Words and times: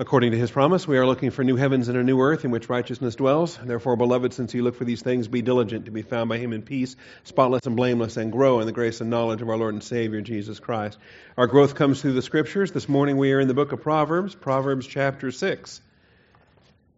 According 0.00 0.32
to 0.32 0.38
his 0.38 0.50
promise, 0.50 0.88
we 0.88 0.96
are 0.96 1.06
looking 1.06 1.30
for 1.30 1.44
new 1.44 1.56
heavens 1.56 1.88
and 1.88 1.98
a 1.98 2.02
new 2.02 2.22
earth 2.22 2.46
in 2.46 2.50
which 2.50 2.70
righteousness 2.70 3.16
dwells. 3.16 3.58
Therefore, 3.62 3.96
beloved, 3.96 4.32
since 4.32 4.54
you 4.54 4.62
look 4.62 4.76
for 4.76 4.86
these 4.86 5.02
things, 5.02 5.28
be 5.28 5.42
diligent 5.42 5.84
to 5.84 5.90
be 5.90 6.00
found 6.00 6.30
by 6.30 6.38
him 6.38 6.54
in 6.54 6.62
peace, 6.62 6.96
spotless 7.24 7.66
and 7.66 7.76
blameless, 7.76 8.16
and 8.16 8.32
grow 8.32 8.60
in 8.60 8.66
the 8.66 8.72
grace 8.72 9.02
and 9.02 9.10
knowledge 9.10 9.42
of 9.42 9.50
our 9.50 9.58
Lord 9.58 9.74
and 9.74 9.84
Savior, 9.84 10.22
Jesus 10.22 10.58
Christ. 10.58 10.96
Our 11.36 11.46
growth 11.46 11.74
comes 11.74 12.00
through 12.00 12.14
the 12.14 12.22
scriptures. 12.22 12.72
This 12.72 12.88
morning 12.88 13.18
we 13.18 13.34
are 13.34 13.40
in 13.40 13.46
the 13.46 13.52
book 13.52 13.72
of 13.72 13.82
Proverbs, 13.82 14.34
Proverbs 14.34 14.86
chapter 14.86 15.30
6. 15.30 15.82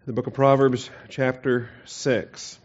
The 0.06 0.12
book 0.12 0.28
of 0.28 0.34
Proverbs, 0.34 0.88
chapter 1.08 1.70
6. 1.86 2.56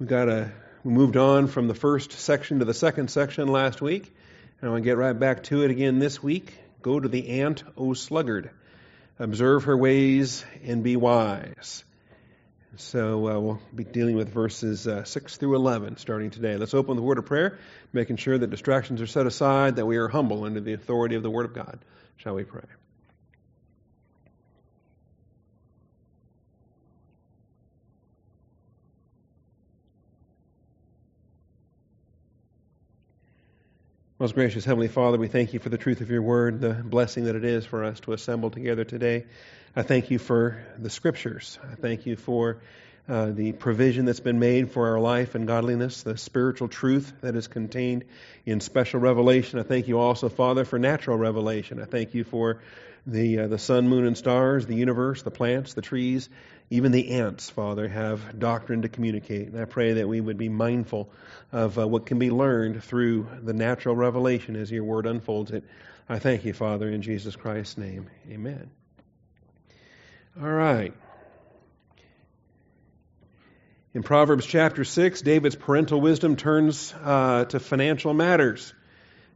We 0.00 0.06
got 0.06 0.28
a 0.28 0.52
we 0.84 0.92
moved 0.92 1.16
on 1.16 1.46
from 1.46 1.66
the 1.66 1.74
first 1.74 2.12
section 2.12 2.58
to 2.58 2.66
the 2.66 2.74
second 2.74 3.08
section 3.08 3.48
last 3.48 3.80
week, 3.80 4.14
and 4.60 4.68
I 4.68 4.70
want 4.70 4.84
to 4.84 4.90
get 4.90 4.98
right 4.98 5.18
back 5.18 5.44
to 5.44 5.62
it 5.62 5.70
again 5.70 5.98
this 5.98 6.22
week. 6.22 6.58
Go 6.82 6.98
to 6.98 7.08
the 7.08 7.40
ant, 7.40 7.62
O 7.76 7.94
sluggard. 7.94 8.50
Observe 9.18 9.64
her 9.64 9.76
ways 9.76 10.44
and 10.64 10.82
be 10.82 10.96
wise. 10.96 11.84
So 12.76 13.28
uh, 13.28 13.38
we'll 13.38 13.60
be 13.74 13.84
dealing 13.84 14.16
with 14.16 14.30
verses 14.30 14.88
uh, 14.88 15.04
6 15.04 15.36
through 15.36 15.54
11 15.56 15.98
starting 15.98 16.30
today. 16.30 16.56
Let's 16.56 16.74
open 16.74 16.96
the 16.96 17.02
word 17.02 17.18
of 17.18 17.26
prayer, 17.26 17.58
making 17.92 18.16
sure 18.16 18.36
that 18.36 18.48
distractions 18.48 19.00
are 19.02 19.06
set 19.06 19.26
aside, 19.26 19.76
that 19.76 19.86
we 19.86 19.98
are 19.98 20.08
humble 20.08 20.44
under 20.44 20.60
the 20.60 20.72
authority 20.72 21.14
of 21.14 21.22
the 21.22 21.30
word 21.30 21.44
of 21.44 21.54
God. 21.54 21.78
Shall 22.16 22.34
we 22.34 22.44
pray? 22.44 22.62
Most 34.22 34.36
gracious 34.36 34.64
Heavenly 34.64 34.86
Father, 34.86 35.18
we 35.18 35.26
thank 35.26 35.52
you 35.52 35.58
for 35.58 35.68
the 35.68 35.76
truth 35.76 36.00
of 36.00 36.08
your 36.08 36.22
word, 36.22 36.60
the 36.60 36.74
blessing 36.74 37.24
that 37.24 37.34
it 37.34 37.44
is 37.44 37.66
for 37.66 37.82
us 37.82 37.98
to 38.02 38.12
assemble 38.12 38.50
together 38.50 38.84
today. 38.84 39.24
I 39.74 39.82
thank 39.82 40.12
you 40.12 40.20
for 40.20 40.64
the 40.78 40.90
scriptures. 40.90 41.58
I 41.60 41.74
thank 41.74 42.06
you 42.06 42.14
for 42.14 42.58
uh, 43.08 43.32
the 43.32 43.50
provision 43.50 44.04
that's 44.04 44.20
been 44.20 44.38
made 44.38 44.70
for 44.70 44.90
our 44.90 45.00
life 45.00 45.34
and 45.34 45.44
godliness, 45.48 46.04
the 46.04 46.16
spiritual 46.16 46.68
truth 46.68 47.12
that 47.22 47.34
is 47.34 47.48
contained 47.48 48.04
in 48.46 48.60
special 48.60 49.00
revelation. 49.00 49.58
I 49.58 49.64
thank 49.64 49.88
you 49.88 49.98
also, 49.98 50.28
Father, 50.28 50.64
for 50.64 50.78
natural 50.78 51.18
revelation. 51.18 51.82
I 51.82 51.86
thank 51.86 52.14
you 52.14 52.22
for 52.22 52.60
the 53.04 53.40
uh, 53.40 53.46
the 53.48 53.58
sun, 53.58 53.88
moon, 53.88 54.06
and 54.06 54.16
stars, 54.16 54.66
the 54.66 54.76
universe, 54.76 55.22
the 55.22 55.32
plants, 55.32 55.74
the 55.74 55.82
trees, 55.82 56.28
even 56.72 56.90
the 56.90 57.10
ants, 57.10 57.50
Father, 57.50 57.86
have 57.86 58.38
doctrine 58.38 58.80
to 58.80 58.88
communicate. 58.88 59.48
And 59.48 59.60
I 59.60 59.66
pray 59.66 59.92
that 59.94 60.08
we 60.08 60.22
would 60.22 60.38
be 60.38 60.48
mindful 60.48 61.10
of 61.52 61.78
uh, 61.78 61.86
what 61.86 62.06
can 62.06 62.18
be 62.18 62.30
learned 62.30 62.82
through 62.82 63.28
the 63.42 63.52
natural 63.52 63.94
revelation 63.94 64.56
as 64.56 64.70
your 64.70 64.82
word 64.82 65.04
unfolds 65.04 65.50
it. 65.50 65.64
I 66.08 66.18
thank 66.18 66.46
you, 66.46 66.54
Father, 66.54 66.88
in 66.88 67.02
Jesus 67.02 67.36
Christ's 67.36 67.76
name. 67.76 68.08
Amen. 68.30 68.70
All 70.40 70.48
right. 70.48 70.94
In 73.92 74.02
Proverbs 74.02 74.46
chapter 74.46 74.82
6, 74.82 75.20
David's 75.20 75.56
parental 75.56 76.00
wisdom 76.00 76.36
turns 76.36 76.94
uh, 77.04 77.44
to 77.50 77.60
financial 77.60 78.14
matters. 78.14 78.72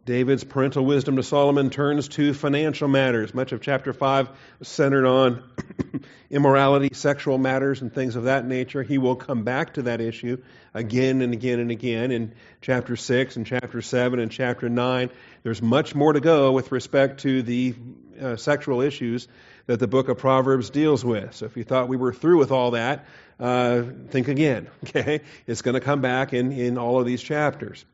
David's 0.07 0.45
parental 0.45 0.85
wisdom 0.85 1.17
to 1.17 1.23
Solomon 1.25 1.69
turns 1.69 2.07
to 2.11 2.33
financial 2.33 2.87
matters. 2.87 3.35
Much 3.35 3.51
of 3.51 3.61
chapter 3.61 3.93
5 3.93 4.29
centered 4.63 5.05
on 5.05 5.43
immorality, 6.31 6.91
sexual 6.95 7.39
matters, 7.39 7.83
and 7.83 7.93
things 7.93 8.15
of 8.15 8.25
that 8.25 8.47
nature. 8.47 8.85
He 8.85 8.99
will 8.99 9.17
come 9.17 9.43
back 9.43 9.75
to 9.75 9.83
that 9.83 10.01
issue 10.01 10.41
again 10.73 11.23
and 11.23 11.33
again 11.33 11.59
and 11.59 11.73
again 11.73 12.13
in 12.13 12.35
chapter 12.61 12.95
6 12.95 13.35
and 13.35 13.45
chapter 13.45 13.83
7 13.83 14.21
and 14.21 14.31
chapter 14.31 14.69
9. 14.69 15.11
There's 15.43 15.61
much 15.61 15.93
more 15.97 16.13
to 16.13 16.21
go 16.21 16.53
with 16.53 16.71
respect 16.71 17.23
to 17.23 17.43
the 17.43 17.75
uh, 18.23 18.37
sexual 18.37 18.83
issues 18.83 19.27
that 19.67 19.81
the 19.81 19.89
book 19.89 20.09
of 20.09 20.19
Proverbs 20.19 20.71
deals 20.71 21.05
with. 21.05 21.35
So 21.35 21.47
if 21.47 21.57
you 21.57 21.65
thought 21.65 21.89
we 21.89 21.97
were 21.97 22.13
through 22.13 22.39
with 22.39 22.53
all 22.53 22.71
that, 22.71 23.07
uh, 23.41 23.83
think 24.11 24.29
again, 24.29 24.69
okay? 24.85 25.23
It's 25.49 25.63
going 25.63 25.75
to 25.75 25.81
come 25.81 26.01
back 26.01 26.33
in, 26.33 26.53
in 26.53 26.79
all 26.79 27.01
of 27.01 27.07
these 27.07 27.21
chapters. 27.21 27.85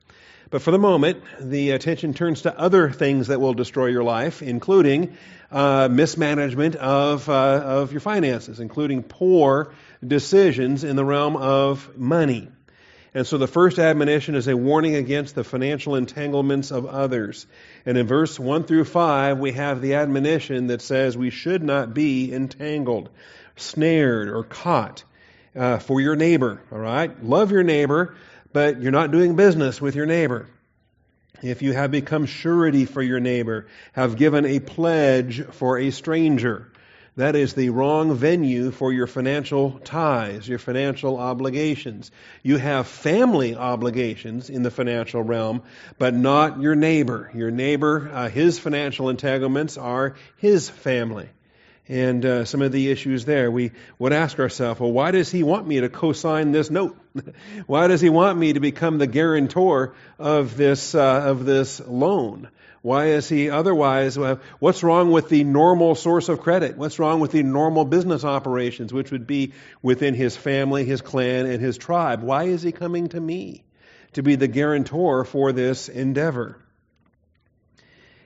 But 0.53 0.61
for 0.61 0.71
the 0.71 0.79
moment, 0.79 1.23
the 1.41 1.71
attention 1.71 2.13
turns 2.13 2.43
to 2.43 2.57
other 2.57 2.91
things 2.91 3.29
that 3.29 3.41
will 3.41 3.55
destroy 3.55 3.87
your 3.87 4.05
life, 4.05 4.43
including 4.43 5.17
uh, 5.51 5.89
mismanagement 5.91 6.77
of, 6.77 7.27
uh, 7.27 7.33
of 7.33 7.93
your 7.93 8.03
finances, 8.03 8.61
including 8.61 9.03
poor 9.03 9.73
decisions 10.07 10.85
in 10.85 10.95
the 10.95 11.07
realm 11.07 11.39
of 11.39 11.97
money. 11.97 12.51
And 13.15 13.27
so 13.27 13.39
the 13.39 13.47
first 13.47 13.79
admonition 13.79 14.35
is 14.35 14.47
a 14.47 14.55
warning 14.55 14.95
against 14.95 15.35
the 15.35 15.43
financial 15.43 15.95
entanglements 15.95 16.71
of 16.71 16.84
others. 16.84 17.47
And 17.87 17.97
in 17.97 18.07
verse 18.07 18.39
1 18.39 18.65
through 18.65 18.84
5, 18.84 19.39
we 19.39 19.53
have 19.53 19.81
the 19.81 19.95
admonition 19.95 20.67
that 20.67 20.83
says 20.83 21.17
we 21.17 21.31
should 21.31 21.63
not 21.63 21.95
be 21.95 22.31
entangled, 22.31 23.09
snared, 23.57 24.29
or 24.29 24.45
caught 24.45 25.03
uh, 25.57 25.79
for 25.79 25.99
your 26.03 26.15
neighbor. 26.17 26.61
All 26.71 26.79
right? 26.79 27.25
Love 27.25 27.53
your 27.53 27.63
neighbor, 27.63 28.15
but 28.53 28.81
you're 28.81 28.93
not 28.93 29.11
doing 29.11 29.37
business 29.37 29.81
with 29.81 29.95
your 29.95 30.07
neighbor. 30.07 30.49
If 31.43 31.63
you 31.63 31.73
have 31.73 31.91
become 31.91 32.27
surety 32.27 32.85
for 32.85 33.03
your 33.03 33.21
neighbor, 33.21 33.67
have 33.93 34.17
given 34.17 34.47
a 34.47 34.61
pledge 34.61 35.45
for 35.45 35.79
a 35.79 35.91
stranger, 35.91 36.71
that 37.17 37.37
is 37.37 37.53
the 37.53 37.71
wrong 37.71 38.15
venue 38.15 38.71
for 38.71 38.93
your 38.93 39.07
financial 39.07 39.73
ties, 39.81 40.49
your 40.49 40.59
financial 40.59 41.19
obligations. 41.19 42.11
You 42.43 42.57
have 42.57 42.87
family 42.87 43.55
obligations 43.55 44.49
in 44.49 44.63
the 44.63 44.71
financial 44.71 45.23
realm, 45.23 45.63
but 45.99 46.15
not 46.15 46.61
your 46.61 46.75
neighbor. 46.75 47.31
Your 47.34 47.51
neighbor, 47.51 48.11
uh, 48.13 48.29
his 48.31 48.59
financial 48.59 49.11
entanglements 49.11 49.77
are 49.77 50.15
his 50.39 50.71
family 50.71 51.29
and 51.88 52.25
uh, 52.25 52.44
some 52.44 52.62
of 52.62 52.70
the 52.70 52.91
issues 52.91 53.25
there, 53.25 53.50
we 53.50 53.72
would 53.98 54.12
ask 54.12 54.38
ourselves, 54.38 54.81
well, 54.81 54.93
why 54.93 55.10
does 55.10 55.31
he 55.31 55.43
want 55.43 55.66
me 55.66 55.81
to 55.81 55.88
co-sign 55.88 56.53
this 56.53 56.70
note? 56.70 56.97
why 57.66 57.88
does 57.88 58.00
he 58.00 58.09
want 58.09 58.38
me 58.38 58.53
to 58.53 58.60
become 58.60 58.98
the 58.98 59.06
guarantor 59.09 59.94
of 60.19 60.56
this 60.56 60.94
uh, 60.94 61.22
of 61.25 61.44
this 61.44 61.81
loan? 61.81 62.48
Why 62.82 63.06
is 63.09 63.28
he 63.28 63.48
otherwise? 63.48 64.19
What's 64.59 64.82
wrong 64.82 65.12
with 65.12 65.28
the 65.28 65.44
normal 65.44 65.94
source 65.94 66.28
of 66.28 66.41
credit? 66.41 66.76
What's 66.76 66.98
wrong 66.98 67.21
with 67.21 67.31
the 67.31 67.44
normal 67.44 67.84
business 67.84 68.25
operations, 68.25 68.92
which 68.92 69.12
would 69.12 69.26
be 69.26 69.53
within 69.82 70.15
his 70.15 70.37
family, 70.37 70.84
his 70.84 71.00
clan, 71.00 71.47
and 71.47 71.60
his 71.60 71.78
tribe? 71.78 72.22
Why 72.22 72.44
is 72.44 72.62
he 72.62 72.72
coming 72.72 73.09
to 73.10 73.21
me 73.21 73.65
to 74.15 74.22
be 74.22 74.34
the 74.34 74.48
guarantor 74.48 75.25
for 75.25 75.53
this 75.53 75.88
endeavor? 75.88 76.59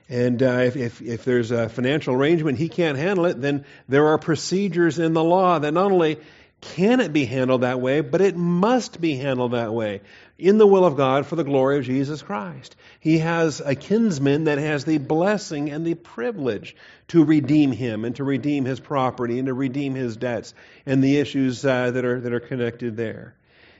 And 0.09 0.41
uh, 0.41 0.61
if, 0.63 0.77
if, 0.77 1.01
if, 1.01 1.25
there's 1.25 1.51
a 1.51 1.67
financial 1.67 2.15
arrangement, 2.15 2.57
he 2.57 2.69
can't 2.69 2.97
handle 2.97 3.25
it, 3.25 3.41
then 3.41 3.65
there 3.89 4.07
are 4.07 4.17
procedures 4.17 4.99
in 4.99 5.13
the 5.13 5.23
law 5.23 5.59
that 5.59 5.73
not 5.73 5.91
only 5.91 6.17
can 6.61 7.01
it 7.01 7.13
be 7.13 7.25
handled 7.25 7.61
that 7.61 7.81
way, 7.81 8.01
but 8.01 8.21
it 8.21 8.35
must 8.35 8.99
be 8.99 9.15
handled 9.15 9.51
that 9.51 9.73
way 9.73 10.01
in 10.39 10.57
the 10.57 10.65
will 10.65 10.85
of 10.85 10.95
God 10.95 11.25
for 11.25 11.35
the 11.35 11.43
glory 11.43 11.77
of 11.77 11.83
Jesus 11.83 12.21
Christ. 12.21 12.75
He 12.99 13.19
has 13.19 13.59
a 13.59 13.75
kinsman 13.75 14.45
that 14.45 14.57
has 14.57 14.85
the 14.85 14.97
blessing 14.97 15.69
and 15.69 15.85
the 15.85 15.95
privilege 15.95 16.75
to 17.09 17.23
redeem 17.23 17.71
him 17.71 18.05
and 18.05 18.15
to 18.15 18.23
redeem 18.23 18.65
his 18.65 18.79
property 18.79 19.39
and 19.39 19.47
to 19.47 19.53
redeem 19.53 19.93
his 19.93 20.17
debts 20.17 20.53
and 20.85 21.03
the 21.03 21.17
issues 21.17 21.65
uh, 21.65 21.91
that, 21.91 22.05
are, 22.05 22.19
that 22.21 22.33
are 22.33 22.39
connected 22.39 22.97
there. 22.97 23.35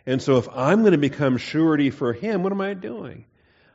And 0.05 0.21
so 0.21 0.37
if 0.37 0.47
I'm 0.53 0.81
going 0.81 0.93
to 0.93 0.97
become 0.97 1.37
surety 1.37 1.89
for 1.89 2.13
him, 2.13 2.43
what 2.43 2.51
am 2.51 2.61
I 2.61 2.73
doing? 2.73 3.25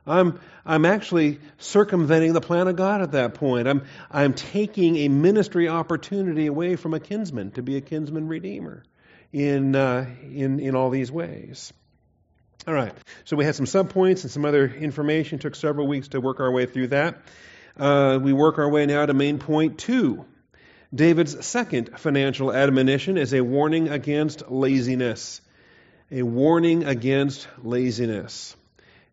I'm, 0.06 0.40
I'm 0.66 0.84
actually 0.84 1.38
circumventing 1.58 2.32
the 2.32 2.40
plan 2.40 2.68
of 2.68 2.76
God 2.76 3.02
at 3.02 3.12
that 3.12 3.34
point. 3.34 3.68
I'm, 3.68 3.84
I'm 4.10 4.34
taking 4.34 4.96
a 4.96 5.08
ministry 5.08 5.68
opportunity 5.68 6.46
away 6.46 6.76
from 6.76 6.94
a 6.94 7.00
kinsman 7.00 7.52
to 7.52 7.62
be 7.62 7.76
a 7.76 7.80
kinsman 7.80 8.26
redeemer 8.26 8.82
in, 9.32 9.76
uh, 9.76 10.06
in, 10.22 10.58
in 10.58 10.74
all 10.74 10.91
these 10.91 11.12
ways. 11.12 11.72
All 12.66 12.74
right, 12.74 12.94
so 13.24 13.36
we 13.36 13.44
had 13.44 13.56
some 13.56 13.66
subpoints 13.66 14.22
and 14.22 14.30
some 14.30 14.44
other 14.44 14.66
information. 14.66 15.41
Took 15.41 15.56
several 15.56 15.88
weeks 15.88 16.08
to 16.08 16.20
work 16.20 16.38
our 16.38 16.50
way 16.50 16.66
through 16.66 16.88
that. 16.88 17.20
Uh, 17.76 18.20
we 18.22 18.32
work 18.32 18.58
our 18.58 18.68
way 18.68 18.86
now 18.86 19.04
to 19.04 19.14
main 19.14 19.41
point 19.41 19.78
two. 19.78 20.24
David's 20.94 21.44
second 21.44 21.98
financial 21.98 22.53
admonition 22.53 23.16
is 23.18 23.34
a 23.34 23.41
warning 23.41 23.88
against 23.88 24.48
laziness. 24.48 25.41
A 26.12 26.22
warning 26.22 26.84
against 26.84 27.48
laziness. 27.65 28.54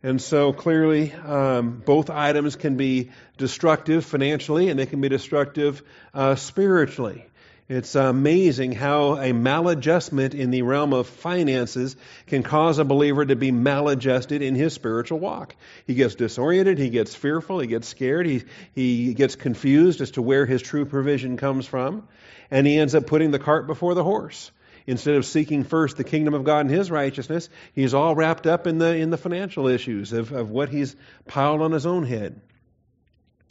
And 0.02 0.22
so 0.22 0.54
clearly, 0.54 1.12
um, 1.12 1.82
both 1.86 2.10
items 2.10 2.56
can 2.56 2.78
be 2.78 3.12
destructive 3.38 4.06
financially 4.06 4.70
and 4.70 4.80
they 4.80 4.86
can 4.86 5.02
be 5.02 5.10
destructive 5.10 5.84
uh, 6.14 6.36
spiritually. 6.36 7.26
It's 7.68 7.94
amazing 7.94 8.72
how 8.72 9.18
a 9.18 9.32
maladjustment 9.32 10.34
in 10.34 10.50
the 10.50 10.64
realm 10.64 10.92
of 10.92 11.06
finances 11.06 11.96
can 12.26 12.42
cause 12.42 12.80
a 12.80 12.84
believer 12.84 13.24
to 13.24 13.36
be 13.36 13.52
maladjusted 13.52 14.42
in 14.42 14.56
his 14.56 14.74
spiritual 14.74 15.20
walk. 15.20 15.56
He 15.86 15.94
gets 15.94 16.16
disoriented, 16.16 16.80
he 16.80 16.90
gets 16.90 17.14
fearful, 17.14 17.60
he 17.60 17.68
gets 17.68 17.88
scared, 17.88 18.26
he, 18.26 18.44
he 18.74 19.14
gets 19.14 19.36
confused 19.36 20.02
as 20.02 20.12
to 20.12 20.22
where 20.24 20.48
his 20.48 20.64
true 20.64 20.86
provision 20.86 21.38
comes 21.38 21.68
from, 21.68 22.08
and 22.50 22.66
he 22.66 22.80
ends 22.80 22.96
up 22.96 23.06
putting 23.06 23.30
the 23.30 23.38
cart 23.38 23.68
before 23.68 23.94
the 23.94 24.04
horse 24.04 24.50
instead 24.90 25.14
of 25.16 25.26
seeking 25.26 25.64
first 25.64 25.98
the 25.98 26.04
kingdom 26.04 26.34
of 26.34 26.44
God 26.44 26.62
and 26.62 26.72
his 26.72 26.90
righteousness, 26.90 27.48
he's 27.76 27.94
all 27.94 28.16
wrapped 28.16 28.48
up 28.48 28.66
in 28.66 28.80
the, 28.80 28.96
in 28.96 29.12
the 29.12 29.18
financial 29.18 29.68
issues 29.68 30.14
of, 30.14 30.32
of 30.32 30.50
what 30.50 30.70
he's 30.70 30.96
piled 31.28 31.62
on 31.62 31.72
his 31.72 31.86
own 31.86 32.04
head. 32.04 32.42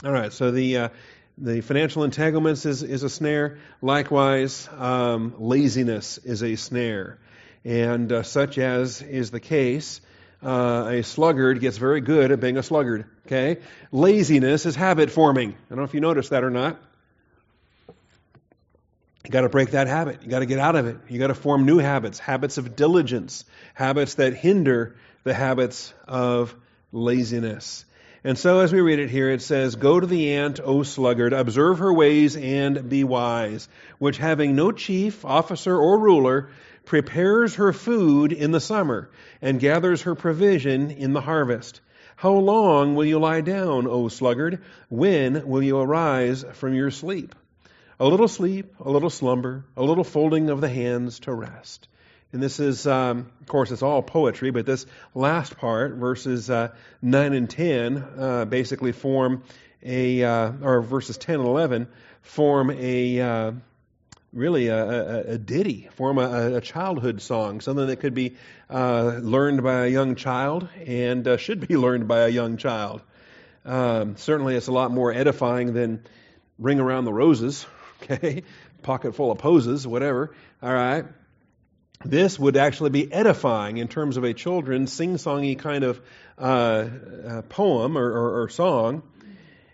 All 0.05 0.11
right, 0.11 0.33
so 0.33 0.51
the, 0.51 0.77
uh, 0.77 0.89
the 1.39 1.61
financial 1.61 2.03
entanglements 2.03 2.67
is, 2.67 2.83
is 2.83 3.05
a 3.05 3.09
snare. 3.09 3.59
Likewise, 3.81 4.69
um, 4.77 5.35
laziness 5.39 6.19
is 6.19 6.43
a 6.43 6.57
snare. 6.57 7.19
And 7.65 8.11
uh, 8.11 8.25
such 8.25 8.59
as 8.59 9.01
is 9.01 9.31
the 9.31 9.41
case, 9.41 10.01
uh, 10.43 10.87
a 10.89 11.03
sluggard 11.03 11.61
gets 11.61 11.79
very 11.79 12.01
good 12.01 12.33
at 12.33 12.41
being 12.41 12.57
a 12.57 12.65
sluggard. 12.65 13.05
Okay? 13.27 13.61
Laziness 13.93 14.67
is 14.67 14.75
habit 14.75 15.11
forming. 15.11 15.51
I 15.51 15.69
don't 15.69 15.79
know 15.79 15.85
if 15.85 15.95
you 15.95 16.01
noticed 16.01 16.31
that 16.31 16.43
or 16.43 16.51
not. 16.51 16.83
You 19.29 19.33
got 19.33 19.43
to 19.43 19.51
break 19.51 19.73
that 19.73 19.89
habit. 19.89 20.23
You 20.23 20.31
got 20.31 20.39
to 20.39 20.47
get 20.47 20.59
out 20.59 20.75
of 20.75 20.87
it. 20.87 20.97
You 21.07 21.19
got 21.19 21.27
to 21.27 21.35
form 21.35 21.67
new 21.67 21.77
habits, 21.77 22.19
habits 22.19 22.57
of 22.57 22.75
diligence, 22.75 23.45
habits 23.75 24.15
that 24.15 24.33
hinder 24.33 24.97
the 25.23 25.35
habits 25.35 25.93
of 26.07 26.55
laziness. 26.93 27.85
And 28.25 28.39
so, 28.39 28.61
as 28.61 28.73
we 28.73 28.81
read 28.81 29.01
it 29.01 29.11
here, 29.11 29.31
it 29.31 29.43
says, 29.43 29.77
Go 29.77 30.01
to 30.01 30.07
the 30.07 30.33
ant, 30.33 30.61
O 30.65 30.83
sluggard, 30.83 31.35
observe 31.35 31.81
her 31.81 31.93
ways 31.93 32.37
and 32.37 32.89
be 32.89 33.05
wise, 33.05 33.69
which 33.99 34.17
having 34.17 34.57
no 34.57 34.73
chief, 34.73 35.27
officer, 35.27 35.77
or 35.77 35.99
ruler, 35.99 36.49
prepares 36.87 37.57
her 37.57 37.75
food 37.75 38.33
in 38.33 38.51
the 38.51 38.61
summer 38.61 39.11
and 39.43 39.61
gathers 39.61 40.03
her 40.03 40.15
provision 40.15 40.91
in 40.91 41.13
the 41.13 41.21
harvest. 41.21 41.83
How 42.17 42.33
long 42.33 42.95
will 42.95 43.05
you 43.05 43.19
lie 43.19 43.43
down, 43.43 43.89
O 43.89 44.09
sluggard? 44.09 44.63
When 44.89 45.47
will 45.47 45.63
you 45.63 45.79
arise 45.79 46.47
from 46.55 46.73
your 46.73 46.91
sleep? 46.91 47.35
A 48.01 48.07
little 48.07 48.29
sleep, 48.29 48.77
a 48.79 48.89
little 48.89 49.11
slumber, 49.11 49.65
a 49.77 49.83
little 49.83 50.05
folding 50.05 50.51
of 50.51 50.61
the 50.61 50.69
hands 50.69 51.19
to 51.21 51.35
rest. 51.35 51.89
And 52.33 52.41
this 52.41 52.61
is, 52.61 52.87
um, 52.87 53.33
of 53.41 53.47
course, 53.49 53.73
it's 53.73 53.83
all 53.83 54.03
poetry, 54.03 54.53
but 54.53 54.67
this 54.67 54.87
last 55.17 55.57
part, 55.57 55.95
verses 55.95 56.49
uh, 56.49 56.69
9 57.03 57.33
and 57.33 57.51
10, 57.51 57.97
uh, 57.97 58.45
basically 58.45 58.93
form 58.93 59.43
a, 59.83 60.23
uh, 60.23 60.53
or 60.63 60.81
verses 60.81 61.19
10 61.19 61.41
and 61.41 61.49
11, 61.49 61.89
form 62.23 62.71
a, 62.71 63.21
uh, 63.21 63.53
really 64.33 64.69
a, 64.69 64.77
a, 64.79 65.21
a, 65.33 65.39
ditty, 65.39 65.89
form 65.97 66.19
a, 66.19 66.59
a, 66.59 66.61
childhood 66.61 67.21
song, 67.21 67.61
something 67.61 67.89
that 67.89 67.97
could 67.97 68.15
be 68.15 68.37
uh, 68.71 69.19
learned 69.21 69.65
by 69.65 69.87
a 69.87 69.89
young 69.89 70.15
child 70.15 70.69
and 70.87 71.27
uh, 71.27 71.37
should 71.37 71.67
be 71.67 71.77
learned 71.77 72.07
by 72.07 72.21
a 72.21 72.29
young 72.29 72.59
child. 72.59 73.03
Um, 73.65 74.17
certainly, 74.19 74.55
it's 74.55 74.69
a 74.69 74.73
lot 74.73 74.93
more 74.93 75.13
edifying 75.13 75.73
than 75.73 76.05
Ring 76.61 76.79
Around 76.79 77.05
the 77.05 77.13
Roses, 77.13 77.67
okay? 78.03 78.43
Pocket 78.83 79.15
full 79.15 79.31
of 79.31 79.39
poses, 79.39 79.87
whatever. 79.87 80.35
All 80.63 80.73
right. 80.73 81.05
This 82.05 82.39
would 82.39 82.57
actually 82.57 82.91
be 82.91 83.13
edifying 83.13 83.79
in 83.79 83.89
terms 83.89 84.17
of 84.17 84.25
a 84.25 84.33
children's 84.33 84.93
sing-songy 84.93 85.59
kind 85.59 85.83
of 85.83 86.01
uh, 86.39 86.89
uh, 87.27 87.43
poem 87.43 87.99
or, 87.99 88.07
or, 88.07 88.43
or, 88.43 88.49
song, 88.49 89.03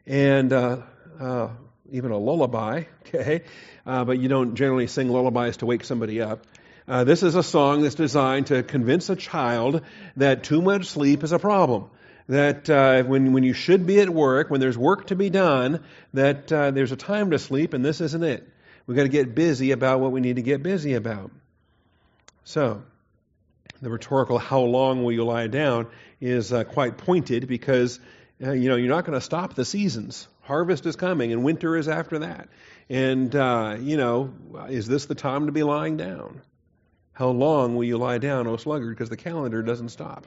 and 0.06 0.50
uh, 0.50 0.79
uh 1.21 1.49
even 1.91 2.11
a 2.11 2.19
lullaby. 2.19 2.85
Okay, 3.15 3.43
uh, 3.87 4.05
but 4.05 4.19
you 4.19 4.29
don't 4.29 4.56
generally 4.56 4.88
sing 4.88 5.09
lullabies 5.09 5.59
to 5.59 5.67
wake 5.67 5.85
somebody 5.85 6.20
up. 6.20 6.44
Uh, 6.88 7.05
this 7.05 7.23
is 7.23 7.37
a 7.37 7.44
song 7.44 7.82
that's 7.82 7.94
designed 7.94 8.49
to 8.49 8.65
convince 8.65 9.09
a 9.09 9.15
child 9.15 9.82
that 10.17 10.43
too 10.43 10.61
much 10.61 10.87
sleep 10.87 11.23
is 11.23 11.31
a 11.31 11.38
problem 11.38 11.91
that 12.29 12.71
uh, 12.71 13.03
when, 13.03 13.32
when 13.32 13.43
you 13.43 13.53
should 13.53 13.87
be 13.87 14.00
at 14.00 14.09
work, 14.09 14.50
when 14.50 14.61
there's 14.61 14.79
work 14.79 15.09
to 15.09 15.17
be 15.17 15.31
done, 15.31 15.85
that 16.15 16.53
uh, 16.53 16.71
there's 16.71 16.93
a 16.93 16.97
time 16.97 17.31
to 17.32 17.38
sleep, 17.38 17.75
and 17.75 17.85
this 17.85 18.00
isn't 18.00 18.23
it. 18.23 18.49
We've 18.87 18.97
got 18.97 19.05
to 19.05 19.09
get 19.09 19.35
busy 19.35 19.73
about 19.73 20.00
what 20.00 20.12
we 20.12 20.21
need 20.21 20.37
to 20.37 20.43
get 20.43 20.62
busy 20.62 20.94
about. 20.94 21.31
So, 22.44 22.82
the 23.81 23.91
rhetorical 23.91 24.38
"How 24.38 24.61
long 24.61 25.03
will 25.03 25.12
you 25.12 25.25
lie 25.25 25.47
down?" 25.47 25.87
is 26.21 26.53
uh, 26.53 26.65
quite 26.65 26.99
pointed 26.99 27.49
because 27.49 27.99
uh, 28.43 28.53
you 28.53 28.69
know 28.69 28.77
you're 28.77 28.94
not 28.94 29.05
going 29.05 29.19
to 29.19 29.25
stop 29.25 29.55
the 29.55 29.65
seasons. 29.65 30.29
Harvest 30.43 30.85
is 30.85 30.97
coming, 30.97 31.32
and 31.32 31.43
winter 31.44 31.77
is 31.77 31.88
after 31.88 32.20
that. 32.20 32.49
And 32.91 33.35
uh, 33.35 33.77
you 33.81 33.97
know, 33.97 34.35
is 34.69 34.87
this 34.87 35.06
the 35.06 35.15
time 35.15 35.47
to 35.47 35.53
be 35.53 35.62
lying 35.62 35.97
down? 35.97 36.43
How 37.12 37.29
long 37.29 37.77
will 37.77 37.85
you 37.85 37.97
lie 37.97 38.19
down, 38.19 38.47
O 38.47 38.56
sluggard? 38.56 38.97
Because 38.97 39.09
the 39.09 39.17
calendar 39.17 39.62
doesn't 39.62 39.91
stop. 39.91 40.27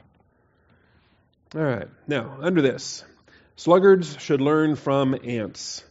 All 1.54 1.62
right. 1.62 1.88
Now, 2.06 2.36
under 2.42 2.60
this, 2.60 3.04
sluggards 3.56 4.20
should 4.20 4.42
learn 4.42 4.76
from 4.76 5.18
ants. 5.24 5.82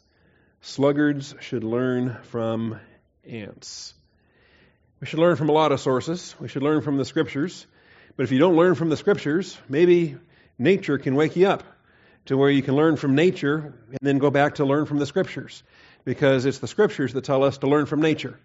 Sluggards 0.62 1.34
should 1.40 1.64
learn 1.64 2.16
from 2.26 2.80
ants. 3.28 3.96
We 5.00 5.08
should 5.08 5.18
learn 5.18 5.36
from 5.36 5.50
a 5.50 5.54
lot 5.54 5.72
of 5.72 5.80
sources. 5.80 6.36
We 6.40 6.48
should 6.48 6.62
learn 6.62 6.82
from 6.84 6.98
the 6.98 7.06
scriptures. 7.06 7.66
But 8.16 8.24
if 8.24 8.32
you 8.32 8.38
don't 8.38 8.56
learn 8.56 8.76
from 8.76 8.90
the 8.90 8.98
scriptures, 8.98 9.58
maybe 9.68 10.18
nature 10.60 11.00
can 11.00 11.16
wake 11.16 11.36
you 11.36 11.48
up 11.48 11.64
to 12.26 12.38
where 12.38 12.52
you 12.52 12.62
can 12.62 12.76
learn 12.76 12.96
from 12.96 13.16
nature 13.16 13.74
and 13.90 14.00
then 14.00 14.20
go 14.20 14.30
back 14.30 14.56
to 14.56 14.66
learn 14.66 14.86
from 14.86 15.00
the 15.00 15.08
scriptures. 15.08 15.64
Because 16.06 16.46
it's 16.46 16.60
the 16.60 16.68
scriptures 16.68 17.14
that 17.14 17.24
tell 17.24 17.44
us 17.44 17.58
to 17.60 17.68
learn 17.68 17.88
from 17.88 18.02
nature. 18.02 18.38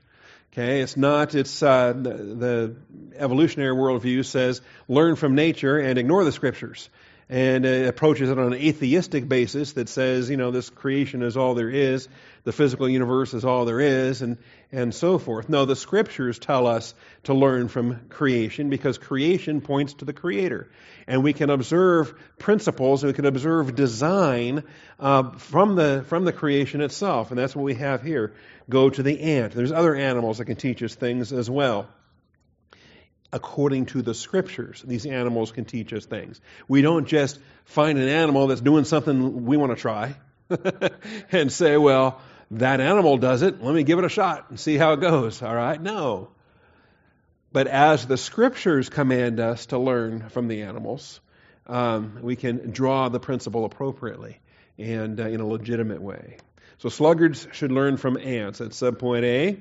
Okay, 0.52 0.82
it's 0.82 0.98
not, 0.98 1.34
it's 1.34 1.62
uh, 1.62 1.94
the, 1.94 2.12
the, 2.12 2.76
evolutionary 3.16 3.74
worldview 3.74 4.24
says 4.24 4.60
learn 4.88 5.16
from 5.16 5.34
nature 5.34 5.78
and 5.78 5.98
ignore 5.98 6.24
the 6.24 6.32
scriptures. 6.32 6.90
And 7.32 7.64
approaches 7.64 8.28
it 8.28 8.38
on 8.38 8.52
an 8.52 8.60
atheistic 8.60 9.26
basis 9.26 9.72
that 9.72 9.88
says, 9.88 10.28
you 10.28 10.36
know, 10.36 10.50
this 10.50 10.68
creation 10.68 11.22
is 11.22 11.34
all 11.34 11.54
there 11.54 11.70
is, 11.70 12.06
the 12.44 12.52
physical 12.52 12.86
universe 12.86 13.32
is 13.32 13.42
all 13.42 13.64
there 13.64 13.80
is, 13.80 14.20
and, 14.20 14.36
and 14.70 14.94
so 14.94 15.16
forth. 15.16 15.48
No, 15.48 15.64
the 15.64 15.74
scriptures 15.74 16.38
tell 16.38 16.66
us 16.66 16.94
to 17.22 17.32
learn 17.32 17.68
from 17.68 18.06
creation 18.10 18.68
because 18.68 18.98
creation 18.98 19.62
points 19.62 19.94
to 19.94 20.04
the 20.04 20.12
Creator. 20.12 20.70
And 21.06 21.24
we 21.24 21.32
can 21.32 21.48
observe 21.48 22.12
principles 22.38 23.02
and 23.02 23.10
we 23.10 23.14
can 23.14 23.24
observe 23.24 23.74
design 23.74 24.64
uh, 25.00 25.30
from, 25.38 25.74
the, 25.74 26.04
from 26.08 26.26
the 26.26 26.34
creation 26.34 26.82
itself. 26.82 27.30
And 27.30 27.38
that's 27.38 27.56
what 27.56 27.64
we 27.64 27.76
have 27.76 28.02
here 28.02 28.34
go 28.68 28.90
to 28.90 29.02
the 29.02 29.18
ant. 29.18 29.54
There's 29.54 29.72
other 29.72 29.94
animals 29.94 30.36
that 30.36 30.44
can 30.44 30.56
teach 30.56 30.82
us 30.82 30.94
things 30.94 31.32
as 31.32 31.48
well. 31.48 31.88
According 33.32 33.86
to 33.86 34.02
the 34.02 34.14
scriptures, 34.14 34.82
these 34.86 35.06
animals 35.06 35.52
can 35.52 35.64
teach 35.64 35.92
us 35.92 36.04
things. 36.04 36.40
We 36.68 36.82
don't 36.82 37.06
just 37.06 37.38
find 37.64 37.98
an 37.98 38.08
animal 38.08 38.48
that's 38.48 38.60
doing 38.60 38.84
something 38.84 39.46
we 39.46 39.56
want 39.56 39.72
to 39.72 39.80
try 39.80 40.14
and 41.32 41.50
say, 41.50 41.76
well, 41.78 42.20
that 42.52 42.80
animal 42.80 43.16
does 43.16 43.42
it. 43.42 43.62
Let 43.62 43.74
me 43.74 43.84
give 43.84 43.98
it 43.98 44.04
a 44.04 44.10
shot 44.10 44.50
and 44.50 44.60
see 44.60 44.76
how 44.76 44.92
it 44.92 45.00
goes. 45.00 45.42
All 45.42 45.54
right? 45.54 45.80
No. 45.80 46.28
But 47.52 47.66
as 47.66 48.06
the 48.06 48.16
scriptures 48.16 48.88
command 48.88 49.40
us 49.40 49.66
to 49.66 49.78
learn 49.78 50.28
from 50.30 50.48
the 50.48 50.62
animals, 50.62 51.20
um, 51.66 52.18
we 52.22 52.36
can 52.36 52.70
draw 52.70 53.08
the 53.08 53.20
principle 53.20 53.64
appropriately 53.64 54.38
and 54.78 55.20
uh, 55.20 55.24
in 55.24 55.40
a 55.40 55.46
legitimate 55.46 56.02
way. 56.02 56.38
So 56.78 56.88
sluggards 56.88 57.46
should 57.52 57.70
learn 57.70 57.96
from 57.96 58.16
ants. 58.16 58.58
That's 58.58 58.80
subpoint 58.80 59.24
A. 59.24 59.58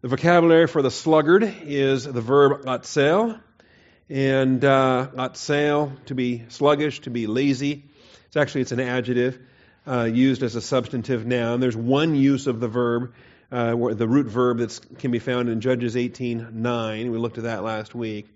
The 0.00 0.06
vocabulary 0.06 0.68
for 0.68 0.80
the 0.80 0.92
sluggard 0.92 1.42
is 1.64 2.04
the 2.04 2.20
verb 2.20 2.66
atzel, 2.66 3.40
and 4.08 4.64
uh, 4.64 5.08
atzel 5.16 5.90
to 6.04 6.14
be 6.14 6.44
sluggish, 6.50 7.00
to 7.00 7.10
be 7.10 7.26
lazy. 7.26 7.82
It's 8.28 8.36
actually 8.36 8.60
it's 8.60 8.70
an 8.70 8.78
adjective 8.78 9.40
uh, 9.88 10.04
used 10.04 10.44
as 10.44 10.54
a 10.54 10.60
substantive 10.60 11.26
noun. 11.26 11.58
There's 11.58 11.76
one 11.76 12.14
use 12.14 12.46
of 12.46 12.60
the 12.60 12.68
verb, 12.68 13.12
uh, 13.50 13.74
the 13.74 14.06
root 14.06 14.26
verb 14.26 14.58
that 14.58 14.78
can 15.00 15.10
be 15.10 15.18
found 15.18 15.48
in 15.48 15.60
Judges 15.60 15.96
18:9. 15.96 17.10
We 17.10 17.18
looked 17.18 17.38
at 17.38 17.44
that 17.44 17.64
last 17.64 17.92
week. 17.92 18.28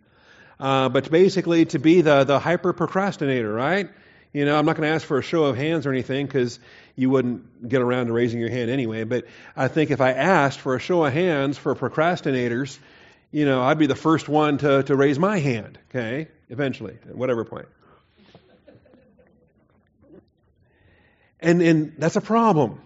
Uh, 0.59 0.89
but 0.89 1.13
basically, 1.13 1.67
to 1.67 1.79
be 1.79 2.01
the 2.01 2.25
the 2.25 2.41
hyper 2.41 2.73
procrastinator, 2.73 3.53
right? 3.53 3.89
You 4.33 4.47
know, 4.47 4.59
I'm 4.59 4.67
not 4.67 4.77
going 4.77 4.89
to 4.89 4.95
ask 4.95 5.07
for 5.07 5.19
a 5.19 5.23
show 5.23 5.45
of 5.45 5.57
hands 5.57 5.87
or 5.87 5.93
anything 5.93 6.27
because 6.27 6.59
you 6.97 7.11
wouldn't 7.11 7.69
get 7.69 7.81
around 7.81 8.07
to 8.07 8.13
raising 8.13 8.41
your 8.41 8.51
hand 8.51 8.71
anyway. 8.71 9.05
But 9.05 9.27
I 9.57 9.69
think 9.69 9.91
if 9.91 10.01
I 10.01 10.13
asked 10.13 10.61
for 10.61 10.75
a 10.75 10.81
show 10.81 11.05
of 11.05 11.13
hands 11.13 11.59
for 11.59 11.75
procrastinators, 11.75 12.79
you 13.31 13.47
know, 13.47 13.63
I'd 13.63 13.79
be 13.79 13.87
the 13.87 13.95
first 13.95 14.29
one 14.29 14.59
to, 14.59 14.83
to 14.85 14.95
raise 14.95 15.19
my 15.19 15.39
hand, 15.39 15.79
okay, 15.91 16.29
eventually, 16.51 16.99
at 17.09 17.17
whatever 17.17 17.45
point. 17.45 17.67
And, 21.41 21.61
and 21.63 21.95
that's 21.99 22.17
a 22.17 22.21
problem 22.21 22.81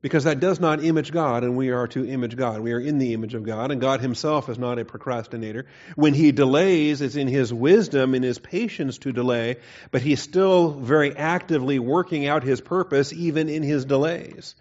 because 0.00 0.24
that 0.24 0.40
does 0.40 0.60
not 0.60 0.84
image 0.84 1.12
God, 1.12 1.44
and 1.44 1.56
we 1.56 1.70
are 1.70 1.86
to 1.88 2.06
image 2.06 2.36
God. 2.36 2.60
We 2.60 2.72
are 2.72 2.80
in 2.80 2.98
the 2.98 3.14
image 3.14 3.34
of 3.34 3.42
God, 3.42 3.70
and 3.70 3.80
God 3.80 4.00
Himself 4.00 4.48
is 4.48 4.58
not 4.58 4.78
a 4.78 4.84
procrastinator. 4.84 5.66
When 5.96 6.14
He 6.14 6.32
delays, 6.32 7.00
it's 7.00 7.16
in 7.16 7.28
His 7.28 7.52
wisdom, 7.52 8.14
in 8.14 8.22
His 8.22 8.38
patience 8.38 8.98
to 8.98 9.12
delay, 9.12 9.56
but 9.90 10.02
He's 10.02 10.20
still 10.20 10.70
very 10.70 11.16
actively 11.16 11.78
working 11.78 12.26
out 12.26 12.42
His 12.42 12.60
purpose 12.60 13.12
even 13.12 13.48
in 13.48 13.62
His 13.62 13.84
delays. 13.84 14.54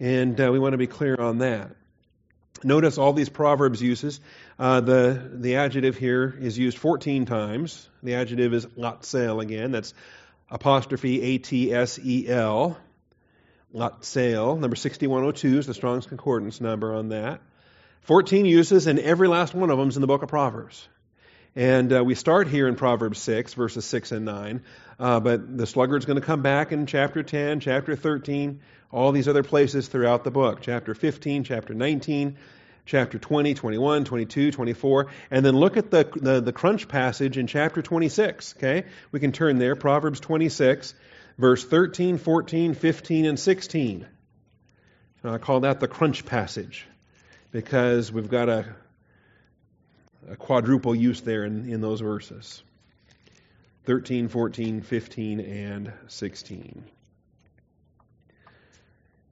And 0.00 0.40
uh, 0.40 0.50
we 0.50 0.58
want 0.58 0.72
to 0.72 0.78
be 0.78 0.86
clear 0.86 1.16
on 1.16 1.38
that. 1.38 1.70
Notice 2.62 2.98
all 2.98 3.12
these 3.12 3.28
Proverbs 3.28 3.80
uses. 3.80 4.20
Uh, 4.58 4.80
the, 4.80 5.30
the 5.32 5.56
adjective 5.56 5.96
here 5.96 6.36
is 6.38 6.58
used 6.58 6.76
14 6.76 7.24
times. 7.24 7.88
The 8.02 8.14
adjective 8.14 8.52
is 8.52 8.66
atzel 8.66 9.42
again. 9.42 9.72
That's 9.72 9.94
apostrophe 10.50 11.22
A 11.22 11.38
T 11.38 11.72
S 11.72 11.98
E 12.02 12.28
L. 12.28 12.76
Latzel. 13.74 14.58
Number 14.58 14.76
6102 14.76 15.58
is 15.58 15.66
the 15.66 15.74
Strong's 15.74 16.06
Concordance 16.06 16.60
number 16.60 16.94
on 16.94 17.10
that. 17.10 17.40
14 18.02 18.44
uses, 18.44 18.86
and 18.86 18.98
every 18.98 19.28
last 19.28 19.54
one 19.54 19.70
of 19.70 19.78
them 19.78 19.88
is 19.88 19.96
in 19.96 20.00
the 20.00 20.06
book 20.06 20.22
of 20.22 20.28
Proverbs. 20.28 20.88
And 21.54 21.92
uh, 21.92 22.04
we 22.04 22.14
start 22.14 22.48
here 22.48 22.68
in 22.68 22.76
Proverbs 22.76 23.18
6, 23.20 23.54
verses 23.54 23.84
6 23.84 24.12
and 24.12 24.24
9. 24.24 24.62
Uh, 24.98 25.20
but 25.20 25.56
the 25.56 25.66
sluggard's 25.66 26.06
going 26.06 26.20
to 26.20 26.24
come 26.24 26.42
back 26.42 26.72
in 26.72 26.86
chapter 26.86 27.22
10, 27.22 27.60
chapter 27.60 27.96
13, 27.96 28.60
all 28.92 29.12
these 29.12 29.28
other 29.28 29.42
places 29.42 29.88
throughout 29.88 30.24
the 30.24 30.30
book. 30.30 30.60
Chapter 30.62 30.94
15, 30.94 31.44
chapter 31.44 31.74
19, 31.74 32.36
chapter 32.86 33.18
20, 33.18 33.54
21, 33.54 34.04
22, 34.04 34.52
24. 34.52 35.06
And 35.30 35.44
then 35.44 35.56
look 35.56 35.76
at 35.76 35.90
the, 35.90 36.08
the, 36.14 36.40
the 36.40 36.52
crunch 36.52 36.88
passage 36.88 37.36
in 37.36 37.46
chapter 37.46 37.82
26. 37.82 38.54
Okay? 38.56 38.84
We 39.10 39.20
can 39.20 39.32
turn 39.32 39.58
there. 39.58 39.74
Proverbs 39.74 40.20
26, 40.20 40.94
verse 41.40 41.64
13, 41.64 42.18
14, 42.18 42.74
15, 42.74 43.24
and 43.26 43.38
16. 43.38 44.06
I 45.22 45.38
call 45.38 45.60
that 45.60 45.80
the 45.80 45.88
crunch 45.88 46.24
passage 46.24 46.86
because 47.50 48.10
we've 48.10 48.30
got 48.30 48.48
a 48.48 48.74
a 50.28 50.36
quadruple 50.36 50.94
use 50.94 51.20
there 51.22 51.44
in, 51.44 51.70
in 51.70 51.80
those 51.80 52.00
verses 52.00 52.62
13, 53.84 54.28
14, 54.28 54.82
15, 54.82 55.40
and 55.40 55.92
16. 56.08 56.84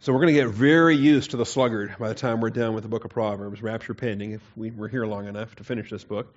So 0.00 0.12
we're 0.12 0.20
going 0.20 0.34
to 0.34 0.40
get 0.40 0.48
very 0.48 0.96
used 0.96 1.32
to 1.32 1.36
the 1.36 1.44
sluggard 1.44 1.96
by 1.98 2.08
the 2.08 2.14
time 2.14 2.40
we're 2.40 2.50
done 2.50 2.72
with 2.72 2.82
the 2.82 2.88
book 2.88 3.04
of 3.04 3.10
Proverbs, 3.10 3.62
rapture 3.62 3.94
pending, 3.94 4.32
if 4.32 4.56
we 4.56 4.70
were 4.70 4.88
here 4.88 5.04
long 5.06 5.26
enough 5.26 5.54
to 5.56 5.64
finish 5.64 5.90
this 5.90 6.04
book. 6.04 6.34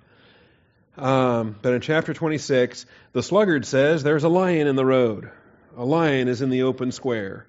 Um, 0.96 1.56
but 1.62 1.72
in 1.72 1.80
chapter 1.80 2.12
26, 2.12 2.84
the 3.12 3.22
sluggard 3.22 3.64
says, 3.64 4.02
There's 4.02 4.24
a 4.24 4.28
lion 4.28 4.66
in 4.66 4.76
the 4.76 4.84
road. 4.84 5.30
A 5.76 5.84
lion 5.84 6.28
is 6.28 6.42
in 6.42 6.50
the 6.50 6.62
open 6.62 6.92
square. 6.92 7.46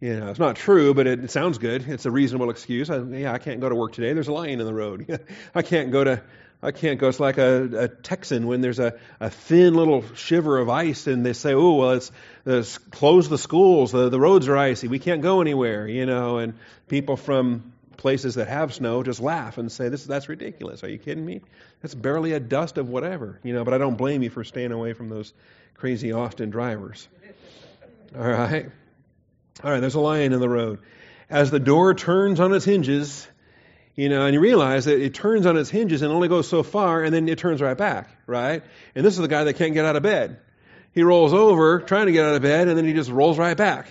You 0.00 0.18
know, 0.18 0.30
it's 0.30 0.38
not 0.40 0.56
true, 0.56 0.94
but 0.94 1.06
it, 1.06 1.22
it 1.22 1.30
sounds 1.30 1.58
good. 1.58 1.88
It's 1.88 2.06
a 2.06 2.10
reasonable 2.10 2.50
excuse. 2.50 2.90
I, 2.90 2.98
yeah, 2.98 3.32
I 3.32 3.38
can't 3.38 3.60
go 3.60 3.68
to 3.68 3.74
work 3.74 3.92
today. 3.92 4.12
There's 4.12 4.26
a 4.26 4.32
lion 4.32 4.58
in 4.58 4.66
the 4.66 4.74
road. 4.74 5.20
I 5.54 5.62
can't 5.62 5.92
go 5.92 6.02
to. 6.02 6.22
I 6.60 6.72
can't 6.72 6.98
go. 6.98 7.08
It's 7.08 7.20
like 7.20 7.38
a, 7.38 7.84
a 7.84 7.88
Texan 7.88 8.48
when 8.48 8.60
there's 8.60 8.80
a, 8.80 8.98
a 9.20 9.30
thin 9.30 9.74
little 9.74 10.04
shiver 10.14 10.58
of 10.58 10.68
ice, 10.68 11.06
and 11.06 11.24
they 11.24 11.32
say, 11.32 11.54
"Oh, 11.54 11.74
well, 11.74 11.90
it's, 11.92 12.10
it's 12.44 12.78
close 12.78 13.28
the 13.28 13.38
schools. 13.38 13.92
The, 13.92 14.08
the 14.08 14.18
roads 14.18 14.48
are 14.48 14.56
icy. 14.56 14.88
We 14.88 14.98
can't 14.98 15.22
go 15.22 15.40
anywhere." 15.40 15.86
You 15.86 16.04
know, 16.04 16.38
and 16.38 16.54
people 16.88 17.16
from 17.16 17.72
places 17.96 18.34
that 18.34 18.48
have 18.48 18.74
snow 18.74 19.04
just 19.04 19.20
laugh 19.20 19.56
and 19.58 19.70
say, 19.70 19.88
"This 19.88 20.04
that's 20.04 20.28
ridiculous. 20.28 20.82
Are 20.82 20.88
you 20.88 20.98
kidding 20.98 21.24
me? 21.24 21.42
That's 21.80 21.94
barely 21.94 22.32
a 22.32 22.40
dust 22.40 22.76
of 22.76 22.88
whatever." 22.88 23.38
You 23.44 23.54
know, 23.54 23.64
but 23.64 23.72
I 23.72 23.78
don't 23.78 23.96
blame 23.96 24.22
you 24.22 24.30
for 24.30 24.42
staying 24.42 24.72
away 24.72 24.94
from 24.94 25.08
those 25.08 25.32
crazy 25.74 26.12
Austin 26.12 26.50
drivers. 26.50 27.08
All 28.16 28.28
right. 28.28 28.70
All 29.64 29.70
right, 29.70 29.80
there's 29.80 29.94
a 29.94 30.00
lion 30.00 30.32
in 30.32 30.40
the 30.40 30.48
road. 30.48 30.80
As 31.30 31.50
the 31.50 31.60
door 31.60 31.94
turns 31.94 32.40
on 32.40 32.52
its 32.52 32.64
hinges, 32.64 33.26
you 33.94 34.08
know, 34.08 34.26
and 34.26 34.34
you 34.34 34.40
realize 34.40 34.86
that 34.86 35.00
it 35.00 35.14
turns 35.14 35.46
on 35.46 35.56
its 35.56 35.70
hinges 35.70 36.02
and 36.02 36.12
only 36.12 36.28
goes 36.28 36.48
so 36.48 36.62
far, 36.62 37.02
and 37.02 37.14
then 37.14 37.28
it 37.28 37.38
turns 37.38 37.62
right 37.62 37.76
back, 37.76 38.10
right? 38.26 38.62
And 38.94 39.04
this 39.04 39.14
is 39.14 39.20
the 39.20 39.28
guy 39.28 39.44
that 39.44 39.54
can't 39.54 39.72
get 39.72 39.84
out 39.84 39.96
of 39.96 40.02
bed. 40.02 40.40
He 40.92 41.02
rolls 41.02 41.32
over 41.32 41.80
trying 41.80 42.06
to 42.06 42.12
get 42.12 42.26
out 42.26 42.34
of 42.34 42.42
bed, 42.42 42.68
and 42.68 42.76
then 42.76 42.84
he 42.84 42.92
just 42.92 43.10
rolls 43.10 43.38
right 43.38 43.56
back. 43.56 43.86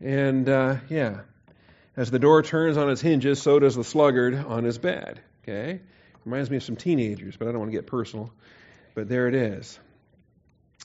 And 0.00 0.48
uh, 0.48 0.76
yeah, 0.88 1.20
as 1.96 2.10
the 2.10 2.18
door 2.18 2.42
turns 2.42 2.76
on 2.76 2.90
its 2.90 3.00
hinges, 3.00 3.40
so 3.40 3.58
does 3.58 3.76
the 3.76 3.84
sluggard 3.84 4.34
on 4.34 4.64
his 4.64 4.78
bed. 4.78 5.20
Okay, 5.42 5.80
reminds 6.24 6.50
me 6.50 6.56
of 6.56 6.64
some 6.64 6.76
teenagers, 6.76 7.36
but 7.36 7.46
I 7.46 7.52
don't 7.52 7.60
want 7.60 7.70
to 7.70 7.76
get 7.76 7.86
personal. 7.86 8.32
But 8.94 9.08
there 9.08 9.28
it 9.28 9.34
is. 9.34 9.78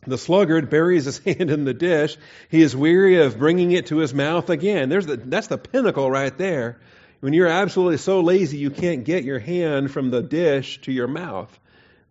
The 0.07 0.17
sluggard 0.17 0.69
buries 0.69 1.05
his 1.05 1.17
hand 1.25 1.51
in 1.51 1.63
the 1.63 1.73
dish. 1.73 2.17
He 2.49 2.61
is 2.61 2.75
weary 2.75 3.21
of 3.21 3.37
bringing 3.37 3.71
it 3.71 3.87
to 3.87 3.97
his 3.97 4.13
mouth 4.13 4.49
again. 4.49 4.89
There's 4.89 5.05
the, 5.05 5.17
that's 5.17 5.47
the 5.47 5.57
pinnacle 5.57 6.09
right 6.09 6.35
there. 6.37 6.79
When 7.19 7.33
you're 7.33 7.47
absolutely 7.47 7.97
so 7.97 8.21
lazy 8.21 8.57
you 8.57 8.71
can't 8.71 9.03
get 9.03 9.23
your 9.23 9.37
hand 9.37 9.91
from 9.91 10.09
the 10.09 10.23
dish 10.23 10.81
to 10.81 10.91
your 10.91 11.07
mouth, 11.07 11.55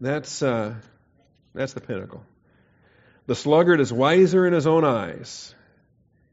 that's, 0.01 0.41
uh, 0.41 0.75
that's 1.53 1.73
the 1.73 1.81
pinnacle. 1.81 2.23
The 3.27 3.35
sluggard 3.35 3.81
is 3.81 3.93
wiser 3.93 4.47
in 4.47 4.53
his 4.53 4.69
own 4.69 4.85
eyes. 4.85 5.55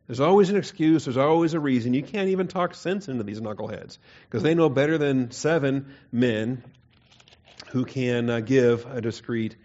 There's 0.06 0.20
always 0.20 0.50
an 0.50 0.56
excuse, 0.56 1.06
there's 1.06 1.18
always 1.18 1.54
a 1.54 1.60
reason. 1.60 1.94
You 1.94 2.04
can't 2.04 2.30
even 2.30 2.48
talk 2.48 2.76
sense 2.76 3.10
into 3.10 3.24
these 3.24 3.42
knuckleheads 3.42 3.98
because 4.30 4.42
they 4.42 4.56
know 4.56 4.70
better 4.70 4.98
than 4.98 5.32
seven 5.32 5.94
men 6.12 6.64
who 7.72 7.84
can 7.84 8.30
uh, 8.30 8.40
give 8.40 8.86
a 8.86 9.02
discreet 9.02 9.58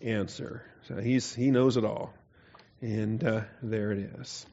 answer. 0.00 0.62
So 0.88 0.96
he's 0.96 1.34
he 1.34 1.50
knows 1.50 1.76
it 1.76 1.84
all, 1.84 2.14
and 2.80 3.22
uh, 3.22 3.42
there 3.62 3.92
it 3.92 3.98
is. 4.18 4.46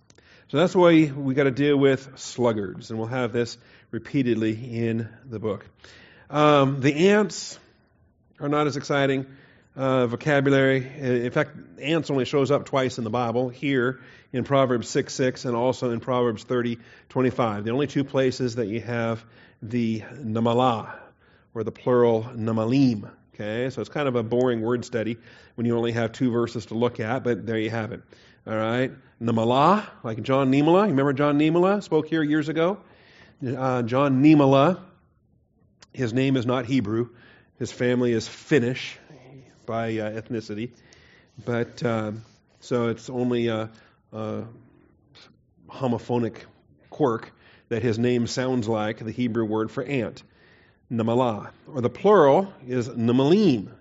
So 0.49 0.57
that's 0.57 0.75
why 0.75 1.09
we 1.15 1.33
got 1.33 1.45
to 1.45 1.51
deal 1.51 1.77
with 1.77 2.19
sluggards, 2.19 2.89
and 2.89 2.99
we'll 2.99 3.07
have 3.07 3.31
this 3.31 3.57
repeatedly 3.89 4.51
in 4.51 5.07
the 5.23 5.39
book. 5.39 5.65
Um, 6.29 6.81
the 6.81 7.07
ants 7.07 7.57
are 8.37 8.49
not 8.49 8.67
as 8.67 8.75
exciting 8.75 9.25
uh, 9.77 10.07
vocabulary. 10.07 10.85
In 10.99 11.31
fact, 11.31 11.51
ants 11.79 12.11
only 12.11 12.25
shows 12.25 12.51
up 12.51 12.65
twice 12.65 12.97
in 12.97 13.05
the 13.05 13.09
Bible. 13.09 13.47
Here 13.47 14.01
in 14.33 14.43
Proverbs 14.43 14.89
six 14.89 15.13
six, 15.13 15.45
and 15.45 15.55
also 15.55 15.91
in 15.91 16.01
Proverbs 16.01 16.43
thirty 16.43 16.79
twenty 17.07 17.29
five. 17.29 17.63
The 17.63 17.71
only 17.71 17.87
two 17.87 18.03
places 18.03 18.55
that 18.55 18.67
you 18.67 18.81
have 18.81 19.23
the 19.61 20.01
namalah, 20.01 20.99
or 21.53 21.63
the 21.63 21.71
plural 21.71 22.23
namalim. 22.23 23.09
Okay, 23.35 23.69
so 23.69 23.81
it's 23.81 23.89
kind 23.89 24.07
of 24.07 24.15
a 24.15 24.23
boring 24.23 24.61
word 24.61 24.85
study 24.85 25.17
when 25.55 25.67
you 25.67 25.75
only 25.75 25.91
have 25.91 26.13
two 26.13 26.31
verses 26.31 26.67
to 26.67 26.73
look 26.73 27.01
at, 27.01 27.25
but 27.25 27.45
there 27.45 27.57
you 27.57 27.69
have 27.69 27.91
it. 27.91 28.01
All 28.47 28.55
right, 28.55 28.93
Namalah, 29.21 29.85
like 30.03 30.23
John 30.23 30.53
Niemela. 30.53 30.83
You 30.83 30.91
remember 30.91 31.11
John 31.11 31.37
Niemela 31.37 31.83
spoke 31.83 32.07
here 32.07 32.23
years 32.23 32.47
ago? 32.47 32.77
Uh, 33.45 33.81
John 33.81 34.23
Niemela, 34.23 34.79
his 35.91 36.13
name 36.13 36.37
is 36.37 36.45
not 36.45 36.65
Hebrew. 36.65 37.09
His 37.59 37.73
family 37.73 38.13
is 38.13 38.25
Finnish 38.25 38.97
by 39.65 39.97
uh, 39.97 40.11
ethnicity, 40.11 40.71
but 41.43 41.83
uh, 41.83 42.13
so 42.61 42.87
it's 42.87 43.09
only 43.09 43.47
a, 43.47 43.69
a 44.13 44.43
homophonic 45.69 46.37
quirk 46.89 47.33
that 47.67 47.83
his 47.83 47.99
name 47.99 48.27
sounds 48.27 48.69
like 48.69 49.03
the 49.03 49.11
Hebrew 49.11 49.43
word 49.43 49.71
for 49.71 49.83
ant. 49.83 50.23
Namalah. 50.91 51.49
Or 51.73 51.81
the 51.81 51.89
plural 51.89 52.53
is 52.67 52.89
Namalim. 52.89 53.71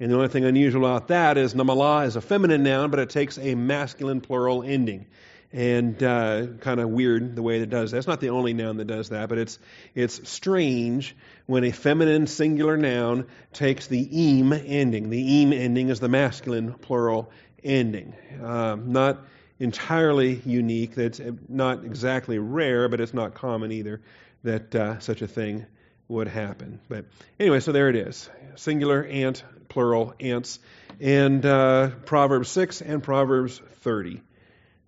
And 0.00 0.10
the 0.10 0.16
only 0.16 0.28
thing 0.28 0.44
unusual 0.44 0.86
about 0.86 1.08
that 1.08 1.38
is 1.38 1.54
Namalah 1.54 2.06
is 2.06 2.16
a 2.16 2.20
feminine 2.20 2.62
noun, 2.62 2.90
but 2.90 3.00
it 3.00 3.10
takes 3.10 3.38
a 3.38 3.54
masculine 3.54 4.20
plural 4.20 4.62
ending. 4.62 5.06
And 5.52 6.02
uh, 6.02 6.46
kind 6.60 6.80
of 6.80 6.88
weird 6.90 7.36
the 7.36 7.42
way 7.42 7.60
it 7.60 7.70
does 7.70 7.92
that. 7.92 7.98
It's 7.98 8.08
not 8.08 8.20
the 8.20 8.30
only 8.30 8.54
noun 8.54 8.78
that 8.78 8.86
does 8.86 9.10
that, 9.10 9.28
but 9.28 9.38
it's, 9.38 9.60
it's 9.94 10.28
strange 10.28 11.14
when 11.46 11.62
a 11.62 11.70
feminine 11.70 12.26
singular 12.26 12.76
noun 12.76 13.26
takes 13.52 13.86
the 13.86 14.04
eem 14.04 14.52
ending. 14.52 15.10
The 15.10 15.44
eem 15.44 15.52
ending 15.52 15.90
is 15.90 16.00
the 16.00 16.08
masculine 16.08 16.74
plural 16.74 17.30
ending. 17.62 18.14
Um, 18.42 18.92
not 18.92 19.20
entirely 19.60 20.42
unique. 20.44 20.96
That's 20.96 21.20
not 21.48 21.84
exactly 21.84 22.38
rare, 22.38 22.88
but 22.88 23.00
it's 23.00 23.14
not 23.14 23.34
common 23.34 23.70
either 23.70 24.00
that 24.42 24.74
uh, 24.74 24.98
such 24.98 25.22
a 25.22 25.28
thing 25.28 25.66
would 26.08 26.28
happen. 26.28 26.80
But 26.88 27.06
anyway, 27.38 27.60
so 27.60 27.72
there 27.72 27.88
it 27.88 27.96
is 27.96 28.28
singular, 28.56 29.04
ant, 29.04 29.42
plural, 29.68 30.14
ants. 30.20 30.58
And 31.00 31.44
uh, 31.44 31.90
Proverbs 32.06 32.48
6 32.50 32.82
and 32.82 33.02
Proverbs 33.02 33.60
30, 33.82 34.20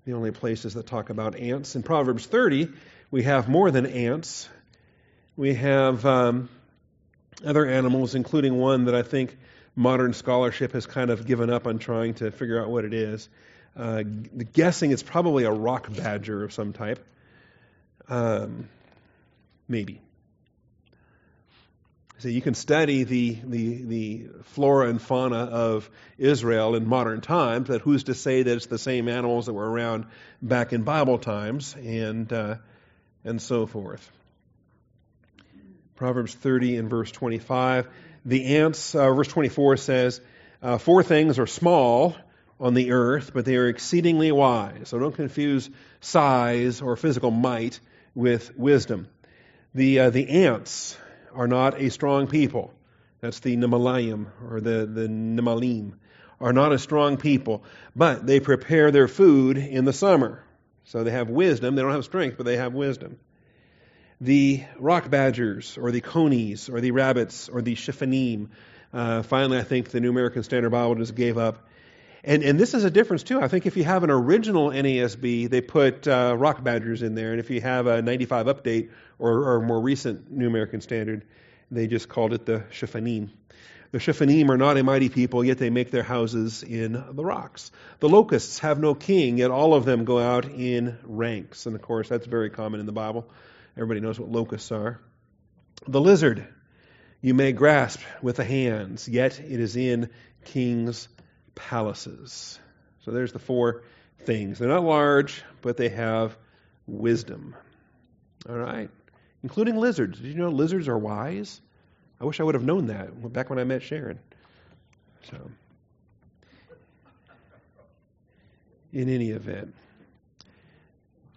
the 0.04 0.12
only 0.12 0.30
places 0.30 0.74
that 0.74 0.86
talk 0.86 1.10
about 1.10 1.36
ants. 1.36 1.74
In 1.74 1.82
Proverbs 1.82 2.26
30, 2.26 2.68
we 3.10 3.24
have 3.24 3.48
more 3.48 3.70
than 3.70 3.86
ants. 3.86 4.48
We 5.36 5.54
have 5.54 6.06
um, 6.06 6.48
other 7.44 7.66
animals, 7.66 8.14
including 8.14 8.56
one 8.56 8.84
that 8.84 8.94
I 8.94 9.02
think 9.02 9.36
modern 9.74 10.12
scholarship 10.12 10.72
has 10.72 10.86
kind 10.86 11.10
of 11.10 11.26
given 11.26 11.50
up 11.50 11.66
on 11.66 11.78
trying 11.78 12.14
to 12.14 12.30
figure 12.30 12.60
out 12.60 12.70
what 12.70 12.84
it 12.84 12.94
is. 12.94 13.28
Uh, 13.76 14.02
guessing 14.52 14.90
it's 14.90 15.02
probably 15.02 15.44
a 15.44 15.50
rock 15.50 15.92
badger 15.94 16.44
of 16.44 16.52
some 16.52 16.72
type. 16.72 17.04
Um, 18.08 18.68
maybe. 19.68 20.00
So 22.18 22.28
you 22.28 22.40
can 22.40 22.54
study 22.54 23.04
the, 23.04 23.36
the, 23.44 23.82
the 23.82 24.26
flora 24.44 24.88
and 24.88 25.00
fauna 25.02 25.36
of 25.36 25.90
Israel 26.16 26.74
in 26.74 26.88
modern 26.88 27.20
times, 27.20 27.68
but 27.68 27.82
who's 27.82 28.04
to 28.04 28.14
say 28.14 28.42
that 28.42 28.56
it's 28.56 28.66
the 28.66 28.78
same 28.78 29.08
animals 29.08 29.46
that 29.46 29.52
were 29.52 29.70
around 29.70 30.06
back 30.40 30.72
in 30.72 30.82
Bible 30.82 31.18
times 31.18 31.74
and, 31.74 32.32
uh, 32.32 32.56
and 33.22 33.40
so 33.42 33.66
forth. 33.66 34.10
Proverbs 35.94 36.34
30 36.34 36.78
and 36.78 36.88
verse 36.88 37.10
25. 37.10 37.86
The 38.24 38.56
ants, 38.56 38.94
uh, 38.94 39.12
verse 39.12 39.28
24 39.28 39.76
says, 39.76 40.20
uh, 40.62 40.78
Four 40.78 41.02
things 41.02 41.38
are 41.38 41.46
small 41.46 42.16
on 42.58 42.72
the 42.72 42.92
earth, 42.92 43.32
but 43.34 43.44
they 43.44 43.56
are 43.56 43.68
exceedingly 43.68 44.32
wise. 44.32 44.88
So 44.88 44.98
don't 44.98 45.14
confuse 45.14 45.68
size 46.00 46.80
or 46.80 46.96
physical 46.96 47.30
might 47.30 47.78
with 48.14 48.56
wisdom. 48.56 49.06
The, 49.74 50.00
uh, 50.00 50.10
the 50.10 50.46
ants, 50.46 50.96
are 51.36 51.46
not 51.46 51.80
a 51.80 51.90
strong 51.90 52.26
people. 52.26 52.72
That's 53.20 53.40
the 53.40 53.56
Nemalayim 53.56 54.26
or 54.50 54.60
the, 54.60 54.86
the 54.86 55.08
Nemalim 55.08 55.92
are 56.40 56.52
not 56.52 56.72
a 56.72 56.78
strong 56.78 57.16
people, 57.16 57.64
but 57.94 58.26
they 58.26 58.40
prepare 58.40 58.90
their 58.90 59.08
food 59.08 59.56
in 59.56 59.84
the 59.84 59.92
summer. 59.92 60.42
So 60.84 61.02
they 61.04 61.10
have 61.10 61.30
wisdom. 61.30 61.74
They 61.74 61.82
don't 61.82 61.92
have 61.92 62.04
strength, 62.04 62.36
but 62.36 62.44
they 62.46 62.56
have 62.56 62.74
wisdom. 62.74 63.18
The 64.20 64.64
rock 64.78 65.10
badgers 65.10 65.78
or 65.78 65.90
the 65.90 66.00
conies 66.00 66.68
or 66.68 66.80
the 66.80 66.90
rabbits 66.90 67.48
or 67.48 67.62
the 67.62 67.74
shiphanim, 67.74 68.48
Uh, 68.92 69.22
finally, 69.22 69.58
I 69.58 69.62
think 69.62 69.90
the 69.90 70.00
New 70.00 70.10
American 70.10 70.42
Standard 70.42 70.70
Bible 70.70 70.94
just 70.94 71.14
gave 71.14 71.36
up. 71.36 71.68
And, 72.26 72.42
and 72.42 72.58
this 72.58 72.74
is 72.74 72.82
a 72.82 72.90
difference 72.90 73.22
too. 73.22 73.40
I 73.40 73.46
think 73.46 73.66
if 73.66 73.76
you 73.76 73.84
have 73.84 74.02
an 74.02 74.10
original 74.10 74.70
NASB, 74.70 75.48
they 75.48 75.60
put 75.60 76.08
uh, 76.08 76.34
rock 76.36 76.62
badgers 76.62 77.02
in 77.02 77.14
there, 77.14 77.30
and 77.30 77.38
if 77.38 77.50
you 77.50 77.60
have 77.60 77.86
a 77.86 78.02
95 78.02 78.46
update 78.46 78.90
or, 79.20 79.52
or 79.52 79.60
more 79.62 79.80
recent 79.80 80.28
New 80.32 80.48
American 80.48 80.80
Standard, 80.80 81.24
they 81.70 81.86
just 81.86 82.08
called 82.08 82.32
it 82.32 82.44
the 82.44 82.64
Shephanim. 82.72 83.30
The 83.92 83.98
Shephanim 83.98 84.48
are 84.50 84.56
not 84.56 84.76
a 84.76 84.82
mighty 84.82 85.08
people, 85.08 85.44
yet 85.44 85.58
they 85.58 85.70
make 85.70 85.92
their 85.92 86.02
houses 86.02 86.64
in 86.64 86.92
the 86.92 87.24
rocks. 87.24 87.70
The 88.00 88.08
locusts 88.08 88.58
have 88.58 88.80
no 88.80 88.96
king, 88.96 89.38
yet 89.38 89.52
all 89.52 89.74
of 89.74 89.84
them 89.84 90.04
go 90.04 90.18
out 90.18 90.46
in 90.46 90.98
ranks. 91.04 91.66
And 91.66 91.76
of 91.76 91.82
course, 91.82 92.08
that's 92.08 92.26
very 92.26 92.50
common 92.50 92.80
in 92.80 92.86
the 92.86 92.92
Bible. 92.92 93.30
Everybody 93.76 94.00
knows 94.00 94.18
what 94.18 94.32
locusts 94.32 94.72
are. 94.72 95.00
The 95.86 96.00
lizard 96.00 96.44
you 97.20 97.34
may 97.34 97.52
grasp 97.52 98.00
with 98.20 98.36
the 98.36 98.44
hands, 98.44 99.08
yet 99.08 99.38
it 99.38 99.60
is 99.60 99.76
in 99.76 100.10
kings' 100.44 101.08
palaces. 101.56 102.60
So 103.04 103.10
there's 103.10 103.32
the 103.32 103.40
four 103.40 103.82
things. 104.20 104.60
They're 104.60 104.68
not 104.68 104.84
large, 104.84 105.42
but 105.62 105.76
they 105.76 105.88
have 105.88 106.36
wisdom. 106.86 107.56
All 108.48 108.56
right. 108.56 108.88
Including 109.42 109.76
lizards. 109.76 110.20
Did 110.20 110.28
you 110.28 110.38
know 110.38 110.50
lizards 110.50 110.86
are 110.86 110.96
wise? 110.98 111.60
I 112.20 112.24
wish 112.24 112.38
I 112.38 112.44
would 112.44 112.54
have 112.54 112.64
known 112.64 112.86
that 112.86 113.32
back 113.32 113.50
when 113.50 113.58
I 113.58 113.64
met 113.64 113.82
Sharon. 113.82 114.18
So, 115.30 115.36
in 118.92 119.08
any 119.08 119.30
event, 119.30 119.74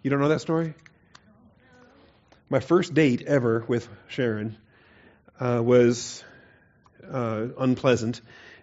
you 0.02 0.10
don't 0.10 0.20
know 0.20 0.28
that 0.28 0.40
story? 0.40 0.74
My 2.48 2.60
first 2.60 2.94
date 2.94 3.22
ever 3.26 3.64
with 3.66 3.88
Sharon 4.08 4.56
uh, 5.38 5.60
was 5.62 6.24
uh, 7.08 7.46
unpleasant. 7.58 8.20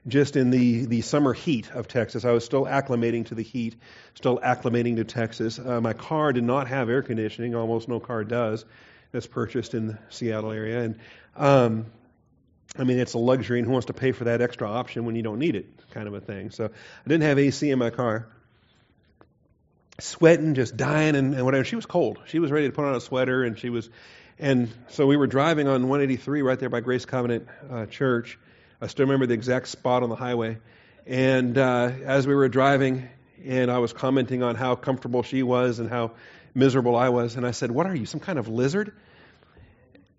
Just 0.08 0.38
in 0.38 0.52
the, 0.52 0.86
the 0.86 1.02
summer 1.02 1.34
heat 1.34 1.70
of 1.72 1.88
Texas, 1.88 2.24
I 2.24 2.32
was 2.32 2.46
still 2.46 2.66
acclimating 2.66 3.26
to 3.28 3.36
the 3.36 3.44
heat, 3.44 3.76
still 4.14 4.40
acclimating 4.40 4.96
to 4.98 5.04
Texas. 5.04 5.60
Uh, 5.60 5.82
my 5.82 5.94
car 5.94 6.32
did 6.32 6.44
not 6.44 6.68
have 6.68 6.90
air 6.90 7.02
conditioning; 7.02 7.56
almost 7.56 7.90
no 7.90 8.00
car 8.00 8.24
does. 8.24 8.64
That's 9.12 9.28
purchased 9.28 9.74
in 9.74 9.88
the 9.88 9.98
Seattle 10.10 10.52
area, 10.52 10.82
and 10.82 11.00
um, 11.36 11.88
I 12.78 12.84
mean, 12.84 13.00
it's 13.00 13.14
a 13.14 13.18
luxury, 13.18 13.60
and 13.60 13.66
who 13.66 13.72
wants 13.72 13.88
to 13.88 13.94
pay 13.94 14.12
for 14.12 14.26
that 14.26 14.42
extra 14.42 14.70
option 14.70 15.06
when 15.06 15.16
you 15.16 15.24
don't 15.24 15.40
need 15.40 15.56
it, 15.56 15.66
kind 15.92 16.08
of 16.08 16.14
a 16.14 16.22
thing. 16.22 16.52
So 16.52 16.66
I 16.66 17.10
didn't 17.10 17.24
have 17.24 17.40
AC 17.40 17.70
in 17.70 17.80
my 17.80 17.90
car. 17.90 18.28
Sweating, 20.00 20.54
just 20.54 20.78
dying, 20.78 21.16
and, 21.16 21.34
and 21.34 21.44
whatever. 21.44 21.64
She 21.64 21.76
was 21.76 21.88
cold. 21.88 22.20
She 22.28 22.38
was 22.40 22.52
ready 22.52 22.68
to 22.68 22.74
put 22.74 22.86
on 22.86 22.94
a 22.94 23.02
sweater, 23.02 23.44
and 23.44 23.58
she 23.58 23.70
was, 23.70 23.90
and 24.38 24.70
so 24.90 25.08
we 25.08 25.18
were 25.18 25.26
driving 25.26 25.68
on 25.68 25.88
183 25.88 26.44
right 26.44 26.60
there 26.60 26.70
by 26.70 26.82
Grace 26.82 27.06
Covenant 27.06 27.48
uh, 27.70 27.88
Church. 27.88 28.38
I 28.80 28.88
still 28.88 29.06
remember 29.06 29.26
the 29.26 29.34
exact 29.34 29.68
spot 29.70 30.04
on 30.04 30.10
the 30.10 30.16
highway. 30.16 30.58
And 31.06 31.58
uh, 31.58 31.92
as 32.04 32.28
we 32.28 32.36
were 32.36 32.48
driving, 32.50 33.10
and 33.46 33.72
I 33.72 33.80
was 33.80 33.94
commenting 33.94 34.44
on 34.44 34.56
how 34.56 34.76
comfortable 34.76 35.24
she 35.24 35.42
was 35.42 35.80
and 35.80 35.90
how 35.90 36.12
miserable 36.54 36.96
I 36.96 37.10
was, 37.10 37.36
and 37.36 37.46
I 37.46 37.52
said, 37.52 37.72
"What 37.72 37.88
are 37.88 37.96
you, 37.96 38.06
some 38.06 38.20
kind 38.20 38.38
of 38.38 38.48
lizard?" 38.48 38.94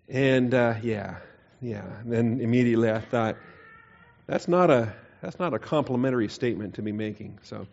And 0.07 0.53
uh, 0.53 0.75
yeah, 0.81 1.17
yeah. 1.61 1.85
And 2.01 2.11
then 2.11 2.41
immediately 2.41 2.89
I 2.89 2.99
thought, 2.99 3.37
that's 4.25 4.47
not 4.47 4.69
a 4.69 4.93
that's 5.21 5.39
not 5.39 5.53
a 5.53 5.59
complimentary 5.59 6.29
statement 6.29 6.75
to 6.75 6.81
be 6.81 6.91
making. 6.91 7.39
So 7.43 7.67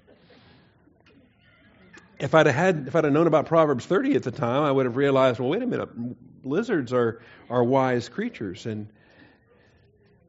if 2.18 2.34
I'd 2.34 2.46
had 2.46 2.86
if 2.88 2.94
I'd 2.94 3.04
have 3.04 3.12
known 3.12 3.26
about 3.26 3.46
Proverbs 3.46 3.86
30 3.86 4.16
at 4.16 4.22
the 4.22 4.30
time, 4.30 4.62
I 4.62 4.70
would 4.70 4.86
have 4.86 4.96
realized, 4.96 5.40
well, 5.40 5.48
wait 5.48 5.62
a 5.62 5.66
minute, 5.66 5.88
lizards 6.44 6.92
are 6.92 7.22
are 7.50 7.64
wise 7.64 8.08
creatures, 8.08 8.66
and 8.66 8.88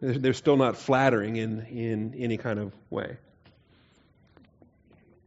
they're, 0.01 0.17
they're 0.17 0.33
still 0.33 0.57
not 0.57 0.77
flattering 0.77 1.35
in 1.35 1.61
in 1.61 2.15
any 2.17 2.37
kind 2.37 2.59
of 2.59 2.73
way. 2.89 3.17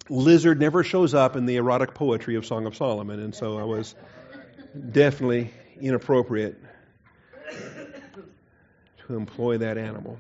Lizard 0.08 0.58
never 0.58 0.82
shows 0.82 1.14
up 1.14 1.36
in 1.36 1.46
the 1.46 1.56
erotic 1.56 1.94
poetry 1.94 2.34
of 2.34 2.44
Song 2.44 2.66
of 2.66 2.74
Solomon, 2.74 3.20
and 3.20 3.34
so 3.34 3.58
I 3.58 3.64
was 3.64 3.94
definitely 4.90 5.52
inappropriate 5.80 6.60
to 9.06 9.16
employ 9.16 9.58
that 9.58 9.78
animal. 9.78 10.18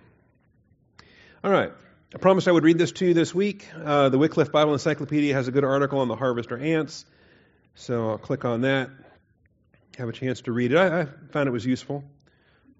All 1.42 1.50
right. 1.50 1.72
I 2.12 2.18
promised 2.18 2.48
I 2.48 2.52
would 2.52 2.64
read 2.64 2.76
this 2.76 2.90
to 2.92 3.06
you 3.06 3.14
this 3.14 3.32
week. 3.32 3.68
Uh, 3.72 4.08
the 4.08 4.18
Wycliffe 4.18 4.50
Bible 4.50 4.72
Encyclopedia 4.72 5.32
has 5.32 5.46
a 5.46 5.52
good 5.52 5.62
article 5.62 6.00
on 6.00 6.08
the 6.08 6.16
harvester 6.16 6.58
ants, 6.58 7.04
so 7.76 8.10
I'll 8.10 8.18
click 8.18 8.44
on 8.44 8.62
that, 8.62 8.90
have 9.96 10.08
a 10.08 10.12
chance 10.12 10.40
to 10.42 10.52
read 10.52 10.72
it. 10.72 10.76
I, 10.76 11.02
I 11.02 11.06
found 11.30 11.48
it 11.48 11.52
was 11.52 11.64
useful. 11.64 12.02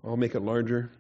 I'll 0.05 0.17
make 0.17 0.35
it 0.35 0.41
larger. 0.41 0.91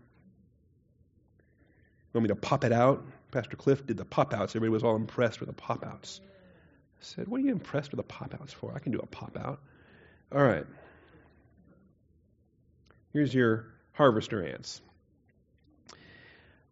Want 2.12 2.24
me 2.24 2.28
to 2.28 2.36
pop 2.36 2.64
it 2.64 2.72
out? 2.72 3.04
Pastor 3.30 3.56
Cliff 3.56 3.86
did 3.86 3.96
the 3.96 4.04
pop 4.04 4.34
outs. 4.34 4.52
Everybody 4.52 4.70
was 4.70 4.82
all 4.82 4.96
impressed 4.96 5.40
with 5.40 5.48
the 5.48 5.54
pop 5.54 5.84
outs. 5.86 6.20
I 6.24 7.04
said, 7.04 7.28
What 7.28 7.40
are 7.40 7.44
you 7.44 7.52
impressed 7.52 7.92
with 7.92 7.98
the 7.98 8.04
pop 8.04 8.34
outs 8.40 8.52
for? 8.52 8.72
I 8.74 8.80
can 8.80 8.92
do 8.92 8.98
a 8.98 9.06
pop 9.06 9.36
out. 9.36 9.60
All 10.32 10.42
right. 10.42 10.66
Here's 13.12 13.32
your 13.32 13.66
harvester 13.92 14.44
ants. 14.44 14.80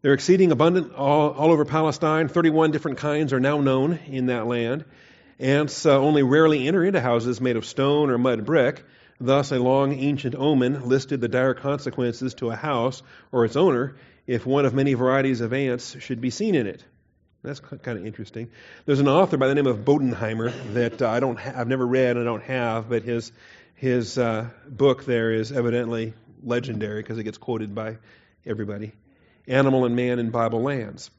They're 0.03 0.15
exceeding 0.15 0.53
abundant 0.53 0.95
all, 0.95 1.31
all, 1.31 1.51
over 1.51 1.65
Palestine. 1.65 2.29
31 2.29 2.71
different 2.71 2.99
kinds 2.99 3.33
are 3.33 3.41
now 3.41 3.61
known 3.61 3.99
in 4.07 4.27
that 4.27 4.47
land. 4.47 4.85
Ants 5.41 5.87
uh, 5.87 5.99
only 5.99 6.23
rarely 6.23 6.67
enter 6.69 6.85
into 6.85 7.01
houses 7.01 7.41
made 7.41 7.57
of 7.57 7.67
stone 7.67 8.11
or 8.11 8.19
mud 8.19 8.45
brick. 8.45 8.85
Thus, 9.21 9.51
a 9.51 9.59
long 9.59 9.93
ancient 9.95 10.37
omen 10.37 10.89
listed 10.89 11.21
the 11.21 11.27
dire 11.27 11.55
consequences 11.55 12.35
to 12.35 12.51
a 12.51 12.57
house 12.57 13.03
or 13.33 13.45
its 13.45 13.57
owner 13.57 13.97
if 14.29 14.45
one 14.47 14.67
of 14.67 14.75
many 14.75 14.95
varieties 14.95 15.41
of 15.41 15.53
ants 15.53 15.97
should 16.01 16.21
be 16.21 16.31
seen 16.31 16.55
in 16.55 16.69
it. 16.69 16.85
That's 17.43 17.61
kind 17.61 17.99
of 17.99 18.05
interesting. 18.05 18.51
There's 18.85 19.01
an 19.01 19.09
author 19.09 19.39
by 19.39 19.49
the 19.49 19.55
name 19.55 19.67
of 19.67 19.79
Bodenheimer 19.79 20.53
that 20.75 21.01
uh, 21.01 21.09
I 21.09 21.19
don't 21.19 21.39
ha- 21.39 21.55
I've 21.57 21.67
never 21.67 21.87
read 21.87 22.17
and 22.17 22.21
I 22.21 22.25
don't 22.25 22.43
have, 22.43 22.91
but 22.91 23.03
his 23.03 23.33
his 23.75 24.19
uh, 24.19 24.51
book 24.69 25.05
there 25.05 25.33
is 25.33 25.51
evidently 25.51 26.13
legendary 26.43 27.01
because 27.01 27.17
it 27.17 27.25
gets 27.25 27.39
quoted 27.39 27.75
by 27.75 27.97
everybody. 28.45 28.93
Animal 29.47 29.87
and 29.87 29.97
Man 29.97 30.19
in 30.19 30.31
Bible 30.31 30.63
Lands. 30.63 31.11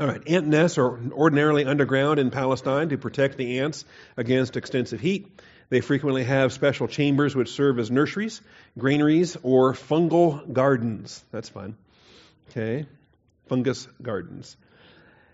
All 0.00 0.06
right, 0.06 0.26
ant 0.26 0.46
nests 0.46 0.78
are 0.78 0.98
ordinarily 1.12 1.66
underground 1.66 2.18
in 2.18 2.30
Palestine 2.30 2.88
to 2.88 2.96
protect 2.96 3.36
the 3.36 3.58
ants 3.58 3.84
against 4.16 4.56
extensive 4.56 5.00
heat. 5.00 5.38
They 5.68 5.82
frequently 5.82 6.24
have 6.24 6.52
special 6.52 6.88
chambers 6.88 7.36
which 7.36 7.50
serve 7.50 7.78
as 7.78 7.90
nurseries, 7.90 8.40
granaries, 8.78 9.36
or 9.42 9.74
fungal 9.74 10.50
gardens. 10.50 11.22
That's 11.30 11.50
fun. 11.50 11.76
Okay, 12.52 12.84
fungus 13.46 13.88
gardens. 14.02 14.58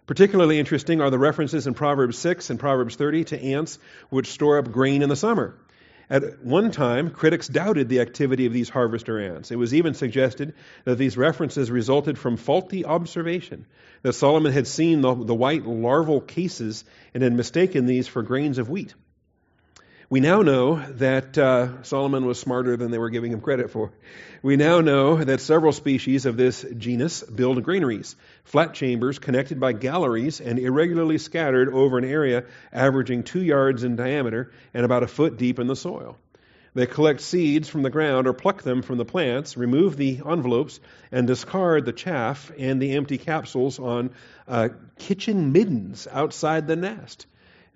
Particularly 0.06 0.60
interesting 0.60 1.00
are 1.00 1.10
the 1.10 1.18
references 1.18 1.66
in 1.66 1.74
Proverbs 1.74 2.16
6 2.16 2.50
and 2.50 2.60
Proverbs 2.60 2.94
30 2.94 3.24
to 3.24 3.42
ants 3.42 3.80
which 4.08 4.28
store 4.28 4.58
up 4.58 4.70
grain 4.70 5.02
in 5.02 5.08
the 5.08 5.16
summer. 5.16 5.56
At 6.08 6.44
one 6.44 6.70
time, 6.70 7.10
critics 7.10 7.48
doubted 7.48 7.88
the 7.88 8.02
activity 8.02 8.46
of 8.46 8.52
these 8.52 8.68
harvester 8.68 9.18
ants. 9.18 9.50
It 9.50 9.56
was 9.56 9.74
even 9.74 9.94
suggested 9.94 10.54
that 10.84 10.96
these 10.96 11.16
references 11.16 11.72
resulted 11.72 12.18
from 12.18 12.36
faulty 12.36 12.84
observation, 12.84 13.66
that 14.02 14.12
Solomon 14.12 14.52
had 14.52 14.68
seen 14.68 15.00
the, 15.00 15.12
the 15.12 15.34
white 15.34 15.66
larval 15.66 16.20
cases 16.20 16.84
and 17.14 17.24
had 17.24 17.32
mistaken 17.32 17.86
these 17.86 18.06
for 18.06 18.22
grains 18.22 18.58
of 18.58 18.70
wheat. 18.70 18.94
We 20.10 20.20
now 20.20 20.40
know 20.40 20.76
that 20.92 21.36
uh, 21.36 21.82
Solomon 21.82 22.24
was 22.24 22.40
smarter 22.40 22.78
than 22.78 22.90
they 22.90 22.96
were 22.96 23.10
giving 23.10 23.30
him 23.30 23.42
credit 23.42 23.70
for. 23.70 23.92
We 24.42 24.56
now 24.56 24.80
know 24.80 25.22
that 25.22 25.42
several 25.42 25.72
species 25.72 26.24
of 26.24 26.38
this 26.38 26.64
genus 26.78 27.22
build 27.22 27.62
granaries, 27.62 28.16
flat 28.44 28.72
chambers 28.72 29.18
connected 29.18 29.60
by 29.60 29.74
galleries 29.74 30.40
and 30.40 30.58
irregularly 30.58 31.18
scattered 31.18 31.68
over 31.68 31.98
an 31.98 32.06
area 32.06 32.44
averaging 32.72 33.22
two 33.22 33.42
yards 33.42 33.84
in 33.84 33.96
diameter 33.96 34.50
and 34.72 34.86
about 34.86 35.02
a 35.02 35.08
foot 35.08 35.36
deep 35.36 35.58
in 35.58 35.66
the 35.66 35.76
soil. 35.76 36.16
They 36.72 36.86
collect 36.86 37.20
seeds 37.20 37.68
from 37.68 37.82
the 37.82 37.90
ground 37.90 38.26
or 38.26 38.32
pluck 38.32 38.62
them 38.62 38.80
from 38.80 38.96
the 38.96 39.04
plants, 39.04 39.58
remove 39.58 39.98
the 39.98 40.22
envelopes, 40.26 40.80
and 41.12 41.26
discard 41.26 41.84
the 41.84 41.92
chaff 41.92 42.50
and 42.56 42.80
the 42.80 42.92
empty 42.92 43.18
capsules 43.18 43.78
on 43.78 44.12
uh, 44.46 44.70
kitchen 44.98 45.52
middens 45.52 46.08
outside 46.10 46.66
the 46.66 46.76
nest. 46.76 47.26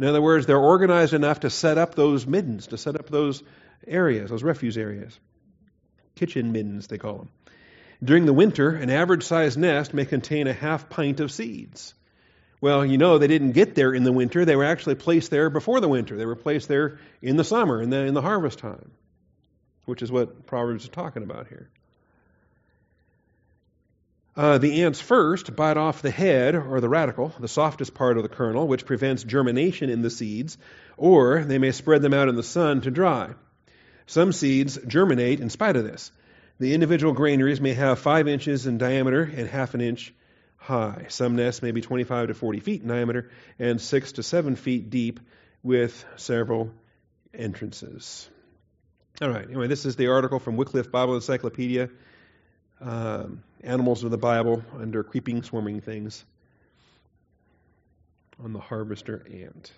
In 0.03 0.09
other 0.09 0.21
words, 0.21 0.47
they're 0.47 0.59
organized 0.59 1.15
enough 1.15 1.41
to 1.41 1.49
set 1.49 1.79
up 1.79 1.95
those 1.95 2.27
middens, 2.27 2.67
to 2.67 2.77
set 2.77 2.97
up 2.97 3.09
those 3.09 3.41
areas, 3.87 4.31
those 4.31 4.43
refuse 4.43 4.77
areas. 4.77 5.17
Kitchen 6.17 6.51
middens, 6.51 6.89
they 6.89 6.99
call 6.99 7.19
them. 7.19 7.29
During 8.03 8.27
the 8.27 8.33
winter, 8.33 8.71
an 8.71 8.91
average 8.91 9.23
sized 9.23 9.57
nest 9.57 9.95
may 9.95 10.05
contain 10.05 10.49
a 10.49 10.53
half 10.53 10.89
pint 10.89 11.21
of 11.21 11.31
seeds. 11.31 11.95
Well, 12.61 12.85
you 12.85 12.99
know, 12.99 13.19
they 13.19 13.29
didn't 13.29 13.53
get 13.53 13.77
there 13.77 13.95
in 13.95 14.03
the 14.03 14.11
winter. 14.11 14.45
They 14.45 14.57
were 14.57 14.65
actually 14.65 14.97
placed 14.97 15.31
there 15.31 15.51
before 15.51 15.81
the 15.81 15.89
winter. 15.89 16.17
They 16.17 16.27
were 16.27 16.35
placed 16.35 16.67
there 16.67 16.99
in 17.21 17.37
the 17.37 17.45
summer, 17.45 17.81
in 17.81 17.91
the, 17.91 17.99
in 17.99 18.15
the 18.15 18.23
harvest 18.23 18.59
time, 18.59 18.91
which 19.85 20.03
is 20.03 20.11
what 20.11 20.47
Proverbs 20.47 20.83
is 20.83 20.91
talking 20.91 21.23
about 21.23 21.47
here. 21.47 21.71
Uh, 24.35 24.57
the 24.57 24.83
ants 24.83 25.01
first 25.01 25.55
bite 25.55 25.77
off 25.77 26.01
the 26.01 26.11
head 26.11 26.55
or 26.55 26.81
the 26.81 26.89
radicle, 26.89 27.39
the 27.39 27.49
softest 27.49 27.93
part 27.93 28.17
of 28.17 28.23
the 28.23 28.31
kernel, 28.31 28.67
which 28.67 28.87
prevents 28.87 29.25
germination 29.25 29.91
in 29.91 30.01
the 30.01 30.09
seeds, 30.09 30.57
or 30.97 31.45
they 31.45 31.59
may 31.59 31.71
spread 31.71 32.01
them 32.01 32.15
out 32.15 32.29
in 32.29 32.37
the 32.37 32.43
sun 32.43 32.81
to 32.81 32.91
dry. 32.91 33.31
Some 34.07 34.33
seeds 34.33 34.79
germinate 34.87 35.41
in 35.41 35.51
spite 35.51 35.77
of 35.77 35.85
this. 35.85 36.11
The 36.59 36.73
individual 36.73 37.13
granaries 37.13 37.61
may 37.61 37.75
have 37.75 37.99
five 37.99 38.27
inches 38.27 38.67
in 38.67 38.79
diameter 38.79 39.23
and 39.23 39.49
half 39.49 39.75
an 39.75 39.83
inch 39.83 40.15
high. 40.57 41.07
Some 41.09 41.37
nests 41.37 41.61
may 41.61 41.73
be 41.73 41.83
25 41.83 42.29
to 42.29 42.35
40 42.35 42.61
feet 42.61 42.83
in 42.83 42.89
diameter 42.89 43.31
and 43.59 43.81
six 43.81 44.13
to 44.13 44.23
seven 44.23 44.57
feet 44.57 44.89
deep 44.89 45.21
with 45.63 46.05
several 46.17 46.71
entrances. 47.35 48.29
All 49.21 49.29
right, 49.29 49.45
anyway, 49.45 49.67
this 49.67 49.85
is 49.85 49.97
the 49.97 50.09
article 50.09 50.39
from 50.39 50.57
Wycliffe 50.57 50.91
Bible 50.91 51.17
Encyclopedia 51.17 51.91
um, 52.81 53.43
Animals 53.63 54.03
of 54.05 54.11
the 54.11 54.19
Bible 54.19 54.63
under 54.79 55.03
Creeping, 55.03 55.43
Swarming 55.43 55.81
Things 55.81 56.25
on 58.43 58.53
the 58.53 58.61
harvester 58.61 59.25
ant. 59.33 59.73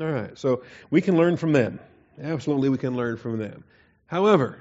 All 0.00 0.06
right, 0.06 0.36
so 0.36 0.62
we 0.90 1.00
can 1.00 1.16
learn 1.16 1.36
from 1.36 1.52
them. 1.52 1.78
Absolutely, 2.20 2.68
we 2.68 2.78
can 2.78 2.96
learn 2.96 3.16
from 3.16 3.38
them. 3.38 3.64
However, 4.06 4.58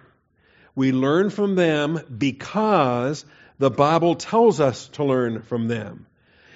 we 0.76 0.92
learn 0.92 1.30
from 1.30 1.56
them 1.56 2.00
because 2.18 3.26
the 3.58 3.70
Bible 3.70 4.16
tells 4.16 4.60
us 4.60 4.88
to 4.90 5.04
learn 5.04 5.42
from 5.42 5.68
them. 5.68 6.06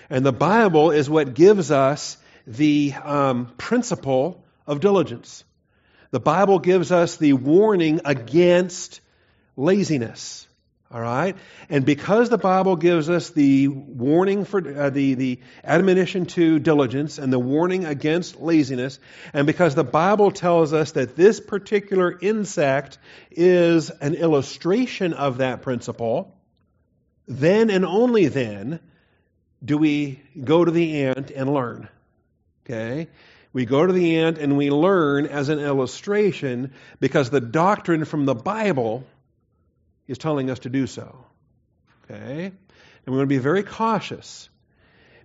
And 0.10 0.26
the 0.26 0.34
Bible 0.34 0.92
is 0.92 1.10
what 1.10 1.34
gives 1.34 1.72
us 1.72 2.18
the 2.48 2.94
um, 3.04 3.52
principle 3.58 4.44
of 4.66 4.80
diligence. 4.80 5.44
The 6.12 6.20
Bible 6.20 6.60
gives 6.60 6.92
us 6.92 7.18
the 7.18 7.34
warning 7.34 8.02
against 8.06 9.02
laziness. 9.56 10.48
All 10.92 11.02
right? 11.02 11.36
And 11.70 11.86
because 11.86 12.30
the 12.30 12.40
Bible 12.40 12.76
gives 12.76 13.12
us 13.12 13.30
the 13.30 13.68
warning 13.68 14.44
for 14.44 14.58
uh, 14.58 14.90
the, 14.90 15.14
the 15.14 15.40
admonition 15.64 16.26
to 16.28 16.58
diligence 16.58 17.20
and 17.20 17.32
the 17.32 17.38
warning 17.38 17.86
against 17.86 18.42
laziness, 18.42 19.00
and 19.32 19.46
because 19.46 19.76
the 19.76 19.84
Bible 19.84 20.32
tells 20.32 20.74
us 20.74 20.94
that 20.94 21.16
this 21.16 21.40
particular 21.40 22.18
insect 22.20 22.98
is 23.30 23.92
an 23.92 24.16
illustration 24.16 25.14
of 25.14 25.38
that 25.38 25.62
principle, 25.62 26.36
then 27.28 27.70
and 27.70 27.86
only 27.86 28.28
then 28.28 28.80
do 29.64 29.78
we 29.78 30.20
go 30.44 30.66
to 30.66 30.72
the 30.72 31.04
ant 31.04 31.30
and 31.30 31.54
learn. 31.54 31.88
Okay? 32.66 33.10
We 33.52 33.66
go 33.66 33.86
to 33.86 33.92
the 33.92 34.18
end 34.18 34.38
and 34.38 34.58
we 34.58 34.70
learn 34.70 35.26
as 35.26 35.50
an 35.50 35.60
illustration 35.60 36.74
because 37.00 37.30
the 37.30 37.42
doctrine 37.42 38.06
from 38.06 38.26
the 38.26 38.36
Bible 38.36 39.06
is 40.08 40.18
telling 40.18 40.50
us 40.50 40.60
to 40.60 40.70
do 40.70 40.86
so. 40.88 41.26
Okay? 42.04 42.46
And 42.46 42.56
we 43.08 43.18
want 43.18 43.24
to 43.24 43.36
be 43.36 43.40
very 43.40 43.64
cautious 43.64 44.50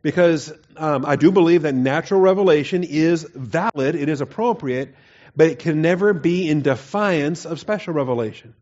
because 0.02 0.52
um, 0.76 1.04
I 1.06 1.16
do 1.16 1.32
believe 1.32 1.62
that 1.62 1.74
natural 1.74 2.20
revelation 2.20 2.84
is 2.84 3.26
valid, 3.34 3.94
it 3.94 4.08
is 4.08 4.20
appropriate, 4.20 4.94
but 5.34 5.48
it 5.48 5.58
can 5.58 5.82
never 5.82 6.12
be 6.12 6.48
in 6.48 6.62
defiance 6.62 7.46
of 7.46 7.58
special 7.58 7.94
revelation. 7.94 8.54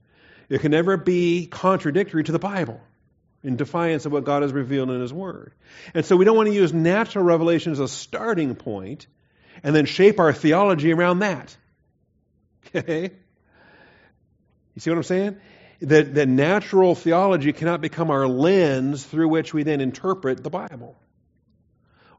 It 0.49 0.61
can 0.61 0.71
never 0.71 0.97
be 0.97 1.47
contradictory 1.47 2.25
to 2.25 2.33
the 2.33 2.39
Bible, 2.39 2.81
in 3.43 3.57
defiance 3.57 4.07
of 4.07 4.13
what 4.13 4.25
God 4.25 4.43
has 4.43 4.53
revealed 4.53 4.91
in 4.91 5.01
His 5.01 5.13
Word. 5.13 5.53
And 5.95 6.05
so 6.05 6.17
we 6.17 6.25
don't 6.25 6.37
want 6.37 6.49
to 6.49 6.55
use 6.55 6.73
natural 6.73 7.25
revelation 7.25 7.73
as 7.73 7.81
a 7.81 7.89
starting 7.89 8.55
point 8.55 9.07
and 9.63 9.75
then 9.75 9.87
shape 9.87 10.19
our 10.21 10.33
theology 10.33 10.93
around 10.93 11.21
that. 11.21 11.57
Okay? 12.75 13.11
You 14.75 14.81
see 14.81 14.89
what 14.89 14.97
I'm 14.97 15.03
saying? 15.03 15.37
that, 15.83 16.15
that 16.15 16.29
natural 16.29 16.95
theology 16.95 17.53
cannot 17.53 17.81
become 17.81 18.11
our 18.11 18.29
lens 18.29 19.05
through 19.05 19.29
which 19.29 19.53
we 19.53 19.65
then 19.65 19.81
interpret 19.81 20.43
the 20.43 20.51
Bible. 20.51 20.97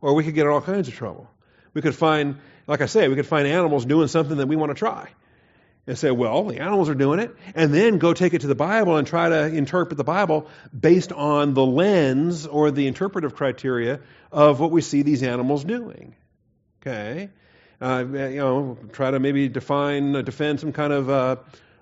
Or 0.01 0.13
we 0.13 0.23
could 0.23 0.35
get 0.35 0.45
in 0.45 0.51
all 0.51 0.61
kinds 0.61 0.89
of 0.89 0.95
trouble. 0.95 1.29
We 1.73 1.81
could 1.81 1.95
find, 1.95 2.39
like 2.67 2.81
I 2.81 2.87
say, 2.87 3.07
we 3.07 3.15
could 3.15 3.25
find 3.25 3.47
animals 3.47 3.85
doing 3.85 4.09
something 4.09 4.37
that 4.37 4.47
we 4.47 4.57
want 4.57 4.71
to 4.71 4.75
try. 4.75 5.09
And 5.87 5.97
say, 5.97 6.11
well, 6.11 6.45
the 6.45 6.59
animals 6.59 6.89
are 6.89 6.95
doing 6.95 7.19
it. 7.19 7.35
And 7.55 7.73
then 7.73 7.97
go 7.97 8.13
take 8.13 8.33
it 8.33 8.41
to 8.41 8.47
the 8.47 8.55
Bible 8.55 8.97
and 8.97 9.07
try 9.07 9.29
to 9.29 9.47
interpret 9.47 9.97
the 9.97 10.03
Bible 10.03 10.47
based 10.77 11.11
on 11.11 11.53
the 11.53 11.65
lens 11.65 12.47
or 12.47 12.71
the 12.71 12.87
interpretive 12.87 13.35
criteria 13.35 13.99
of 14.31 14.59
what 14.59 14.71
we 14.71 14.81
see 14.81 15.01
these 15.01 15.23
animals 15.23 15.63
doing. 15.63 16.15
Okay? 16.85 17.29
Uh, 17.81 18.05
you 18.07 18.37
know, 18.37 18.77
try 18.91 19.11
to 19.11 19.19
maybe 19.19 19.47
define, 19.47 20.15
uh, 20.15 20.21
defend 20.21 20.59
some 20.59 20.73
kind 20.73 20.91
of 20.91 21.09
uh, 21.09 21.35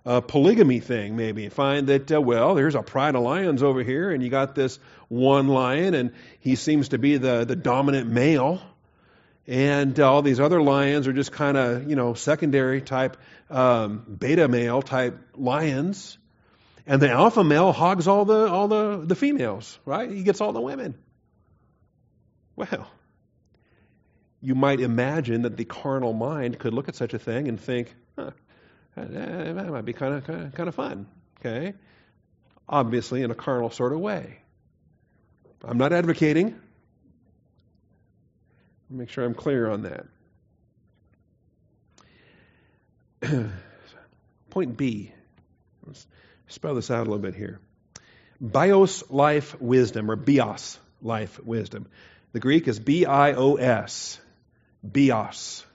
a 0.05 0.21
polygamy 0.21 0.79
thing, 0.79 1.15
maybe. 1.15 1.49
Find 1.49 1.87
that, 1.87 2.11
uh, 2.11 2.21
well, 2.21 2.53
there's 2.53 2.75
a 2.75 2.83
pride 2.83 3.15
of 3.15 3.23
lions 3.23 3.63
over 3.63 3.83
here, 3.83 4.11
and 4.11 4.23
you 4.23 4.29
got 4.29 4.53
this 4.53 4.79
one 5.09 5.47
lion, 5.47 5.93
and 5.95 6.13
he 6.39 6.55
seems 6.55 6.89
to 6.89 6.99
be 6.99 7.17
the, 7.17 7.45
the 7.45 7.55
dominant 7.55 8.09
male. 8.09 8.61
And 9.47 9.99
uh, 9.99 10.11
all 10.11 10.21
these 10.21 10.39
other 10.39 10.61
lions 10.61 11.07
are 11.07 11.13
just 11.13 11.31
kind 11.31 11.57
of, 11.57 11.89
you 11.89 11.95
know, 11.95 12.13
secondary 12.13 12.81
type, 12.81 13.17
um, 13.49 14.05
beta 14.19 14.47
male 14.47 14.83
type 14.83 15.19
lions. 15.35 16.17
And 16.85 17.01
the 17.01 17.09
alpha 17.09 17.43
male 17.43 17.71
hogs 17.71 18.07
all 18.07 18.25
the, 18.25 18.47
all 18.47 18.67
the, 18.67 19.03
the 19.03 19.15
females, 19.15 19.79
right? 19.85 20.09
He 20.09 20.23
gets 20.23 20.41
all 20.41 20.53
the 20.53 20.61
women. 20.61 20.95
Well, 22.55 22.87
you 24.41 24.56
might 24.56 24.80
imagine 24.80 25.43
that 25.43 25.56
the 25.56 25.65
carnal 25.65 26.13
mind 26.13 26.58
could 26.58 26.73
look 26.73 26.89
at 26.89 26.95
such 26.95 27.13
a 27.13 27.19
thing 27.19 27.47
and 27.47 27.60
think, 27.60 27.93
huh, 28.17 28.32
that 28.95 29.69
might 29.69 29.86
be 29.86 29.93
kind 29.93 30.15
of, 30.15 30.25
kind 30.25 30.67
of, 30.67 30.75
fun, 30.75 31.06
okay? 31.39 31.73
Obviously, 32.67 33.21
in 33.21 33.32
a 33.32 33.36
carnal 33.36 33.69
sort 33.69 33.93
of 33.93 33.99
way. 33.99 34.39
I'm 35.63 35.77
not 35.77 35.93
advocating. 35.93 36.60
Make 38.89 39.10
sure 39.10 39.23
I'm 39.23 39.36
clear 39.36 39.69
on 39.69 39.84
that. 39.84 40.06
Point 44.49 44.75
B. 44.75 45.12
Let's 45.86 46.08
spell 46.47 46.75
this 46.75 46.89
out 46.89 47.01
a 47.01 47.10
little 47.10 47.19
bit 47.19 47.36
here. 47.36 47.60
Bios 48.41 49.10
life 49.12 49.60
wisdom, 49.62 50.10
or 50.10 50.15
bios 50.15 50.80
life 51.01 51.39
wisdom. 51.43 51.88
The 52.34 52.39
Greek 52.39 52.67
is 52.67 52.80
B 52.80 53.06
I 53.06 53.34
O 53.34 53.56
S. 53.56 54.19
Bios. 54.84 55.65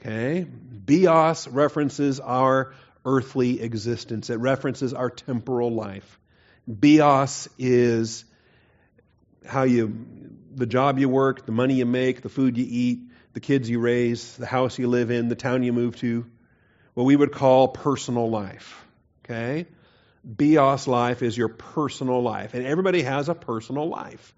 Okay? 0.00 0.44
Bios 0.44 1.48
references 1.48 2.20
our 2.20 2.74
earthly 3.04 3.60
existence, 3.60 4.30
it 4.30 4.36
references 4.36 4.92
our 4.92 5.10
temporal 5.10 5.70
life. 5.70 6.18
Bios 6.66 7.48
is 7.58 8.24
how 9.46 9.62
you, 9.62 9.94
the 10.54 10.66
job 10.66 10.98
you 10.98 11.08
work, 11.08 11.46
the 11.46 11.52
money 11.52 11.74
you 11.74 11.86
make, 11.86 12.22
the 12.22 12.28
food 12.28 12.58
you 12.58 12.66
eat, 12.68 13.10
the 13.32 13.40
kids 13.40 13.70
you 13.70 13.78
raise, 13.78 14.36
the 14.36 14.46
house 14.46 14.78
you 14.78 14.88
live 14.88 15.10
in, 15.10 15.28
the 15.28 15.36
town 15.36 15.62
you 15.62 15.72
move 15.72 15.96
to, 15.96 16.26
what 16.94 17.04
we 17.04 17.14
would 17.14 17.32
call 17.32 17.68
personal 17.68 18.28
life. 18.28 18.84
Okay? 19.24 19.66
Bios 20.24 20.88
life 20.88 21.22
is 21.22 21.36
your 21.36 21.48
personal 21.48 22.22
life. 22.22 22.54
And 22.54 22.66
everybody 22.66 23.02
has 23.02 23.28
a 23.28 23.34
personal 23.34 23.88
life. 23.88 24.34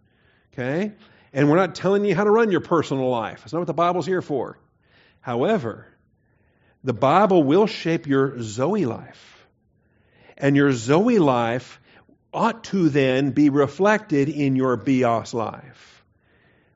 Okay? 0.53 0.93
And 1.33 1.51
we're 1.51 1.57
not 1.57 1.75
telling 1.75 2.05
you 2.05 2.15
how 2.15 2.25
to 2.25 2.31
run 2.31 2.51
your 2.51 2.61
personal 2.61 3.09
life. 3.09 3.41
That's 3.41 3.53
not 3.53 3.61
what 3.61 3.67
the 3.67 3.75
Bible's 3.75 4.07
here 4.07 4.23
for. 4.23 4.59
However, 5.21 5.87
the 6.85 6.93
Bible 6.93 7.43
will 7.43 7.67
shape 7.67 8.07
your 8.07 8.41
Zoe 8.41 8.87
life. 8.87 9.47
And 10.37 10.57
your 10.57 10.73
Zoe 10.73 11.19
life 11.19 11.81
ought 12.33 12.65
to 12.65 12.89
then 12.89 13.31
be 13.31 13.51
reflected 13.51 14.29
in 14.29 14.57
your 14.57 14.77
Bios 14.77 15.35
life. 15.35 16.05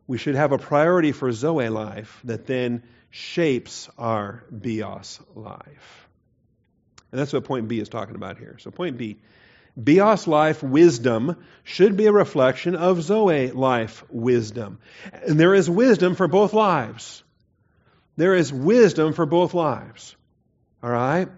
We 0.07 0.19
should 0.19 0.35
have 0.35 0.53
a 0.53 0.59
priority 0.59 1.13
for 1.13 1.31
Zoe 1.33 1.69
life 1.69 2.21
that 2.25 2.47
then 2.47 2.83
shapes 3.11 3.89
our 3.97 4.45
Bios 4.51 5.21
life. 5.35 6.09
And 7.11 7.21
that's 7.21 7.33
what 7.33 7.45
point 7.45 7.69
B 7.69 7.79
is 7.79 7.89
talking 7.89 8.17
about 8.17 8.39
here. 8.39 8.57
So, 8.59 8.71
point 8.71 8.97
B 8.97 9.19
Bios 9.77 10.27
life 10.27 10.63
wisdom 10.63 11.37
should 11.65 11.97
be 11.97 12.07
a 12.07 12.13
reflection 12.13 12.77
of 12.77 13.03
Zoe 13.03 13.51
life 13.51 14.05
wisdom. 14.11 14.79
And 15.27 15.41
there 15.41 15.55
is 15.55 15.69
wisdom 15.71 16.15
for 16.15 16.29
both 16.29 16.53
lives. 16.53 17.23
There 18.17 18.35
is 18.35 18.53
wisdom 18.53 19.15
for 19.15 19.25
both 19.25 19.55
lives. 19.55 20.15
All 20.83 20.91
right? 20.91 21.29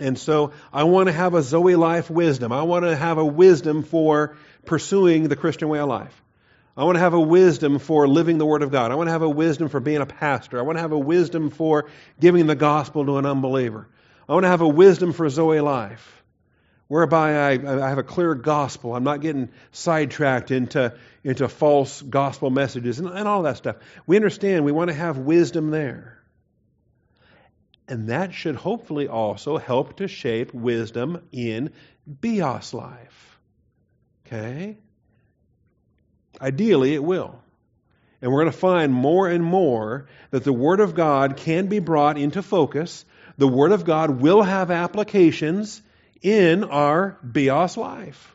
And 0.00 0.18
so 0.18 0.52
I 0.72 0.84
want 0.84 1.08
to 1.08 1.12
have 1.12 1.34
a 1.34 1.42
Zoe 1.42 1.76
life 1.76 2.08
wisdom. 2.08 2.52
I 2.52 2.62
want 2.62 2.84
to 2.84 2.96
have 2.96 3.18
a 3.18 3.24
wisdom 3.24 3.82
for 3.82 4.36
pursuing 4.64 5.28
the 5.28 5.36
Christian 5.36 5.68
way 5.68 5.80
of 5.80 5.88
life. 5.88 6.22
I 6.74 6.84
want 6.84 6.94
to 6.94 7.00
have 7.00 7.14
a 7.14 7.20
wisdom 7.20 7.80
for 7.80 8.06
living 8.06 8.38
the 8.38 8.46
Word 8.46 8.62
of 8.62 8.70
God. 8.70 8.92
I 8.92 8.94
want 8.94 9.08
to 9.08 9.12
have 9.12 9.22
a 9.22 9.28
wisdom 9.28 9.68
for 9.68 9.80
being 9.80 10.00
a 10.00 10.06
pastor. 10.06 10.58
I 10.58 10.62
want 10.62 10.78
to 10.78 10.82
have 10.82 10.92
a 10.92 10.98
wisdom 10.98 11.50
for 11.50 11.86
giving 12.20 12.46
the 12.46 12.54
gospel 12.54 13.04
to 13.04 13.18
an 13.18 13.26
unbeliever. 13.26 13.88
I 14.28 14.32
want 14.32 14.44
to 14.44 14.48
have 14.48 14.60
a 14.60 14.68
wisdom 14.68 15.12
for 15.12 15.28
Zoe 15.28 15.60
life 15.60 16.17
whereby 16.88 17.34
I, 17.34 17.50
I, 17.52 17.88
have 17.88 17.98
a 17.98 18.02
clear 18.02 18.34
gospel. 18.34 18.94
I'm 18.94 19.04
not 19.04 19.20
getting 19.20 19.50
sidetracked 19.72 20.50
into, 20.50 20.94
into 21.22 21.48
false 21.48 22.00
gospel 22.02 22.50
messages 22.50 22.98
and, 22.98 23.08
and 23.08 23.28
all 23.28 23.42
that 23.42 23.58
stuff. 23.58 23.76
We 24.06 24.16
understand 24.16 24.64
we 24.64 24.72
want 24.72 24.88
to 24.88 24.94
have 24.94 25.18
wisdom 25.18 25.70
there. 25.70 26.18
And 27.86 28.08
that 28.08 28.34
should 28.34 28.56
hopefully 28.56 29.08
also 29.08 29.58
help 29.58 29.98
to 29.98 30.08
shape 30.08 30.52
wisdom 30.52 31.22
in 31.30 31.72
bios 32.06 32.74
life. 32.74 33.38
Okay? 34.26 34.76
Ideally, 36.40 36.94
it 36.94 37.02
will. 37.02 37.40
And 38.20 38.32
we're 38.32 38.42
going 38.42 38.52
to 38.52 38.58
find 38.58 38.92
more 38.92 39.28
and 39.28 39.44
more 39.44 40.08
that 40.30 40.44
the 40.44 40.52
Word 40.52 40.80
of 40.80 40.94
God 40.94 41.36
can 41.36 41.66
be 41.66 41.78
brought 41.78 42.18
into 42.18 42.42
focus 42.42 43.04
the 43.38 43.48
Word 43.48 43.70
of 43.70 43.84
God 43.84 44.20
will 44.20 44.42
have 44.42 44.72
applications 44.72 45.80
in 46.22 46.64
our 46.64 47.18
bios 47.22 47.76
life. 47.76 48.34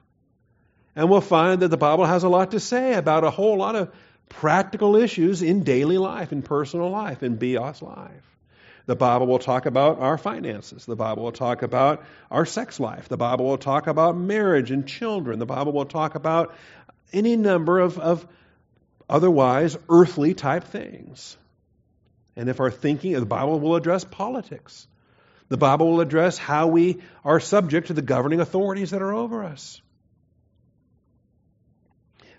And 0.96 1.10
we'll 1.10 1.22
find 1.22 1.62
that 1.62 1.70
the 1.70 1.78
Bible 1.78 2.06
has 2.06 2.24
a 2.24 2.30
lot 2.30 2.52
to 2.52 2.60
say 2.60 2.94
about 2.94 3.24
a 3.24 3.32
whole 3.32 3.58
lot 3.58 3.76
of 3.76 3.92
practical 4.30 4.96
issues 4.96 5.42
in 5.42 5.64
daily 5.64 5.98
life, 5.98 6.32
in 6.32 6.42
personal 6.42 6.90
life, 6.90 7.24
in 7.24 7.36
bios 7.38 7.82
life. 7.82 8.38
The 8.86 8.96
Bible 8.96 9.28
will 9.28 9.40
talk 9.40 9.66
about 9.66 10.00
our 10.00 10.18
finances. 10.18 10.86
The 10.86 10.96
Bible 10.96 11.24
will 11.24 11.32
talk 11.32 11.62
about 11.62 12.04
our 12.30 12.46
sex 12.46 12.80
life. 12.80 13.08
The 13.08 13.18
Bible 13.18 13.46
will 13.46 13.58
talk 13.58 13.88
about 13.88 14.18
marriage 14.18 14.72
and 14.72 14.86
children. 14.86 15.40
The 15.40 15.46
Bible 15.46 15.72
will 15.72 15.86
talk 15.86 16.16
about 16.16 16.54
any 17.14 17.38
number 17.38 17.80
of, 17.80 17.98
of 17.98 18.28
otherwise 19.10 19.78
earthly 19.88 20.34
type 20.34 20.66
things. 20.66 21.38
And 22.36 22.50
if 22.50 22.60
our 22.60 22.72
thinking, 22.72 23.14
the 23.14 23.26
Bible 23.26 23.60
will 23.60 23.76
address 23.76 24.04
politics. 24.04 24.88
The 25.54 25.58
Bible 25.58 25.92
will 25.92 26.02
address 26.02 26.40
how 26.40 26.66
we 26.66 27.04
are 27.24 27.40
subject 27.40 27.90
to 27.90 27.94
the 27.94 28.02
governing 28.02 28.40
authorities 28.40 28.90
that 28.90 29.04
are 29.04 29.14
over 29.14 29.44
us. 29.44 29.80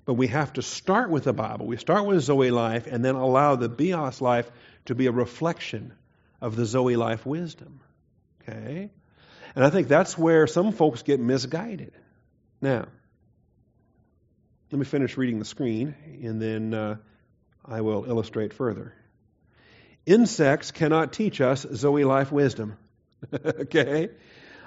But 0.05 0.15
we 0.15 0.27
have 0.27 0.55
to 0.55 0.63
start 0.63 1.11
with 1.11 1.23
the 1.23 1.33
Bible. 1.33 1.67
We 1.67 1.77
start 1.77 2.07
with 2.07 2.23
Zoe 2.23 2.51
life 2.51 2.89
and 2.89 3.05
then 3.05 3.15
allow 3.15 3.55
the 3.55 3.69
Bios 3.69 4.21
life 4.21 4.51
to 4.87 4.97
be 4.97 5.07
a 5.07 5.13
reflection 5.13 5.93
of 6.41 6.57
the 6.57 6.67
Zoe 6.67 6.97
life 6.97 7.25
wisdom. 7.25 7.79
Okay? 8.43 8.91
And 9.55 9.65
I 9.65 9.71
think 9.71 9.87
that's 9.87 10.19
where 10.19 10.49
some 10.49 10.73
folks 10.73 11.05
get 11.05 11.21
misguided. 11.21 11.93
Now, 12.61 12.89
let 14.73 14.79
me 14.81 14.85
finish 14.85 15.17
reading 15.17 15.39
the 15.39 15.45
screen 15.45 15.95
and 16.25 16.43
then 16.43 16.75
uh, 16.75 16.97
I 17.65 17.83
will 17.83 18.07
illustrate 18.07 18.55
further. 18.55 18.93
Insects 20.05 20.73
cannot 20.73 21.13
teach 21.13 21.41
us 21.41 21.65
Zoe 21.73 22.03
life 22.03 22.33
wisdom. 22.33 22.77
okay? 23.45 24.11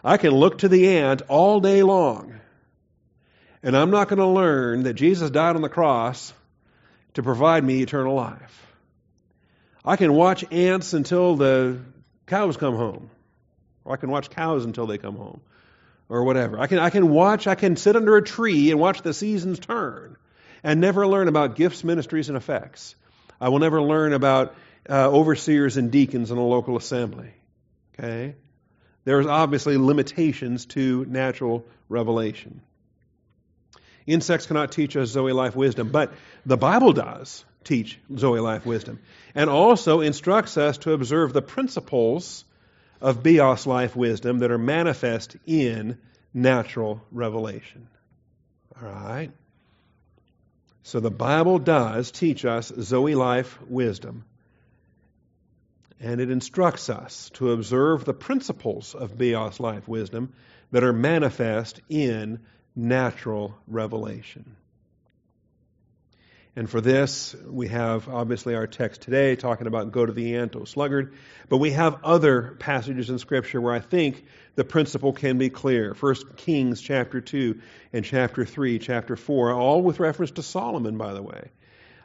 I 0.04 0.18
can 0.18 0.32
look 0.32 0.60
to 0.60 0.68
the 0.68 0.98
ant 0.98 1.24
all 1.28 1.60
day 1.60 1.84
long, 1.84 2.40
and 3.64 3.76
I'm 3.76 3.92
not 3.92 4.08
going 4.08 4.20
to 4.20 4.28
learn 4.28 4.84
that 4.84 4.94
Jesus 4.94 5.30
died 5.30 5.56
on 5.56 5.62
the 5.62 5.70
cross 5.70 6.34
to 7.16 7.24
provide 7.24 7.64
me 7.64 7.82
eternal 7.82 8.16
life. 8.16 8.68
I 9.84 9.96
can 9.96 10.14
watch 10.14 10.46
ants 10.52 10.94
until 10.94 11.36
the 11.36 11.80
cows 12.26 12.58
come 12.58 12.76
home, 12.76 13.10
or 13.86 13.94
I 13.94 13.98
can 13.98 14.10
watch 14.10 14.30
cows 14.30 14.66
until 14.66 14.86
they 14.86 14.98
come 14.98 15.16
home, 15.16 15.42
or 16.10 16.24
whatever. 16.24 16.60
I 16.60 16.68
can, 16.68 16.80
I 16.80 16.90
can 16.90 17.10
watch, 17.10 17.48
I 17.48 17.56
can 17.56 17.76
sit 17.76 17.96
under 17.96 18.18
a 18.18 18.24
tree 18.24 18.72
and 18.72 18.80
watch 18.80 19.02
the 19.02 19.14
seasons 19.14 19.60
turn 19.60 20.18
and 20.64 20.82
never 20.82 21.08
learn 21.08 21.28
about 21.28 21.56
gifts, 21.56 21.84
ministries, 21.84 22.30
and 22.30 22.38
effects. 22.38 22.96
I 23.40 23.50
will 23.50 23.60
never 23.60 23.82
learn 23.82 24.14
about 24.14 24.56
uh, 24.90 25.10
overseers 25.10 25.78
and 25.78 25.92
deacons 25.92 26.32
in 26.32 26.38
a 26.38 26.46
local 26.46 26.78
assembly. 26.78 27.32
Okay? 27.98 28.36
There's 29.08 29.26
obviously 29.26 29.78
limitations 29.78 30.66
to 30.66 31.06
natural 31.06 31.64
revelation. 31.88 32.60
Insects 34.06 34.48
cannot 34.48 34.74
teach 34.74 34.98
us 34.98 35.08
Zoe 35.08 35.32
life 35.32 35.56
wisdom, 35.56 35.92
but 35.92 36.12
the 36.46 36.58
Bible 36.58 36.92
does 36.92 37.46
teach 37.64 38.02
Zoe 38.18 38.42
life 38.42 38.66
wisdom 38.66 39.00
and 39.34 39.50
also 39.50 40.02
instructs 40.02 40.58
us 40.58 40.80
to 40.80 40.92
observe 40.92 41.32
the 41.32 41.42
principles 41.42 42.44
of 43.00 43.24
Bios 43.24 43.66
life 43.66 43.96
wisdom 43.96 44.40
that 44.40 44.52
are 44.52 44.58
manifest 44.58 45.38
in 45.46 45.98
natural 46.34 47.02
revelation. 47.10 47.88
All 48.76 48.90
right? 48.90 49.32
So 50.84 51.00
the 51.00 51.12
Bible 51.12 51.60
does 51.60 52.12
teach 52.12 52.44
us 52.44 52.74
Zoe 52.78 53.16
life 53.16 53.58
wisdom 53.70 54.26
and 56.00 56.22
it 56.22 56.30
instructs 56.30 56.90
us 56.90 57.30
to 57.36 57.52
observe 57.52 58.06
the 58.06 58.14
principles 58.14 58.94
of 58.96 59.18
Bios 59.18 59.60
life 59.60 59.88
wisdom 59.88 60.34
that 60.72 60.84
are 60.84 60.94
manifest 60.94 61.82
in 61.90 62.40
natural 62.76 63.56
revelation. 63.68 64.56
And 66.56 66.68
for 66.68 66.82
this, 66.82 67.36
we 67.46 67.68
have 67.68 68.10
obviously 68.10 68.56
our 68.56 68.66
text 68.66 69.02
today 69.02 69.36
talking 69.36 69.68
about 69.68 69.92
go 69.92 70.04
to 70.04 70.12
the 70.12 70.38
ant, 70.38 70.56
O 70.56 70.64
sluggard. 70.64 71.14
But 71.50 71.58
we 71.58 71.70
have 71.72 72.04
other 72.04 72.56
passages 72.60 73.12
in 73.12 73.20
Scripture 73.20 73.62
where 73.62 73.76
I 73.76 73.80
think 73.80 74.26
the 74.56 74.64
principle 74.64 75.14
can 75.14 75.38
be 75.38 75.52
clear. 75.52 75.94
First 75.94 76.36
Kings 76.36 76.82
chapter 76.82 77.22
2 77.22 77.62
and 77.94 78.04
chapter 78.04 78.44
3, 78.44 78.80
chapter 78.80 79.16
4, 79.16 79.54
all 79.54 79.84
with 79.84 80.00
reference 80.00 80.32
to 80.32 80.42
Solomon, 80.42 80.98
by 80.98 81.14
the 81.14 81.22
way. 81.22 81.52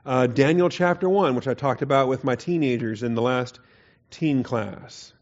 Uh, 0.05 0.26
Daniel 0.26 0.68
chapter 0.68 1.09
1, 1.09 1.35
which 1.35 1.48
I 1.48 1.55
talked 1.55 1.81
about 1.81 2.09
with 2.09 2.22
my 2.22 2.37
teenagers 2.37 3.02
in 3.02 3.14
the 3.14 3.22
last 3.22 3.59
teen 4.12 4.42
class. 4.42 5.12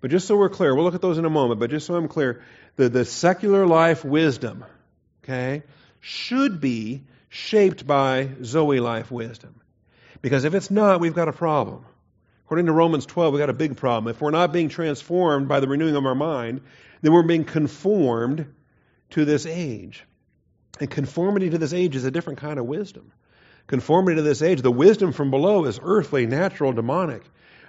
But 0.00 0.10
just 0.10 0.26
so 0.26 0.36
we're 0.36 0.48
clear, 0.48 0.74
we'll 0.74 0.84
look 0.84 0.96
at 0.96 1.00
those 1.00 1.18
in 1.18 1.24
a 1.24 1.30
moment, 1.30 1.60
but 1.60 1.70
just 1.70 1.86
so 1.86 1.94
I'm 1.94 2.08
clear, 2.08 2.42
the, 2.76 2.88
the 2.88 3.04
secular 3.04 3.66
life 3.66 4.04
wisdom, 4.04 4.64
okay, 5.22 5.62
should 6.00 6.60
be 6.60 7.02
shaped 7.28 7.86
by 7.86 8.30
Zoe 8.42 8.80
life 8.80 9.10
wisdom. 9.10 9.54
Because 10.20 10.44
if 10.44 10.54
it's 10.54 10.70
not, 10.70 11.00
we've 11.00 11.14
got 11.14 11.28
a 11.28 11.32
problem. 11.32 11.84
According 12.44 12.66
to 12.66 12.72
Romans 12.72 13.06
12, 13.06 13.32
we've 13.32 13.40
got 13.40 13.50
a 13.50 13.54
big 13.54 13.76
problem. 13.76 14.12
If 14.12 14.20
we're 14.20 14.30
not 14.30 14.52
being 14.52 14.68
transformed 14.68 15.48
by 15.48 15.60
the 15.60 15.68
renewing 15.68 15.96
of 15.96 16.04
our 16.04 16.14
mind, 16.14 16.60
then 17.00 17.12
we're 17.12 17.22
being 17.22 17.44
conformed 17.44 18.52
to 19.10 19.24
this 19.24 19.46
age. 19.46 20.04
And 20.80 20.90
conformity 20.90 21.50
to 21.50 21.58
this 21.58 21.72
age 21.72 21.96
is 21.96 22.04
a 22.04 22.10
different 22.10 22.40
kind 22.40 22.58
of 22.58 22.66
wisdom. 22.66 23.12
Conformity 23.66 24.16
to 24.16 24.22
this 24.22 24.42
age, 24.42 24.62
the 24.62 24.70
wisdom 24.70 25.12
from 25.12 25.30
below 25.30 25.64
is 25.64 25.78
earthly, 25.82 26.26
natural, 26.26 26.72
demonic. 26.72 27.22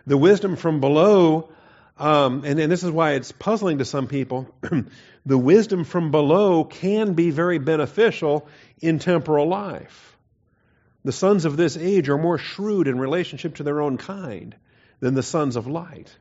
The 0.05 0.17
wisdom 0.17 0.55
from 0.55 0.79
below, 0.79 1.49
um, 1.97 2.43
and, 2.45 2.59
and 2.59 2.71
this 2.71 2.83
is 2.83 2.91
why 2.91 3.13
it's 3.13 3.31
puzzling 3.31 3.77
to 3.77 3.85
some 3.85 4.07
people, 4.07 4.53
the 5.25 5.37
wisdom 5.37 5.83
from 5.83 6.11
below 6.11 6.63
can 6.63 7.13
be 7.13 7.29
very 7.29 7.57
beneficial 7.57 8.47
in 8.81 8.99
temporal 8.99 9.47
life. 9.47 10.17
The 11.05 11.11
sons 11.11 11.45
of 11.45 11.57
this 11.57 11.77
age 11.77 12.09
are 12.09 12.17
more 12.17 12.37
shrewd 12.37 12.87
in 12.87 12.97
relationship 12.97 13.55
to 13.55 13.63
their 13.63 13.81
own 13.81 13.97
kind 13.97 14.55
than 14.99 15.13
the 15.13 15.23
sons 15.23 15.55
of 15.55 15.67
light. 15.67 16.15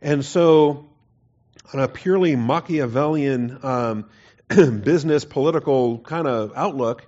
And 0.00 0.24
so, 0.24 0.86
on 1.72 1.80
a 1.80 1.88
purely 1.88 2.36
Machiavellian 2.36 3.58
um, 3.62 4.10
business, 4.48 5.24
political 5.24 5.98
kind 5.98 6.26
of 6.26 6.52
outlook, 6.56 7.06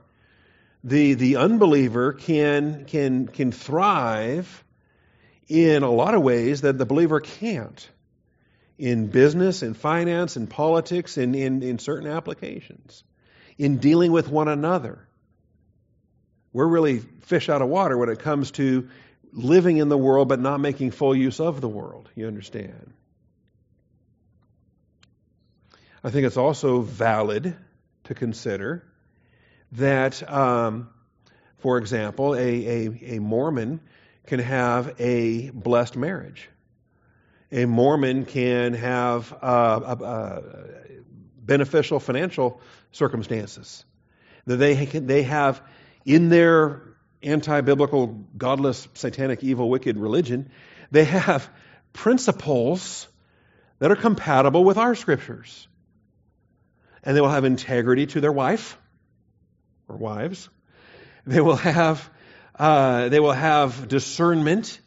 the, 0.84 1.14
the 1.14 1.36
unbeliever 1.36 2.12
can, 2.12 2.84
can, 2.86 3.26
can 3.28 3.52
thrive 3.52 4.64
in 5.50 5.82
a 5.82 5.90
lot 5.90 6.14
of 6.14 6.22
ways 6.22 6.60
that 6.60 6.78
the 6.78 6.86
believer 6.86 7.18
can't 7.18 7.90
in 8.78 9.08
business, 9.08 9.64
in 9.64 9.74
finance, 9.74 10.36
in 10.36 10.46
politics, 10.46 11.18
in, 11.18 11.34
in, 11.34 11.62
in 11.62 11.80
certain 11.80 12.08
applications, 12.08 13.02
in 13.58 13.78
dealing 13.78 14.12
with 14.12 14.28
one 14.28 14.46
another. 14.46 15.06
We're 16.52 16.68
really 16.68 17.00
fish 17.00 17.48
out 17.48 17.62
of 17.62 17.68
water 17.68 17.98
when 17.98 18.08
it 18.08 18.20
comes 18.20 18.52
to 18.52 18.88
living 19.32 19.78
in 19.78 19.88
the 19.88 19.98
world 19.98 20.28
but 20.28 20.38
not 20.38 20.60
making 20.60 20.92
full 20.92 21.16
use 21.16 21.40
of 21.40 21.60
the 21.60 21.68
world. 21.68 22.08
You 22.14 22.28
understand? 22.28 22.92
I 26.04 26.10
think 26.10 26.26
it's 26.26 26.36
also 26.36 26.80
valid 26.80 27.56
to 28.04 28.14
consider 28.14 28.84
that, 29.72 30.28
um, 30.30 30.90
for 31.58 31.76
example, 31.76 32.34
a, 32.34 32.38
a, 32.86 33.16
a 33.16 33.18
Mormon 33.18 33.80
can 34.30 34.38
have 34.38 34.94
a 35.00 35.50
blessed 35.50 35.96
marriage. 35.96 36.48
A 37.50 37.66
Mormon 37.66 38.26
can 38.26 38.74
have 38.74 39.36
uh, 39.42 40.40
beneficial 41.36 41.98
financial 41.98 42.60
circumstances. 42.92 43.84
That 44.46 44.58
they, 44.58 44.74
they 44.84 45.24
have 45.24 45.60
in 46.06 46.28
their 46.28 46.80
anti 47.24 47.60
biblical, 47.62 48.06
godless, 48.38 48.86
satanic, 48.94 49.42
evil, 49.42 49.68
wicked 49.68 49.98
religion, 49.98 50.52
they 50.92 51.06
have 51.06 51.50
principles 51.92 53.08
that 53.80 53.90
are 53.90 53.96
compatible 53.96 54.62
with 54.62 54.78
our 54.78 54.94
scriptures. 54.94 55.66
And 57.02 57.16
they 57.16 57.20
will 57.20 57.30
have 57.30 57.44
integrity 57.44 58.06
to 58.06 58.20
their 58.20 58.32
wife 58.32 58.78
or 59.88 59.96
wives. 59.96 60.48
They 61.26 61.40
will 61.40 61.56
have 61.56 62.08
uh, 62.60 63.08
they 63.08 63.20
will 63.20 63.32
have 63.32 63.88
discernment 63.88 64.78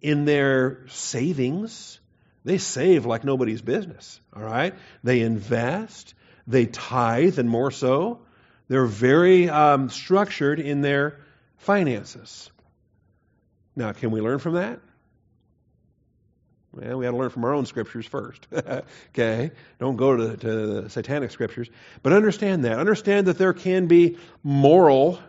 in 0.00 0.24
their 0.24 0.86
savings. 0.88 2.00
They 2.46 2.56
save 2.56 3.04
like 3.04 3.22
nobody's 3.22 3.60
business, 3.60 4.18
all 4.34 4.42
right? 4.42 4.74
They 5.04 5.20
invest, 5.20 6.14
they 6.46 6.64
tithe, 6.64 7.38
and 7.38 7.46
more 7.46 7.70
so. 7.70 8.20
They're 8.68 8.86
very 8.86 9.50
um, 9.50 9.90
structured 9.90 10.58
in 10.58 10.80
their 10.80 11.20
finances. 11.58 12.50
Now, 13.76 13.92
can 13.92 14.10
we 14.10 14.22
learn 14.22 14.38
from 14.38 14.54
that? 14.54 14.80
Well, 16.72 16.96
we 16.96 17.04
got 17.04 17.10
to 17.10 17.16
learn 17.18 17.30
from 17.30 17.44
our 17.44 17.52
own 17.52 17.66
scriptures 17.66 18.06
first. 18.06 18.46
okay? 19.10 19.50
Don't 19.78 19.96
go 19.96 20.16
to, 20.16 20.36
to 20.38 20.66
the 20.66 20.88
satanic 20.88 21.30
scriptures. 21.30 21.68
But 22.02 22.14
understand 22.14 22.64
that. 22.64 22.78
Understand 22.78 23.26
that 23.26 23.36
there 23.36 23.52
can 23.52 23.86
be 23.86 24.16
moral 24.42 25.20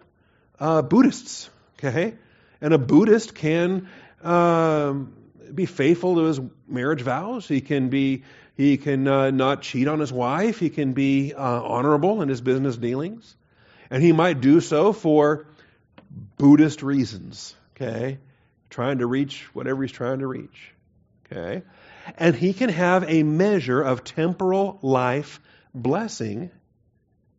uh, 0.62 0.82
Buddhists 0.82 1.50
Okay? 1.80 2.16
And 2.62 2.74
a 2.74 2.78
Buddhist 2.78 3.36
can 3.36 3.88
um, 4.22 5.14
be 5.54 5.66
faithful 5.66 6.16
to 6.16 6.24
his 6.24 6.40
marriage 6.68 7.02
vows. 7.02 7.48
He 7.48 7.62
can 7.62 7.90
be 7.90 8.24
he 8.56 8.76
can 8.76 9.08
uh, 9.08 9.32
not 9.32 9.62
cheat 9.62 9.88
on 9.88 10.00
his 10.00 10.12
wife. 10.12 10.60
He 10.60 10.70
can 10.70 10.92
be 10.92 11.34
uh, 11.34 11.42
honorable 11.42 12.22
in 12.22 12.28
his 12.28 12.42
business 12.42 12.76
dealings, 12.76 13.36
and 13.90 14.04
he 14.04 14.12
might 14.12 14.42
do 14.42 14.60
so 14.60 14.92
for 14.92 15.48
Buddhist 16.38 16.84
reasons. 16.84 17.56
Okay, 17.76 18.20
trying 18.70 18.98
to 18.98 19.08
reach 19.08 19.44
whatever 19.56 19.82
he's 19.82 19.94
trying 19.94 20.20
to 20.20 20.28
reach. 20.28 20.74
Okay, 21.26 21.64
and 22.18 22.36
he 22.36 22.52
can 22.52 22.70
have 22.70 23.06
a 23.08 23.24
measure 23.24 23.82
of 23.82 24.04
temporal 24.04 24.80
life 24.82 25.40
blessing 25.74 26.52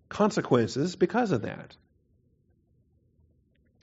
consequences 0.08 0.96
because 0.96 1.32
of 1.32 1.42
that. 1.42 1.76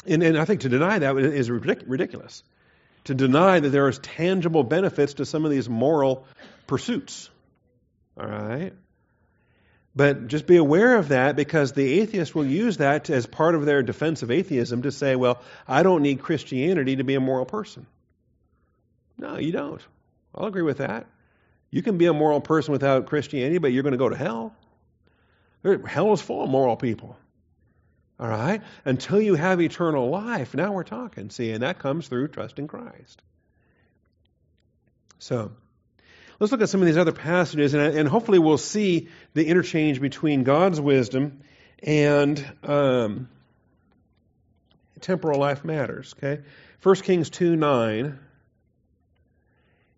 And, 0.07 0.23
and 0.23 0.37
I 0.37 0.45
think 0.45 0.61
to 0.61 0.69
deny 0.69 0.99
that 0.99 1.17
is 1.17 1.49
ridiculous. 1.49 2.43
To 3.05 3.13
deny 3.13 3.59
that 3.59 3.69
there 3.69 3.87
is 3.87 3.99
tangible 3.99 4.63
benefits 4.63 5.15
to 5.15 5.25
some 5.25 5.45
of 5.45 5.51
these 5.51 5.69
moral 5.69 6.25
pursuits. 6.65 7.29
All 8.19 8.25
right? 8.27 8.73
But 9.95 10.27
just 10.27 10.45
be 10.45 10.57
aware 10.57 10.97
of 10.97 11.09
that 11.09 11.35
because 11.35 11.71
the 11.71 11.99
atheist 11.99 12.35
will 12.35 12.45
use 12.45 12.77
that 12.77 13.09
as 13.09 13.25
part 13.25 13.55
of 13.55 13.65
their 13.65 13.81
defense 13.81 14.21
of 14.21 14.29
atheism 14.29 14.83
to 14.83 14.91
say, 14.91 15.15
well, 15.15 15.41
I 15.67 15.83
don't 15.83 16.03
need 16.03 16.21
Christianity 16.21 16.97
to 16.97 17.03
be 17.03 17.15
a 17.15 17.19
moral 17.19 17.45
person. 17.45 17.87
No, 19.17 19.37
you 19.37 19.51
don't. 19.51 19.81
I'll 20.35 20.45
agree 20.45 20.61
with 20.61 20.77
that. 20.77 21.07
You 21.71 21.81
can 21.81 21.97
be 21.97 22.05
a 22.05 22.13
moral 22.13 22.41
person 22.41 22.73
without 22.73 23.07
Christianity, 23.07 23.57
but 23.57 23.73
you're 23.73 23.83
going 23.83 23.93
to 23.93 23.97
go 23.97 24.09
to 24.09 24.15
hell. 24.15 24.55
Hell 25.85 26.13
is 26.13 26.21
full 26.21 26.43
of 26.43 26.49
moral 26.49 26.77
people. 26.77 27.17
All 28.19 28.27
right? 28.27 28.61
Until 28.83 29.21
you 29.21 29.35
have 29.35 29.61
eternal 29.61 30.09
life, 30.09 30.55
now 30.55 30.71
we're 30.71 30.83
talking. 30.83 31.29
See, 31.29 31.51
and 31.51 31.63
that 31.63 31.79
comes 31.79 32.07
through 32.07 32.29
trusting 32.29 32.67
Christ. 32.67 33.21
So, 35.19 35.51
let's 36.39 36.51
look 36.51 36.61
at 36.61 36.69
some 36.69 36.81
of 36.81 36.87
these 36.87 36.97
other 36.97 37.11
passages, 37.11 37.73
and, 37.73 37.97
and 37.97 38.09
hopefully 38.09 38.39
we'll 38.39 38.57
see 38.57 39.09
the 39.33 39.45
interchange 39.45 40.01
between 40.01 40.43
God's 40.43 40.81
wisdom 40.81 41.41
and 41.83 42.43
um, 42.63 43.29
temporal 45.01 45.39
life 45.39 45.63
matters. 45.63 46.15
Okay? 46.17 46.41
1 46.83 46.95
Kings 46.97 47.29
2 47.29 47.55
9. 47.55 48.19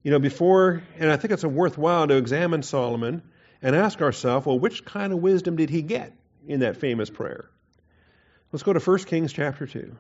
You 0.02 0.12
know, 0.12 0.20
before, 0.20 0.82
and 0.98 1.12
I 1.12 1.18
think 1.18 1.34
it's 1.34 1.44
worthwhile 1.44 2.08
to 2.08 2.16
examine 2.16 2.64
Solomon 2.64 3.22
and 3.62 3.76
ask 3.76 4.02
ourselves, 4.02 4.46
well, 4.46 4.58
which 4.58 4.86
kind 4.86 5.12
of 5.12 5.20
wisdom 5.20 5.58
did 5.58 5.70
he 5.70 5.82
get 5.82 6.14
in 6.48 6.62
that 6.62 6.78
famous 6.78 7.10
prayer? 7.10 7.50
Let's 8.52 8.64
go 8.64 8.74
to 8.74 8.80
1 8.80 8.98
Kings 9.00 9.32
chapter 9.32 9.68
2. 9.68 9.96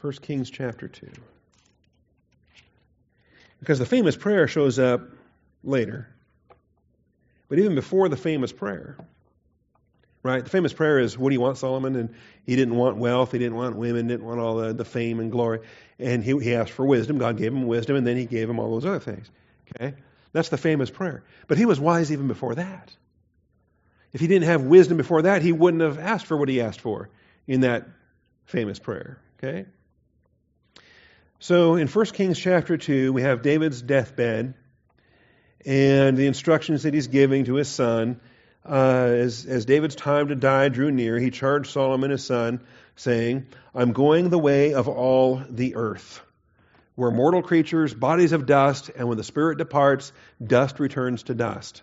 1 0.00 0.12
Kings 0.14 0.50
chapter 0.50 0.86
2. 0.86 1.08
Because 3.58 3.78
the 3.78 3.86
famous 3.86 4.16
prayer 4.16 4.46
shows 4.46 4.78
up 4.78 5.00
later. 5.64 6.08
But 7.48 7.58
even 7.58 7.74
before 7.74 8.08
the 8.08 8.16
famous 8.16 8.52
prayer, 8.52 8.96
right? 10.22 10.44
The 10.44 10.50
famous 10.50 10.72
prayer 10.72 10.98
is, 10.98 11.18
What 11.18 11.30
do 11.30 11.34
you 11.34 11.40
want, 11.40 11.58
Solomon? 11.58 11.96
And 11.96 12.14
he 12.44 12.54
didn't 12.54 12.76
want 12.76 12.98
wealth, 12.98 13.32
he 13.32 13.38
didn't 13.38 13.56
want 13.56 13.76
women, 13.76 14.06
didn't 14.06 14.26
want 14.26 14.38
all 14.38 14.56
the, 14.56 14.72
the 14.72 14.84
fame 14.84 15.18
and 15.18 15.32
glory. 15.32 15.60
And 15.98 16.22
he, 16.22 16.38
he 16.38 16.54
asked 16.54 16.72
for 16.72 16.84
wisdom. 16.84 17.18
God 17.18 17.36
gave 17.36 17.52
him 17.52 17.66
wisdom, 17.66 17.96
and 17.96 18.06
then 18.06 18.16
he 18.16 18.26
gave 18.26 18.48
him 18.48 18.60
all 18.60 18.70
those 18.70 18.84
other 18.84 19.00
things. 19.00 19.28
Okay? 19.74 19.94
That's 20.32 20.50
the 20.50 20.58
famous 20.58 20.90
prayer. 20.90 21.24
But 21.48 21.58
he 21.58 21.64
was 21.64 21.80
wise 21.80 22.12
even 22.12 22.28
before 22.28 22.54
that. 22.56 22.94
If 24.12 24.20
he 24.20 24.26
didn't 24.26 24.48
have 24.48 24.62
wisdom 24.62 24.96
before 24.96 25.22
that, 25.22 25.42
he 25.42 25.52
wouldn't 25.52 25.82
have 25.82 25.98
asked 25.98 26.26
for 26.26 26.36
what 26.36 26.48
he 26.48 26.60
asked 26.60 26.80
for 26.80 27.10
in 27.46 27.60
that 27.60 27.86
famous 28.46 28.78
prayer. 28.78 29.18
Okay? 29.38 29.66
So 31.38 31.76
in 31.76 31.86
1 31.88 32.06
Kings 32.06 32.38
chapter 32.38 32.76
2, 32.76 33.12
we 33.12 33.22
have 33.22 33.42
David's 33.42 33.80
deathbed 33.80 34.54
and 35.64 36.16
the 36.16 36.26
instructions 36.26 36.84
that 36.84 36.94
he's 36.94 37.06
giving 37.06 37.44
to 37.44 37.54
his 37.54 37.68
son. 37.68 38.20
Uh, 38.64 39.12
as, 39.14 39.46
as 39.46 39.64
David's 39.64 39.94
time 39.94 40.28
to 40.28 40.34
die 40.34 40.68
drew 40.68 40.90
near, 40.90 41.18
he 41.18 41.30
charged 41.30 41.70
Solomon 41.70 42.10
his 42.10 42.24
son, 42.24 42.60
saying, 42.96 43.46
I'm 43.74 43.92
going 43.92 44.30
the 44.30 44.38
way 44.38 44.74
of 44.74 44.88
all 44.88 45.42
the 45.48 45.76
earth. 45.76 46.22
We're 46.96 47.12
mortal 47.12 47.42
creatures, 47.42 47.94
bodies 47.94 48.32
of 48.32 48.46
dust, 48.46 48.90
and 48.96 49.06
when 49.06 49.16
the 49.16 49.24
spirit 49.24 49.58
departs, 49.58 50.12
dust 50.44 50.80
returns 50.80 51.22
to 51.24 51.34
dust. 51.34 51.82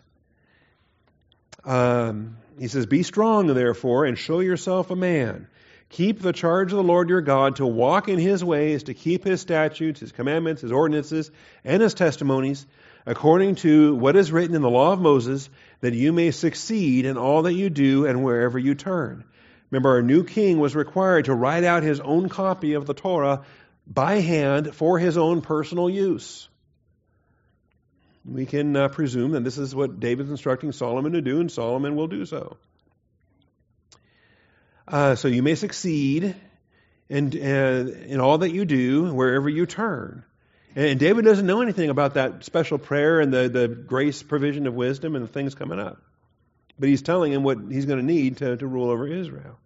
Um, 1.66 2.38
he 2.60 2.68
says, 2.68 2.86
Be 2.86 3.04
strong, 3.04 3.48
therefore, 3.48 4.06
and 4.06 4.18
show 4.18 4.40
yourself 4.40 4.92
a 4.92 4.96
man. 4.96 5.48
Keep 5.90 6.22
the 6.22 6.34
charge 6.34 6.72
of 6.72 6.78
the 6.78 6.84
Lord 6.84 7.10
your 7.10 7.22
God 7.22 7.58
to 7.58 7.66
walk 7.66 8.08
in 8.08 8.20
his 8.20 8.44
ways, 8.44 8.84
to 8.84 8.94
keep 8.94 9.24
his 9.24 9.42
statutes, 9.42 10.00
his 10.00 10.12
commandments, 10.12 10.62
his 10.62 10.72
ordinances, 10.72 11.32
and 11.64 11.82
his 11.82 11.94
testimonies, 11.94 12.66
according 13.06 13.56
to 13.56 13.96
what 13.96 14.16
is 14.16 14.32
written 14.32 14.56
in 14.56 14.62
the 14.62 14.70
law 14.70 14.94
of 14.94 15.00
Moses, 15.00 15.50
that 15.82 15.94
you 15.94 16.12
may 16.12 16.32
succeed 16.32 17.06
in 17.06 17.18
all 17.18 17.44
that 17.44 17.54
you 17.54 17.70
do 17.70 18.06
and 18.06 18.24
wherever 18.24 18.58
you 18.58 18.76
turn. 18.76 19.24
Remember, 19.70 19.92
our 19.92 20.02
new 20.02 20.24
king 20.24 20.60
was 20.60 20.76
required 20.76 21.26
to 21.26 21.34
write 21.34 21.64
out 21.64 21.84
his 21.84 22.00
own 22.00 22.30
copy 22.30 22.74
of 22.74 22.86
the 22.86 22.94
Torah 22.94 23.44
by 23.88 24.16
hand 24.16 24.76
for 24.76 24.98
his 24.98 25.18
own 25.18 25.42
personal 25.42 25.90
use. 25.90 26.48
We 28.28 28.46
can 28.46 28.76
uh, 28.76 28.88
presume 28.88 29.32
that 29.32 29.44
this 29.44 29.58
is 29.58 29.76
what 29.76 30.00
David's 30.00 30.32
instructing 30.32 30.72
Solomon 30.72 31.14
to 31.14 31.22
do, 31.22 31.40
and 31.40 31.52
Solomon 31.52 31.96
will 31.96 32.08
do 32.08 32.26
so. 32.26 32.58
Uh, 34.88 35.16
so 35.16 35.28
you 35.28 35.44
may 35.44 35.56
succeed 35.56 36.36
in, 37.08 37.28
uh, 37.40 37.88
in 38.08 38.20
all 38.20 38.40
that 38.40 38.52
you 38.52 38.66
do, 38.66 39.14
wherever 39.14 39.48
you 39.48 39.66
turn. 39.66 40.24
And 40.76 41.00
David 41.00 41.24
doesn't 41.24 41.46
know 41.46 41.62
anything 41.62 41.90
about 41.90 42.16
that 42.16 42.44
special 42.44 42.78
prayer 42.78 43.20
and 43.20 43.32
the, 43.34 43.48
the 43.48 43.68
grace 43.68 44.24
provision 44.24 44.68
of 44.68 44.74
wisdom 44.74 45.16
and 45.16 45.24
the 45.24 45.32
things 45.32 45.56
coming 45.56 45.80
up. 45.80 46.02
But 46.78 46.90
he's 46.90 47.02
telling 47.02 47.32
him 47.32 47.44
what 47.44 47.58
he's 47.70 47.86
going 47.86 48.00
to 48.00 48.06
need 48.06 48.38
to, 48.38 48.58
to 48.58 48.68
rule 48.68 48.90
over 48.90 49.08
Israel 49.08 49.58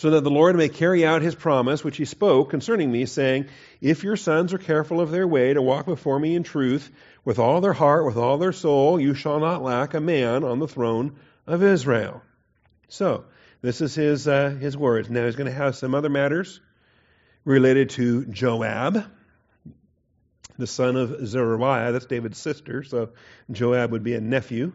so 0.00 0.08
that 0.12 0.24
the 0.24 0.30
Lord 0.30 0.56
may 0.56 0.70
carry 0.70 1.04
out 1.04 1.20
his 1.20 1.34
promise 1.34 1.84
which 1.84 1.98
he 1.98 2.06
spoke 2.06 2.48
concerning 2.48 2.90
me, 2.90 3.04
saying, 3.04 3.48
If 3.82 4.02
your 4.02 4.16
sons 4.16 4.54
are 4.54 4.58
careful 4.58 4.98
of 4.98 5.10
their 5.10 5.28
way 5.28 5.52
to 5.52 5.60
walk 5.60 5.84
before 5.84 6.18
me 6.18 6.34
in 6.34 6.42
truth, 6.42 6.90
with 7.24 7.38
all 7.38 7.60
their 7.60 7.72
heart, 7.72 8.06
with 8.06 8.16
all 8.16 8.38
their 8.38 8.52
soul, 8.52 9.00
you 9.00 9.14
shall 9.14 9.40
not 9.40 9.62
lack 9.62 9.94
a 9.94 10.00
man 10.00 10.44
on 10.44 10.58
the 10.58 10.68
throne 10.68 11.16
of 11.46 11.62
Israel. 11.62 12.22
So, 12.88 13.24
this 13.62 13.80
is 13.80 13.94
his, 13.94 14.26
uh, 14.26 14.50
his 14.50 14.76
words. 14.76 15.10
Now, 15.10 15.26
he's 15.26 15.36
going 15.36 15.50
to 15.50 15.56
have 15.56 15.76
some 15.76 15.94
other 15.94 16.08
matters 16.08 16.60
related 17.44 17.90
to 17.90 18.24
Joab, 18.26 19.04
the 20.58 20.66
son 20.66 20.96
of 20.96 21.26
Zeruiah. 21.26 21.92
That's 21.92 22.06
David's 22.06 22.38
sister, 22.38 22.82
so 22.82 23.10
Joab 23.50 23.92
would 23.92 24.02
be 24.02 24.14
a 24.14 24.20
nephew. 24.20 24.72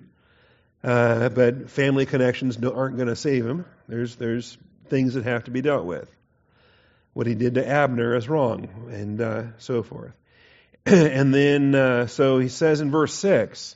Uh, 0.83 1.29
but 1.29 1.69
family 1.71 2.05
connections 2.05 2.63
aren't 2.63 2.95
going 2.95 3.07
to 3.07 3.15
save 3.15 3.45
him. 3.45 3.65
There's, 3.87 4.15
there's 4.17 4.57
things 4.87 5.15
that 5.15 5.23
have 5.23 5.45
to 5.45 5.51
be 5.51 5.61
dealt 5.61 5.85
with. 5.85 6.15
What 7.13 7.25
he 7.27 7.33
did 7.33 7.55
to 7.55 7.67
Abner 7.67 8.15
is 8.15 8.29
wrong, 8.29 8.67
and 8.91 9.19
uh, 9.19 9.43
so 9.57 9.81
forth. 9.81 10.13
and 10.87 11.33
then, 11.33 11.73
uh, 11.73 12.05
so 12.05 12.37
he 12.37 12.47
says 12.47 12.79
in 12.79 12.91
verse 12.91 13.13
6 13.15 13.75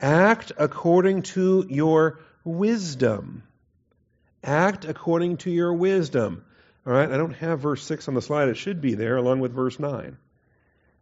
act 0.00 0.52
according 0.56 1.22
to 1.22 1.66
your 1.68 2.20
wisdom. 2.42 3.42
Act 4.42 4.86
according 4.86 5.38
to 5.38 5.50
your 5.50 5.74
wisdom. 5.74 6.44
All 6.86 6.92
right, 6.92 7.10
I 7.10 7.16
don't 7.16 7.34
have 7.34 7.60
verse 7.60 7.82
6 7.84 8.08
on 8.08 8.14
the 8.14 8.22
slide. 8.22 8.48
It 8.48 8.56
should 8.56 8.80
be 8.80 8.94
there 8.94 9.16
along 9.16 9.40
with 9.40 9.52
verse 9.52 9.78
9. 9.78 10.16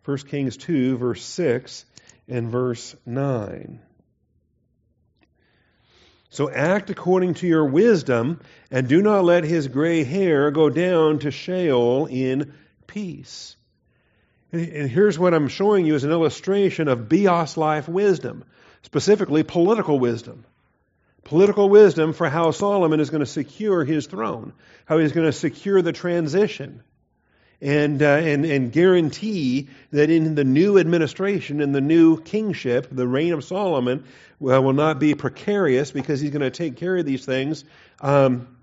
1 0.05 0.19
Kings 0.19 0.57
2, 0.57 0.97
verse 0.97 1.23
6 1.23 1.85
and 2.27 2.51
verse 2.51 2.97
9. 3.07 3.81
So 6.31 6.51
act 6.51 6.91
according 6.91 7.35
to 7.35 7.47
your 7.47 7.67
wisdom, 7.67 8.41
and 8.71 8.89
do 8.89 9.01
not 9.01 9.25
let 9.25 9.45
his 9.45 9.69
gray 9.69 10.03
hair 10.03 10.51
go 10.51 10.69
down 10.69 11.21
to 11.21 11.31
Sheol 11.31 12.07
in 12.07 12.55
peace. 12.89 13.57
And 14.55 14.89
here's 14.89 15.19
what 15.19 15.35
I'm 15.35 15.49
showing 15.49 15.85
you 15.85 15.97
as 15.97 16.05
an 16.05 16.13
illustration 16.13 16.87
of 16.87 17.09
Bios 17.09 17.57
life 17.57 17.89
wisdom, 17.89 18.45
specifically 18.83 19.43
political 19.43 19.99
wisdom. 19.99 20.45
Political 21.25 21.71
wisdom 21.71 22.13
for 22.13 22.29
how 22.29 22.51
Solomon 22.51 23.01
is 23.01 23.11
going 23.11 23.21
to 23.21 23.27
secure 23.27 23.83
his 23.85 24.07
throne, 24.07 24.53
how 24.85 24.99
he's 24.99 25.13
going 25.13 25.27
to 25.27 25.33
secure 25.33 25.83
the 25.83 25.93
transition 25.93 26.83
and, 27.61 28.03
uh, 28.03 28.07
and, 28.07 28.45
and 28.45 28.71
guarantee 28.71 29.69
that 29.91 30.11
in 30.11 30.35
the 30.35 30.45
new 30.45 30.79
administration, 30.79 31.61
in 31.61 31.73
the 31.73 31.81
new 31.81 32.21
kingship, 32.21 32.89
the 32.93 33.09
reign 33.09 33.33
of 33.33 33.43
Solomon 33.43 34.05
will 34.39 34.73
not 34.73 35.01
be 35.01 35.15
precarious 35.15 35.91
because 35.91 36.21
he's 36.21 36.31
going 36.31 36.43
to 36.43 36.51
take 36.51 36.77
care 36.77 36.97
of 36.97 37.07
these 37.07 37.25
things 37.25 37.65
um, 38.01 38.57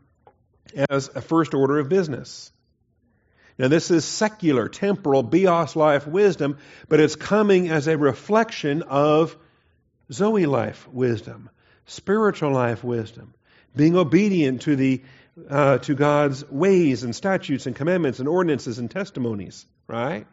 as 0.89 1.09
a 1.15 1.21
first 1.21 1.53
order 1.53 1.79
of 1.79 1.89
business. 1.89 2.51
Now, 3.61 3.67
this 3.67 3.91
is 3.91 4.05
secular, 4.05 4.69
temporal, 4.69 5.21
bios 5.21 5.75
life 5.75 6.07
wisdom, 6.07 6.57
but 6.89 6.99
it's 6.99 7.15
coming 7.15 7.69
as 7.69 7.87
a 7.87 7.95
reflection 7.95 8.81
of 8.81 9.37
Zoe 10.11 10.47
life 10.47 10.87
wisdom, 10.91 11.47
spiritual 11.85 12.53
life 12.53 12.83
wisdom, 12.83 13.35
being 13.75 13.95
obedient 13.95 14.63
to 14.63 14.75
the 14.75 15.03
uh, 15.47 15.77
to 15.77 15.93
God's 15.93 16.43
ways 16.49 17.03
and 17.03 17.15
statutes 17.15 17.67
and 17.67 17.75
commandments 17.75 18.17
and 18.17 18.27
ordinances 18.27 18.79
and 18.79 18.89
testimonies, 18.89 19.67
right? 19.85 20.25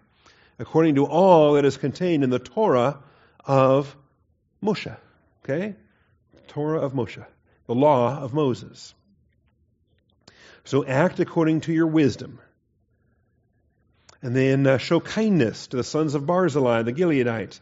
According 0.59 0.95
to 0.95 1.05
all 1.05 1.53
that 1.53 1.67
is 1.67 1.77
contained 1.77 2.25
in 2.25 2.31
the 2.31 2.39
Torah 2.39 2.99
of 3.45 3.95
Moshe, 4.63 4.97
okay? 5.45 5.77
Torah 6.47 6.81
of 6.81 6.95
Moshe, 6.95 7.27
the 7.67 7.75
law 7.75 8.19
of 8.19 8.33
Moses. 8.33 8.95
So 10.65 10.83
act 10.83 11.21
according 11.21 11.61
to 11.63 11.75
your 11.75 11.89
wisdom. 11.89 12.39
And 14.23 14.35
then 14.35 14.67
uh, 14.67 14.79
show 14.79 15.01
kindness 15.01 15.69
to 15.69 15.77
the 15.77 15.85
sons 15.85 16.15
of 16.15 16.27
Barzillai, 16.27 16.83
the 16.83 16.93
Gileadite, 16.93 17.61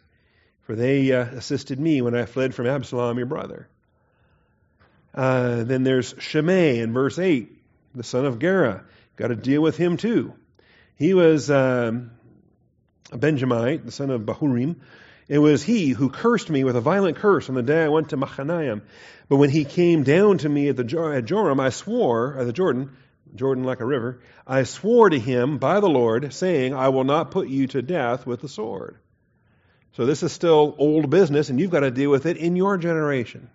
for 0.62 0.74
they 0.74 1.12
uh, 1.12 1.24
assisted 1.24 1.78
me 1.78 2.00
when 2.00 2.14
I 2.14 2.24
fled 2.24 2.54
from 2.54 2.66
Absalom, 2.66 3.18
your 3.18 3.26
brother. 3.26 3.68
Uh, 5.14 5.64
then 5.64 5.82
there's 5.82 6.14
Shimei 6.18 6.78
in 6.78 6.92
verse 6.92 7.18
8, 7.18 7.50
the 7.94 8.02
son 8.02 8.24
of 8.24 8.38
Gera. 8.38 8.84
Got 9.16 9.28
to 9.28 9.36
deal 9.36 9.62
with 9.62 9.76
him 9.76 9.96
too. 9.96 10.34
He 10.96 11.14
was 11.14 11.50
um, 11.50 12.10
a 13.12 13.18
Benjamite, 13.18 13.84
the 13.84 13.92
son 13.92 14.10
of 14.10 14.22
Bahurim. 14.22 14.76
It 15.28 15.38
was 15.38 15.62
he 15.62 15.90
who 15.90 16.08
cursed 16.08 16.50
me 16.50 16.64
with 16.64 16.76
a 16.76 16.80
violent 16.80 17.16
curse 17.16 17.48
on 17.48 17.54
the 17.54 17.62
day 17.62 17.84
I 17.84 17.88
went 17.88 18.10
to 18.10 18.16
Machanaim. 18.16 18.82
But 19.28 19.36
when 19.36 19.50
he 19.50 19.64
came 19.64 20.04
down 20.04 20.38
to 20.38 20.48
me 20.48 20.68
at, 20.68 20.76
the, 20.76 21.14
at 21.16 21.24
Joram, 21.24 21.60
I 21.60 21.70
swore, 21.70 22.38
at 22.38 22.46
the 22.46 22.52
Jordan, 22.52 22.96
Jordan 23.36 23.64
like 23.64 23.80
a 23.80 23.86
river, 23.86 24.20
I 24.46 24.64
swore 24.64 25.10
to 25.10 25.18
him 25.18 25.58
by 25.58 25.80
the 25.80 25.88
Lord, 25.88 26.32
saying, 26.32 26.74
I 26.74 26.88
will 26.88 27.04
not 27.04 27.30
put 27.30 27.48
you 27.48 27.66
to 27.68 27.82
death 27.82 28.26
with 28.26 28.40
the 28.40 28.48
sword. 28.48 28.98
So 29.92 30.04
this 30.04 30.22
is 30.22 30.32
still 30.32 30.74
old 30.78 31.08
business, 31.08 31.48
and 31.48 31.58
you've 31.58 31.70
got 31.70 31.80
to 31.80 31.90
deal 31.90 32.10
with 32.10 32.26
it 32.26 32.36
in 32.36 32.56
your 32.56 32.76
generation. 32.76 33.50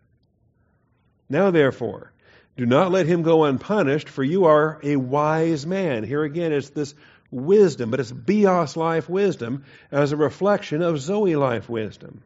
Now, 1.29 1.51
therefore, 1.51 2.11
do 2.57 2.65
not 2.65 2.91
let 2.91 3.05
him 3.05 3.21
go 3.21 3.45
unpunished, 3.45 4.09
for 4.09 4.23
you 4.23 4.45
are 4.45 4.79
a 4.83 4.95
wise 4.95 5.65
man. 5.65 6.03
Here 6.03 6.23
again, 6.23 6.51
it's 6.51 6.69
this 6.69 6.93
wisdom, 7.29 7.91
but 7.91 7.99
it's 7.99 8.11
bios 8.11 8.75
life 8.75 9.07
wisdom 9.07 9.63
as 9.91 10.11
a 10.11 10.17
reflection 10.17 10.81
of 10.81 10.99
Zoe 10.99 11.35
life 11.35 11.69
wisdom. 11.69 12.23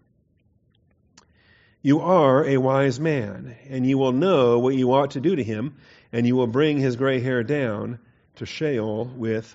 You 1.82 2.00
are 2.02 2.44
a 2.44 2.58
wise 2.58 3.00
man, 3.00 3.56
and 3.70 3.88
you 3.88 4.00
will 4.00 4.12
know 4.12 4.58
what 4.58 4.74
you 4.74 4.92
ought 4.94 5.12
to 5.12 5.22
do 5.22 5.36
to 5.36 5.44
him, 5.44 5.76
and 6.16 6.26
you 6.26 6.38
will 6.38 6.48
bring 6.48 6.78
his 6.78 6.96
gray 6.96 7.20
hair 7.20 7.44
down 7.44 8.00
to 8.38 8.46
Sheol 8.46 9.04
with 9.04 9.54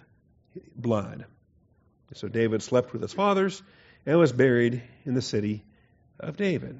blood. 0.76 1.24
So 2.12 2.28
David 2.28 2.62
slept 2.62 2.92
with 2.92 3.00
his 3.00 3.14
fathers 3.14 3.62
and 4.04 4.18
was 4.18 4.30
buried 4.30 4.82
in 5.06 5.14
the 5.14 5.22
city 5.22 5.64
of 6.18 6.36
David. 6.36 6.78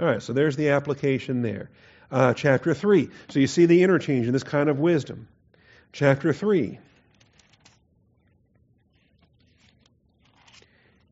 All 0.00 0.06
right, 0.06 0.20
so 0.20 0.32
there's 0.32 0.56
the 0.56 0.70
application 0.70 1.42
there. 1.42 1.70
Uh, 2.10 2.34
chapter 2.34 2.74
3. 2.74 3.10
So 3.28 3.38
you 3.38 3.46
see 3.46 3.66
the 3.66 3.84
interchange 3.84 4.26
in 4.26 4.32
this 4.32 4.42
kind 4.42 4.68
of 4.68 4.80
wisdom. 4.80 5.28
Chapter 5.92 6.32
3. 6.32 6.80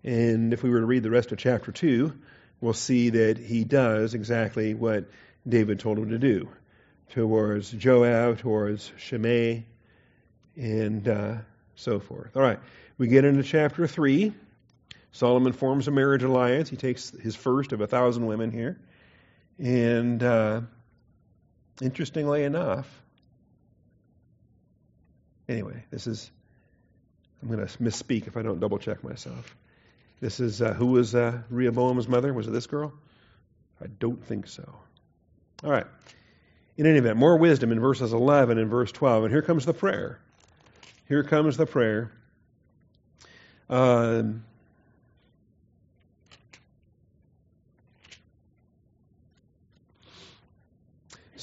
And 0.02 0.52
if 0.52 0.64
we 0.64 0.70
were 0.70 0.80
to 0.80 0.86
read 0.86 1.04
the 1.04 1.10
rest 1.10 1.30
of 1.30 1.38
chapter 1.38 1.70
2, 1.70 2.12
we'll 2.60 2.72
see 2.72 3.10
that 3.10 3.38
he 3.38 3.62
does 3.62 4.14
exactly 4.14 4.74
what 4.74 5.04
David 5.48 5.78
told 5.78 5.98
him 5.98 6.10
to 6.10 6.18
do 6.18 6.48
towards 7.10 7.70
Joab, 7.70 8.38
towards 8.38 8.92
Shimei, 8.96 9.64
and 10.56 11.06
uh, 11.08 11.36
so 11.76 12.00
forth. 12.00 12.36
All 12.36 12.42
right, 12.42 12.58
we 12.98 13.08
get 13.08 13.24
into 13.24 13.42
chapter 13.42 13.86
3. 13.86 14.32
Solomon 15.12 15.52
forms 15.52 15.86
a 15.86 15.90
marriage 15.90 16.24
alliance. 16.24 16.68
He 16.68 16.76
takes 16.76 17.10
his 17.10 17.36
first 17.36 17.72
of 17.72 17.80
a 17.80 17.86
thousand 17.86 18.26
women 18.26 18.50
here. 18.50 18.80
And 19.58 20.22
uh, 20.22 20.62
interestingly 21.80 22.42
enough, 22.42 22.88
anyway, 25.48 25.84
this 25.90 26.08
is, 26.08 26.30
I'm 27.40 27.48
going 27.48 27.64
to 27.64 27.78
misspeak 27.78 28.26
if 28.26 28.36
I 28.36 28.42
don't 28.42 28.58
double 28.58 28.78
check 28.78 29.04
myself. 29.04 29.56
This 30.20 30.40
is, 30.40 30.60
uh, 30.60 30.72
who 30.72 30.86
was 30.86 31.14
uh, 31.14 31.42
Rehoboam's 31.48 32.08
mother? 32.08 32.32
Was 32.32 32.48
it 32.48 32.52
this 32.52 32.66
girl? 32.66 32.92
I 33.80 33.86
don't 33.86 34.24
think 34.24 34.48
so. 34.48 34.68
All 35.62 35.70
right. 35.70 35.86
In 36.76 36.86
any 36.86 36.98
event, 36.98 37.16
more 37.16 37.36
wisdom 37.36 37.70
in 37.72 37.80
verses 37.80 38.12
11 38.12 38.58
and 38.58 38.70
verse 38.70 38.90
12. 38.90 39.24
And 39.24 39.32
here 39.32 39.42
comes 39.42 39.64
the 39.64 39.74
prayer. 39.74 40.18
Here 41.08 41.22
comes 41.22 41.56
the 41.56 41.66
prayer. 41.66 42.10
Um, 43.70 44.44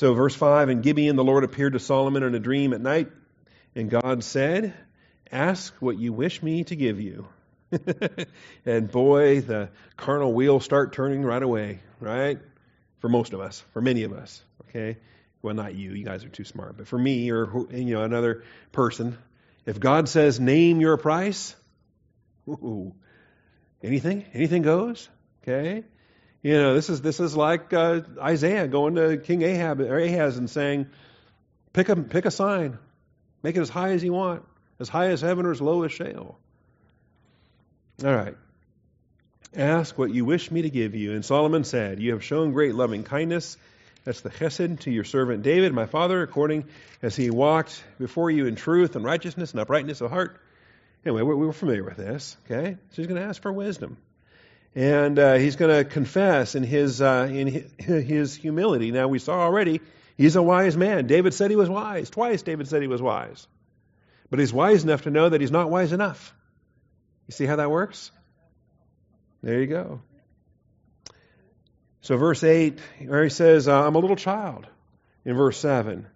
So, 0.02 0.16
verse 0.16 0.34
5 0.34 0.70
In 0.70 0.82
Gibeon, 0.82 1.16
the 1.16 1.24
Lord 1.24 1.44
appeared 1.44 1.74
to 1.74 1.80
Solomon 1.80 2.24
in 2.24 2.34
a 2.34 2.40
dream 2.40 2.74
at 2.74 2.82
night, 2.82 3.12
and 3.76 3.88
God 3.88 4.24
said, 4.24 4.74
Ask 5.32 5.76
what 5.76 5.96
you 6.00 6.12
wish 6.12 6.42
me 6.42 6.64
to 6.64 6.76
give 6.76 7.00
you. 7.00 7.28
and 8.66 8.90
boy, 8.90 9.42
the 9.42 9.70
carnal 9.98 10.34
wheels 10.34 10.66
start 10.66 10.94
turning 10.94 11.22
right 11.22 11.44
away, 11.44 11.82
right? 12.00 12.40
For 12.98 13.10
most 13.10 13.34
of 13.34 13.42
us, 13.42 13.64
for 13.74 13.82
many 13.82 14.02
of 14.02 14.12
us, 14.12 14.44
okay? 14.70 14.98
Well, 15.42 15.56
not 15.56 15.76
you, 15.76 15.92
you 15.94 16.06
guys 16.06 16.24
are 16.24 16.30
too 16.30 16.44
smart, 16.44 16.78
but 16.78 16.88
for 16.88 16.98
me 16.98 17.32
or 17.32 17.68
you 17.72 17.96
know 17.96 18.04
another 18.04 18.44
person, 18.72 19.18
if 19.66 19.80
God 19.80 20.08
says, 20.08 20.40
Name 20.40 20.80
your 20.80 20.98
price, 20.98 21.56
ooh, 22.48 22.94
anything, 23.82 24.26
anything 24.34 24.62
goes, 24.62 25.10
okay? 25.44 25.84
You 26.44 26.54
know, 26.54 26.74
this 26.74 26.90
is 26.90 27.02
this 27.02 27.20
is 27.20 27.36
like 27.36 27.72
uh, 27.74 28.02
Isaiah 28.20 28.68
going 28.68 28.96
to 28.96 29.18
King 29.18 29.42
Ahab 29.44 29.80
or 29.80 30.00
Ahaz 30.00 30.38
and 30.38 30.50
saying, 30.50 30.88
"Pick 31.72 31.90
a 31.90 31.96
pick 31.96 32.26
a 32.26 32.32
sign, 32.32 32.80
make 33.44 33.56
it 33.56 33.62
as 33.62 33.70
high 33.70 33.92
as 33.92 34.04
you 34.04 34.14
want, 34.14 34.44
as 34.80 34.90
high 34.90 35.10
as 35.10 35.22
heaven 35.22 35.46
or 35.46 35.52
as 35.52 35.62
low 35.62 35.84
as 35.84 35.92
Sheol." 35.92 36.40
All 38.04 38.16
right. 38.16 38.36
Ask 39.56 39.98
what 39.98 40.12
you 40.12 40.26
wish 40.26 40.50
me 40.50 40.64
to 40.64 40.70
give 40.70 40.96
you. 40.96 41.14
And 41.14 41.24
Solomon 41.24 41.64
said, 41.64 42.00
You 42.00 42.14
have 42.14 42.24
shown 42.24 42.54
great 42.54 42.74
loving 42.74 43.04
kindness. 43.04 43.58
That's 44.04 44.22
the 44.22 44.30
chesed 44.30 44.82
to 44.82 44.92
your 44.92 45.04
servant 45.04 45.44
David, 45.44 45.74
my 45.74 45.86
father, 45.86 46.22
according 46.22 46.66
as 47.02 47.16
he 47.16 47.30
walked 47.30 47.84
before 48.00 48.32
you 48.32 48.48
in 48.48 48.56
truth 48.56 48.96
and 48.96 49.06
righteousness 49.06 49.52
and 49.52 49.60
uprightness 49.60 50.02
of 50.02 50.10
heart. 50.10 50.40
Anyway, 51.06 51.22
we're 51.22 51.52
familiar 51.52 51.84
with 51.84 51.98
this, 51.98 52.38
okay? 52.46 52.78
So 52.92 52.96
he's 52.96 53.08
going 53.08 53.22
to 53.22 53.28
ask 53.28 53.42
for 53.42 53.52
wisdom 53.52 53.98
and 54.76 55.20
uh, 55.20 55.34
he's 55.36 55.56
going 55.56 55.84
to 55.84 55.90
confess 55.90 56.56
in 56.56 56.64
his 56.64 57.02
uh, 57.02 57.28
in 57.30 57.48
his 57.78 58.36
humility. 58.36 58.92
Now 58.92 59.08
we 59.08 59.20
saw 59.20 59.40
already 59.40 59.82
he's 60.18 60.36
a 60.36 60.42
wise 60.42 60.78
man. 60.78 61.08
David 61.08 61.34
said 61.34 61.50
he 61.50 61.58
was 61.58 61.70
wise 61.70 62.10
twice. 62.10 62.42
David 62.42 62.68
said 62.68 62.82
he 62.82 62.88
was 62.88 63.02
wise, 63.02 63.48
but 64.30 64.40
he's 64.40 64.54
wise 64.54 64.84
enough 64.84 65.04
to 65.04 65.12
know 65.12 65.30
that 65.30 65.42
he's 65.42 65.52
not 65.52 65.70
wise 65.70 65.92
enough. 65.92 66.34
You 67.28 67.34
see 67.34 67.46
how 67.46 67.58
that 67.58 67.70
works? 67.70 68.12
There 69.44 69.60
you 69.60 69.68
go. 69.68 70.02
So 72.02 72.18
verse 72.18 72.44
eight, 72.44 72.80
where 73.06 73.24
he 73.24 73.30
says, 73.30 73.68
uh, 73.68 73.86
"I'm 73.86 73.96
a 73.96 74.00
little 74.00 74.16
child." 74.16 74.68
In 75.24 75.36
verse 75.36 75.60
seven, 75.60 76.08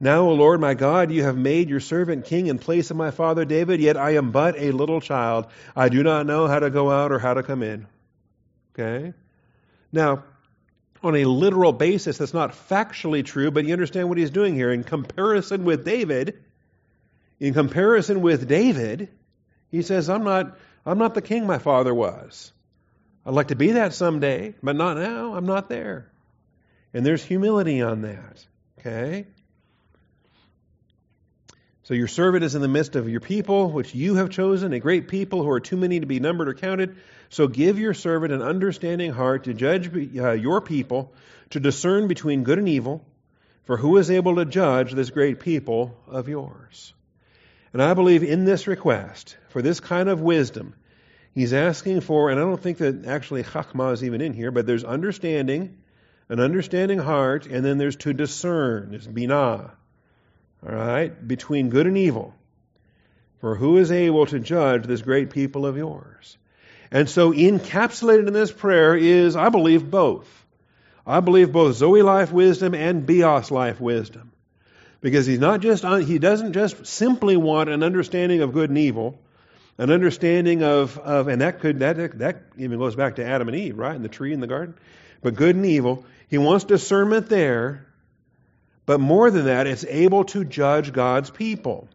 now, 0.00 0.20
O 0.20 0.34
Lord 0.34 0.60
my 0.60 0.74
God, 0.74 1.10
you 1.10 1.24
have 1.24 1.36
made 1.36 1.68
your 1.68 1.80
servant 1.80 2.26
king 2.26 2.46
in 2.46 2.58
place 2.58 2.90
of 2.90 2.96
my 2.96 3.10
father 3.10 3.44
David, 3.44 3.80
yet 3.80 3.96
I 3.96 4.14
am 4.14 4.30
but 4.30 4.56
a 4.56 4.70
little 4.70 5.00
child. 5.00 5.46
I 5.74 5.88
do 5.88 6.04
not 6.04 6.24
know 6.24 6.46
how 6.46 6.60
to 6.60 6.70
go 6.70 6.90
out 6.90 7.10
or 7.10 7.18
how 7.18 7.34
to 7.34 7.42
come 7.42 7.64
in. 7.64 7.86
Okay? 8.72 9.12
Now, 9.90 10.22
on 11.02 11.16
a 11.16 11.24
literal 11.24 11.72
basis, 11.72 12.18
that's 12.18 12.34
not 12.34 12.52
factually 12.52 13.24
true, 13.24 13.50
but 13.50 13.64
you 13.64 13.72
understand 13.72 14.08
what 14.08 14.18
he's 14.18 14.30
doing 14.30 14.54
here. 14.54 14.70
In 14.70 14.84
comparison 14.84 15.64
with 15.64 15.84
David, 15.84 16.44
in 17.40 17.52
comparison 17.52 18.20
with 18.20 18.46
David, 18.46 19.08
he 19.70 19.82
says, 19.82 20.08
I'm 20.08 20.22
not, 20.22 20.58
I'm 20.86 20.98
not 20.98 21.14
the 21.14 21.22
king 21.22 21.44
my 21.44 21.58
father 21.58 21.94
was. 21.94 22.52
I'd 23.26 23.34
like 23.34 23.48
to 23.48 23.56
be 23.56 23.72
that 23.72 23.92
someday, 23.92 24.54
but 24.62 24.76
not 24.76 24.96
now. 24.96 25.34
I'm 25.34 25.46
not 25.46 25.68
there. 25.68 26.10
And 26.94 27.04
there's 27.04 27.22
humility 27.22 27.82
on 27.82 28.02
that. 28.02 28.46
Okay? 28.78 29.26
So 31.84 31.94
your 31.94 32.08
servant 32.08 32.44
is 32.44 32.54
in 32.54 32.60
the 32.60 32.68
midst 32.68 32.96
of 32.96 33.08
your 33.08 33.20
people, 33.20 33.70
which 33.70 33.94
you 33.94 34.16
have 34.16 34.28
chosen, 34.28 34.74
a 34.74 34.78
great 34.78 35.08
people 35.08 35.42
who 35.42 35.48
are 35.50 35.60
too 35.60 35.76
many 35.76 36.00
to 36.00 36.06
be 36.06 36.20
numbered 36.20 36.48
or 36.48 36.54
counted. 36.54 36.96
So 37.30 37.48
give 37.48 37.78
your 37.78 37.94
servant 37.94 38.32
an 38.32 38.42
understanding 38.42 39.10
heart 39.10 39.44
to 39.44 39.54
judge 39.54 39.90
uh, 39.94 40.32
your 40.32 40.60
people, 40.60 41.12
to 41.50 41.60
discern 41.60 42.06
between 42.06 42.44
good 42.44 42.58
and 42.58 42.68
evil. 42.68 43.04
For 43.64 43.76
who 43.76 43.96
is 43.98 44.10
able 44.10 44.36
to 44.36 44.44
judge 44.44 44.92
this 44.92 45.10
great 45.10 45.40
people 45.40 45.96
of 46.06 46.28
yours? 46.28 46.92
And 47.72 47.82
I 47.82 47.94
believe 47.94 48.22
in 48.22 48.44
this 48.44 48.66
request, 48.66 49.36
for 49.48 49.62
this 49.62 49.80
kind 49.80 50.08
of 50.08 50.20
wisdom, 50.20 50.74
he's 51.34 51.52
asking 51.52 52.00
for, 52.00 52.30
and 52.30 52.38
I 52.38 52.42
don't 52.42 52.60
think 52.60 52.78
that 52.78 53.06
actually 53.06 53.42
chachma 53.42 53.92
is 53.92 54.04
even 54.04 54.20
in 54.20 54.32
here, 54.32 54.50
but 54.50 54.66
there's 54.66 54.84
understanding, 54.84 55.78
an 56.28 56.40
understanding 56.40 56.98
heart, 56.98 57.46
and 57.46 57.64
then 57.64 57.78
there's 57.78 57.96
to 57.96 58.12
discern, 58.12 58.90
there's 58.90 59.06
binah 59.06 59.70
all 60.66 60.74
right, 60.74 61.26
between 61.26 61.70
good 61.70 61.86
and 61.86 61.96
evil. 61.96 62.34
For 63.40 63.54
who 63.54 63.78
is 63.78 63.92
able 63.92 64.26
to 64.26 64.40
judge 64.40 64.84
this 64.84 65.02
great 65.02 65.30
people 65.30 65.66
of 65.66 65.76
yours? 65.76 66.36
And 66.90 67.08
so, 67.08 67.32
encapsulated 67.32 68.26
in 68.26 68.32
this 68.32 68.50
prayer 68.50 68.96
is, 68.96 69.36
I 69.36 69.50
believe, 69.50 69.88
both. 69.88 70.26
I 71.06 71.20
believe 71.20 71.52
both 71.52 71.76
Zoe 71.76 72.02
life 72.02 72.32
wisdom 72.32 72.74
and 72.74 73.06
Bios 73.06 73.50
life 73.50 73.80
wisdom. 73.80 74.32
Because 75.00 75.26
he's 75.26 75.38
not 75.38 75.60
just, 75.60 75.84
uh, 75.84 75.96
he 75.96 76.18
doesn't 76.18 76.54
just 76.54 76.86
simply 76.86 77.36
want 77.36 77.70
an 77.70 77.82
understanding 77.82 78.40
of 78.40 78.52
good 78.52 78.70
and 78.70 78.78
evil, 78.78 79.20
an 79.78 79.90
understanding 79.90 80.64
of, 80.64 80.98
of 80.98 81.28
and 81.28 81.40
that 81.40 81.60
could, 81.60 81.78
that, 81.78 82.18
that 82.18 82.42
even 82.58 82.78
goes 82.78 82.96
back 82.96 83.16
to 83.16 83.24
Adam 83.24 83.48
and 83.48 83.56
Eve, 83.56 83.78
right? 83.78 83.94
In 83.94 84.02
the 84.02 84.08
tree 84.08 84.32
in 84.32 84.40
the 84.40 84.46
garden. 84.48 84.74
But 85.22 85.34
good 85.34 85.54
and 85.54 85.64
evil. 85.64 86.04
He 86.28 86.36
wants 86.38 86.64
discernment 86.64 87.28
there. 87.28 87.86
But 88.86 89.00
more 89.00 89.30
than 89.30 89.46
that, 89.46 89.66
it's 89.66 89.84
able 89.84 90.24
to 90.24 90.44
judge 90.44 90.92
God's 90.92 91.30
people. 91.30 91.88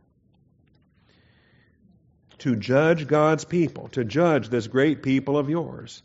To 2.39 2.55
judge 2.55 3.07
God's 3.07 3.45
people, 3.45 3.89
to 3.89 4.03
judge 4.03 4.49
this 4.49 4.67
great 4.67 5.03
people 5.03 5.37
of 5.37 5.49
yours. 5.49 6.03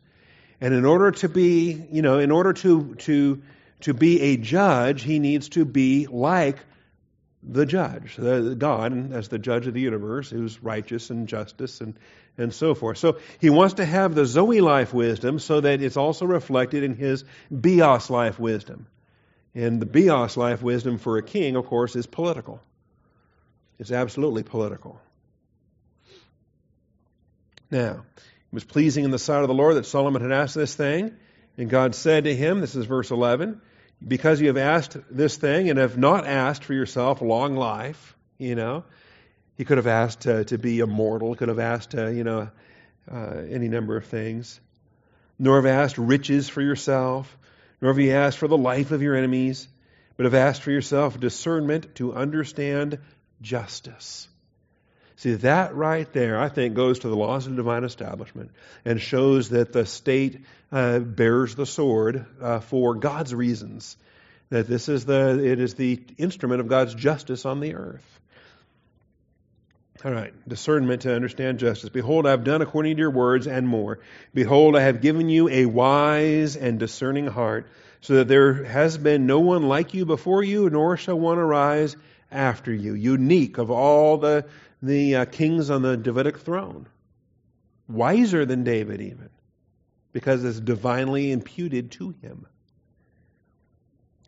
And 0.60 0.74
in 0.74 0.84
order 0.84 1.10
to 1.12 1.28
be, 1.28 1.80
you 1.92 2.02
know, 2.02 2.18
in 2.18 2.30
order 2.30 2.52
to, 2.52 2.94
to, 2.96 3.42
to 3.82 3.94
be 3.94 4.20
a 4.20 4.36
judge, 4.36 5.02
he 5.02 5.18
needs 5.18 5.50
to 5.50 5.64
be 5.64 6.06
like 6.06 6.58
the 7.48 7.64
judge, 7.64 8.16
the, 8.16 8.54
God 8.56 9.12
as 9.12 9.28
the 9.28 9.38
judge 9.38 9.66
of 9.66 9.74
the 9.74 9.80
universe, 9.80 10.28
who's 10.28 10.62
righteous 10.62 11.08
and 11.10 11.26
justice 11.26 11.80
and, 11.80 11.98
and 12.36 12.52
so 12.52 12.74
forth. 12.74 12.98
So 12.98 13.18
he 13.40 13.48
wants 13.48 13.74
to 13.74 13.86
have 13.86 14.14
the 14.14 14.26
Zoe 14.26 14.60
life 14.60 14.92
wisdom 14.92 15.38
so 15.38 15.60
that 15.60 15.80
it's 15.80 15.96
also 15.96 16.26
reflected 16.26 16.84
in 16.84 16.94
his 16.94 17.24
Bios 17.50 18.10
life 18.10 18.38
wisdom. 18.38 18.86
And 19.54 19.80
the 19.80 19.86
Bios 19.86 20.36
life 20.36 20.62
wisdom 20.62 20.98
for 20.98 21.16
a 21.16 21.22
king, 21.22 21.56
of 21.56 21.66
course, 21.66 21.96
is 21.96 22.06
political. 22.06 22.60
It's 23.78 23.92
absolutely 23.92 24.42
political. 24.42 25.00
Now, 27.70 28.04
it 28.16 28.54
was 28.54 28.64
pleasing 28.64 29.04
in 29.04 29.10
the 29.10 29.18
sight 29.18 29.42
of 29.42 29.48
the 29.48 29.54
Lord 29.54 29.76
that 29.76 29.86
Solomon 29.86 30.22
had 30.22 30.32
asked 30.32 30.54
this 30.54 30.74
thing. 30.74 31.14
And 31.56 31.68
God 31.68 31.94
said 31.94 32.24
to 32.24 32.34
him, 32.34 32.60
this 32.60 32.74
is 32.74 32.84
verse 32.84 33.10
11, 33.10 33.60
because 34.06 34.40
you 34.40 34.46
have 34.48 34.56
asked 34.56 34.96
this 35.10 35.36
thing 35.36 35.70
and 35.70 35.78
have 35.78 35.98
not 35.98 36.26
asked 36.26 36.64
for 36.64 36.74
yourself 36.74 37.20
long 37.20 37.56
life, 37.56 38.16
you 38.38 38.54
know, 38.54 38.84
he 39.56 39.64
could 39.64 39.78
have 39.78 39.88
asked 39.88 40.20
to, 40.22 40.58
be 40.58 40.78
immortal, 40.78 41.34
could 41.34 41.48
have 41.48 41.58
asked, 41.58 41.94
you 41.94 42.22
know, 42.22 42.48
uh, 43.10 43.34
any 43.50 43.68
number 43.68 43.96
of 43.96 44.06
things, 44.06 44.60
nor 45.38 45.56
have 45.56 45.66
asked 45.66 45.98
riches 45.98 46.48
for 46.48 46.62
yourself, 46.62 47.36
nor 47.80 47.92
have 47.92 47.98
you 47.98 48.12
asked 48.12 48.38
for 48.38 48.48
the 48.48 48.58
life 48.58 48.92
of 48.92 49.02
your 49.02 49.16
enemies, 49.16 49.66
but 50.16 50.24
have 50.24 50.34
asked 50.34 50.62
for 50.62 50.70
yourself 50.70 51.18
discernment 51.18 51.94
to 51.96 52.14
understand 52.14 52.98
justice. 53.40 54.28
See, 55.18 55.34
that 55.34 55.74
right 55.74 56.10
there, 56.12 56.38
I 56.38 56.48
think, 56.48 56.76
goes 56.76 57.00
to 57.00 57.08
the 57.08 57.16
laws 57.16 57.46
of 57.46 57.52
the 57.52 57.56
divine 57.56 57.82
establishment 57.82 58.52
and 58.84 59.00
shows 59.00 59.48
that 59.48 59.72
the 59.72 59.84
state 59.84 60.44
uh, 60.70 61.00
bears 61.00 61.56
the 61.56 61.66
sword 61.66 62.24
uh, 62.40 62.60
for 62.60 62.94
God's 62.94 63.34
reasons. 63.34 63.96
That 64.50 64.68
this 64.68 64.88
is 64.88 65.06
the, 65.06 65.44
it 65.44 65.58
is 65.58 65.74
the 65.74 66.00
instrument 66.18 66.60
of 66.60 66.68
God's 66.68 66.94
justice 66.94 67.44
on 67.44 67.58
the 67.58 67.74
earth. 67.74 68.20
All 70.04 70.12
right, 70.12 70.32
discernment 70.48 71.02
to 71.02 71.12
understand 71.12 71.58
justice. 71.58 71.90
Behold, 71.90 72.24
I 72.24 72.30
have 72.30 72.44
done 72.44 72.62
according 72.62 72.94
to 72.94 73.00
your 73.00 73.10
words 73.10 73.48
and 73.48 73.66
more. 73.66 73.98
Behold, 74.32 74.76
I 74.76 74.82
have 74.82 75.00
given 75.00 75.28
you 75.28 75.48
a 75.48 75.66
wise 75.66 76.54
and 76.54 76.78
discerning 76.78 77.26
heart, 77.26 77.66
so 78.02 78.14
that 78.14 78.28
there 78.28 78.62
has 78.62 78.96
been 78.96 79.26
no 79.26 79.40
one 79.40 79.64
like 79.66 79.94
you 79.94 80.06
before 80.06 80.44
you, 80.44 80.70
nor 80.70 80.96
shall 80.96 81.18
one 81.18 81.38
arise 81.38 81.96
after 82.30 82.72
you. 82.72 82.94
Unique 82.94 83.58
of 83.58 83.72
all 83.72 84.18
the 84.18 84.44
the 84.82 85.16
uh, 85.16 85.24
kings 85.24 85.70
on 85.70 85.82
the 85.82 85.96
Davidic 85.96 86.38
throne. 86.38 86.86
Wiser 87.88 88.44
than 88.44 88.64
David, 88.64 89.00
even, 89.00 89.30
because 90.12 90.44
it's 90.44 90.60
divinely 90.60 91.32
imputed 91.32 91.92
to 91.92 92.10
him. 92.22 92.46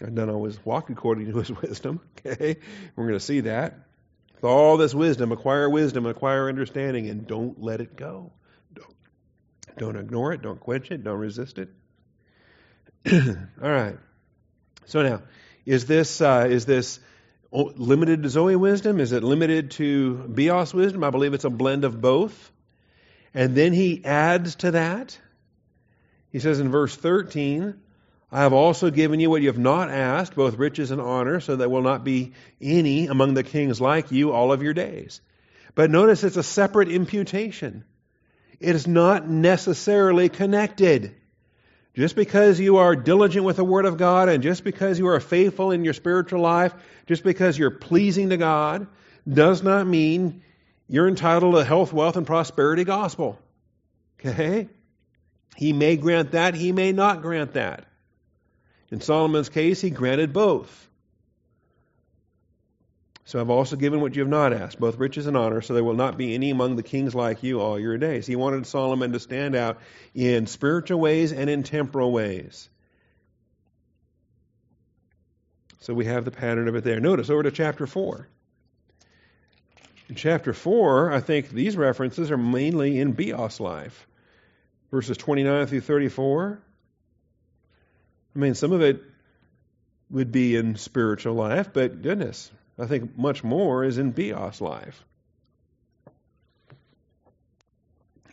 And 0.00 0.16
don't 0.16 0.30
always 0.30 0.64
walk 0.64 0.88
according 0.88 1.30
to 1.30 1.38
his 1.38 1.50
wisdom. 1.62 2.00
Okay, 2.26 2.56
we're 2.96 3.06
going 3.06 3.18
to 3.18 3.24
see 3.24 3.40
that. 3.40 3.78
With 4.34 4.44
all 4.44 4.78
this 4.78 4.94
wisdom, 4.94 5.32
acquire 5.32 5.68
wisdom, 5.68 6.06
acquire 6.06 6.48
understanding, 6.48 7.10
and 7.10 7.26
don't 7.26 7.62
let 7.62 7.82
it 7.82 7.96
go. 7.96 8.32
Don't, 8.72 8.96
don't 9.76 9.96
ignore 9.96 10.32
it. 10.32 10.40
Don't 10.40 10.58
quench 10.58 10.90
it. 10.90 11.04
Don't 11.04 11.18
resist 11.18 11.58
it. 11.58 11.68
all 13.12 13.70
right. 13.70 13.98
So 14.86 15.02
now, 15.02 15.22
is 15.66 15.84
this 15.86 16.20
uh, 16.20 16.46
is 16.48 16.64
this 16.64 17.00
limited 17.52 18.22
to 18.22 18.28
Zoe 18.28 18.56
wisdom? 18.56 19.00
Is 19.00 19.12
it 19.12 19.22
limited 19.22 19.72
to 19.72 20.14
Bios 20.14 20.72
wisdom? 20.72 21.04
I 21.04 21.10
believe 21.10 21.34
it's 21.34 21.44
a 21.44 21.50
blend 21.50 21.84
of 21.84 22.00
both. 22.00 22.52
And 23.34 23.54
then 23.54 23.72
he 23.72 24.04
adds 24.04 24.56
to 24.56 24.72
that. 24.72 25.18
He 26.30 26.38
says 26.38 26.60
in 26.60 26.70
verse 26.70 26.94
13, 26.94 27.74
I 28.32 28.42
have 28.42 28.52
also 28.52 28.90
given 28.90 29.18
you 29.18 29.28
what 29.28 29.42
you 29.42 29.48
have 29.48 29.58
not 29.58 29.90
asked, 29.90 30.36
both 30.36 30.54
riches 30.54 30.92
and 30.92 31.00
honor, 31.00 31.40
so 31.40 31.56
that 31.56 31.70
will 31.70 31.82
not 31.82 32.04
be 32.04 32.32
any 32.60 33.08
among 33.08 33.34
the 33.34 33.42
kings 33.42 33.80
like 33.80 34.12
you 34.12 34.32
all 34.32 34.52
of 34.52 34.62
your 34.62 34.74
days. 34.74 35.20
But 35.74 35.90
notice 35.90 36.22
it's 36.22 36.36
a 36.36 36.42
separate 36.42 36.90
imputation. 36.90 37.84
It 38.60 38.76
is 38.76 38.86
not 38.86 39.28
necessarily 39.28 40.28
connected. 40.28 41.16
Just 42.00 42.16
because 42.16 42.58
you 42.58 42.78
are 42.78 42.96
diligent 42.96 43.44
with 43.44 43.56
the 43.56 43.64
Word 43.64 43.84
of 43.84 43.98
God 43.98 44.30
and 44.30 44.42
just 44.42 44.64
because 44.64 44.98
you 44.98 45.08
are 45.08 45.20
faithful 45.20 45.70
in 45.70 45.84
your 45.84 45.92
spiritual 45.92 46.40
life, 46.40 46.72
just 47.06 47.22
because 47.22 47.58
you're 47.58 47.70
pleasing 47.70 48.30
to 48.30 48.38
God, 48.38 48.86
does 49.28 49.62
not 49.62 49.86
mean 49.86 50.42
you're 50.88 51.08
entitled 51.08 51.56
to 51.56 51.62
health, 51.62 51.92
wealth, 51.92 52.16
and 52.16 52.26
prosperity 52.26 52.84
gospel. 52.84 53.38
Okay? 54.18 54.70
He 55.56 55.74
may 55.74 55.98
grant 55.98 56.30
that, 56.30 56.54
he 56.54 56.72
may 56.72 56.92
not 56.92 57.20
grant 57.20 57.52
that. 57.52 57.84
In 58.90 59.02
Solomon's 59.02 59.50
case, 59.50 59.82
he 59.82 59.90
granted 59.90 60.32
both. 60.32 60.88
So 63.30 63.40
I've 63.40 63.48
also 63.48 63.76
given 63.76 64.00
what 64.00 64.16
you 64.16 64.22
have 64.22 64.28
not 64.28 64.52
asked, 64.52 64.80
both 64.80 64.98
riches 64.98 65.28
and 65.28 65.36
honor, 65.36 65.60
so 65.60 65.72
there 65.72 65.84
will 65.84 65.94
not 65.94 66.18
be 66.18 66.34
any 66.34 66.50
among 66.50 66.74
the 66.74 66.82
kings 66.82 67.14
like 67.14 67.44
you 67.44 67.60
all 67.60 67.78
your 67.78 67.96
days. 67.96 68.26
He 68.26 68.34
wanted 68.34 68.66
Solomon 68.66 69.12
to 69.12 69.20
stand 69.20 69.54
out 69.54 69.78
in 70.16 70.48
spiritual 70.48 70.98
ways 70.98 71.30
and 71.30 71.48
in 71.48 71.62
temporal 71.62 72.10
ways. 72.10 72.68
So 75.78 75.94
we 75.94 76.06
have 76.06 76.24
the 76.24 76.32
pattern 76.32 76.66
of 76.66 76.74
it 76.74 76.82
there. 76.82 76.98
Notice 76.98 77.30
over 77.30 77.44
to 77.44 77.52
chapter 77.52 77.86
4. 77.86 78.26
In 80.08 80.16
chapter 80.16 80.52
4, 80.52 81.12
I 81.12 81.20
think 81.20 81.50
these 81.50 81.76
references 81.76 82.32
are 82.32 82.36
mainly 82.36 82.98
in 82.98 83.12
Bios 83.12 83.60
life. 83.60 84.08
Verses 84.90 85.16
29 85.16 85.66
through 85.66 85.82
34. 85.82 86.60
I 88.34 88.38
mean, 88.40 88.54
some 88.56 88.72
of 88.72 88.82
it 88.82 89.00
would 90.10 90.32
be 90.32 90.56
in 90.56 90.74
spiritual 90.74 91.34
life, 91.34 91.72
but 91.72 92.02
goodness, 92.02 92.50
I 92.80 92.86
think 92.86 93.18
much 93.18 93.44
more 93.44 93.84
is 93.84 93.98
in 93.98 94.12
Bios' 94.12 94.60
life. 94.60 95.04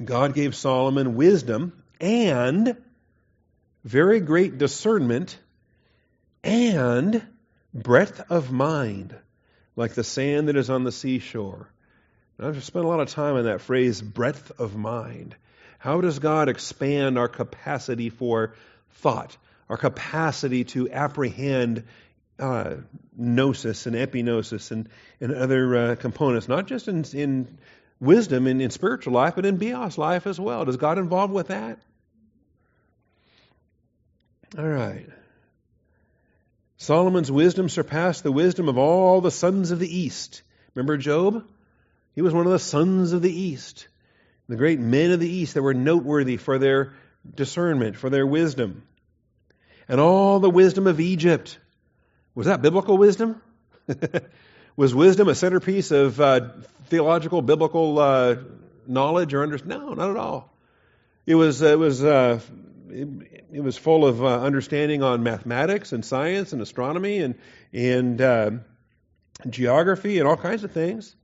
God 0.04 0.34
gave 0.34 0.56
Solomon 0.56 1.16
wisdom 1.16 1.84
and 2.00 2.78
very 3.84 4.20
great 4.20 4.58
discernment 4.58 5.38
and 6.44 7.26
breadth 7.74 8.22
of 8.30 8.52
mind, 8.52 9.16
like 9.76 9.96
the 9.96 10.04
sand 10.04 10.48
that 10.48 10.56
is 10.56 10.70
on 10.70 10.84
the 10.84 10.92
seashore. 10.92 11.70
And 12.38 12.48
I've 12.48 12.64
spent 12.64 12.86
a 12.86 12.88
lot 12.88 13.00
of 13.00 13.10
time 13.10 13.36
on 13.36 13.46
that 13.46 13.62
phrase, 13.62 14.02
breadth 14.02 14.52
of 14.60 14.76
mind. 14.76 15.36
How 15.80 16.00
does 16.00 16.20
God 16.20 16.48
expand 16.48 17.18
our 17.18 17.28
capacity 17.28 18.10
for 18.10 18.54
thought, 18.92 19.36
our 19.68 19.78
capacity 19.78 20.64
to 20.66 20.90
apprehend 20.90 21.84
uh, 22.40 22.76
gnosis 23.16 23.86
and 23.86 23.96
epignosis 23.96 24.72
and, 24.72 24.90
and 25.20 25.34
other 25.34 25.76
uh, 25.76 25.96
components, 25.96 26.48
not 26.48 26.68
just 26.68 26.88
in, 26.88 27.04
in 27.14 27.58
wisdom 28.00 28.48
and 28.48 28.62
in 28.62 28.70
spiritual 28.70 29.14
life, 29.14 29.36
but 29.36 29.46
in 29.46 29.58
bios 29.58 29.98
life 29.98 30.28
as 30.28 30.40
well. 30.40 30.66
Does 30.66 30.78
God 30.78 30.98
involve 30.98 31.32
with 31.32 31.48
that? 31.48 31.80
All 34.58 34.68
right. 34.68 35.08
Solomon's 36.78 37.32
wisdom 37.32 37.70
surpassed 37.70 38.24
the 38.24 38.32
wisdom 38.32 38.70
of 38.70 38.78
all 38.78 39.20
the 39.20 39.32
sons 39.32 39.72
of 39.72 39.80
the 39.80 39.98
East. 39.98 40.44
Remember 40.76 40.98
Job? 40.98 41.44
He 42.14 42.22
was 42.22 42.34
one 42.34 42.46
of 42.46 42.52
the 42.52 42.60
sons 42.60 43.14
of 43.14 43.22
the 43.22 43.34
East. 43.34 43.88
The 44.48 44.56
great 44.56 44.80
men 44.80 45.12
of 45.12 45.20
the 45.20 45.30
East 45.30 45.56
that 45.56 45.64
were 45.64 45.74
noteworthy 45.74 46.38
for 46.38 46.58
their 46.58 46.94
discernment, 47.36 47.98
for 47.98 48.10
their 48.10 48.26
wisdom. 48.26 48.84
And 49.90 50.00
all 50.00 50.40
the 50.40 50.50
wisdom 50.50 50.88
of 50.88 51.00
Egypt. 51.00 51.58
Was 52.38 52.46
that 52.46 52.62
biblical 52.62 53.00
wisdom? 53.00 53.42
was 54.76 54.94
wisdom 54.94 55.28
a 55.28 55.34
centerpiece 55.34 55.90
of 55.90 56.22
uh, 56.22 56.50
theological, 56.86 57.42
biblical 57.42 57.98
uh, 57.98 58.36
knowledge 58.86 59.34
or 59.34 59.42
understanding? 59.42 59.80
No, 59.80 59.96
not 59.96 60.12
at 60.12 60.18
all. 60.18 60.54
It 61.26 61.34
was, 61.34 61.64
it 61.64 61.80
was, 61.80 62.04
uh, 62.04 62.40
it, 62.90 63.08
it, 63.54 63.62
was 63.62 63.76
full 63.76 64.06
of 64.06 64.24
uh, 64.24 64.40
understanding 64.40 65.02
on 65.02 65.24
mathematics 65.24 65.94
and 65.94 66.06
science 66.06 66.54
and 66.54 66.62
astronomy 66.62 67.24
and, 67.24 67.40
and 67.74 68.22
uh, 68.22 68.52
geography 69.50 70.20
and 70.20 70.28
all 70.28 70.38
kinds 70.38 70.64
of 70.64 70.72
things. 70.72 71.16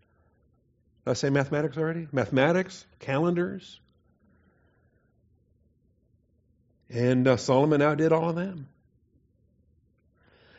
Did 1.05 1.11
I 1.11 1.13
say 1.13 1.29
mathematics 1.29 1.77
already? 1.77 2.07
Mathematics, 2.11 2.87
calendars. 2.97 3.79
And 6.89 7.27
uh, 7.27 7.37
Solomon 7.37 7.83
outdid 7.83 8.11
all 8.11 8.29
of 8.29 8.35
them. 8.35 8.67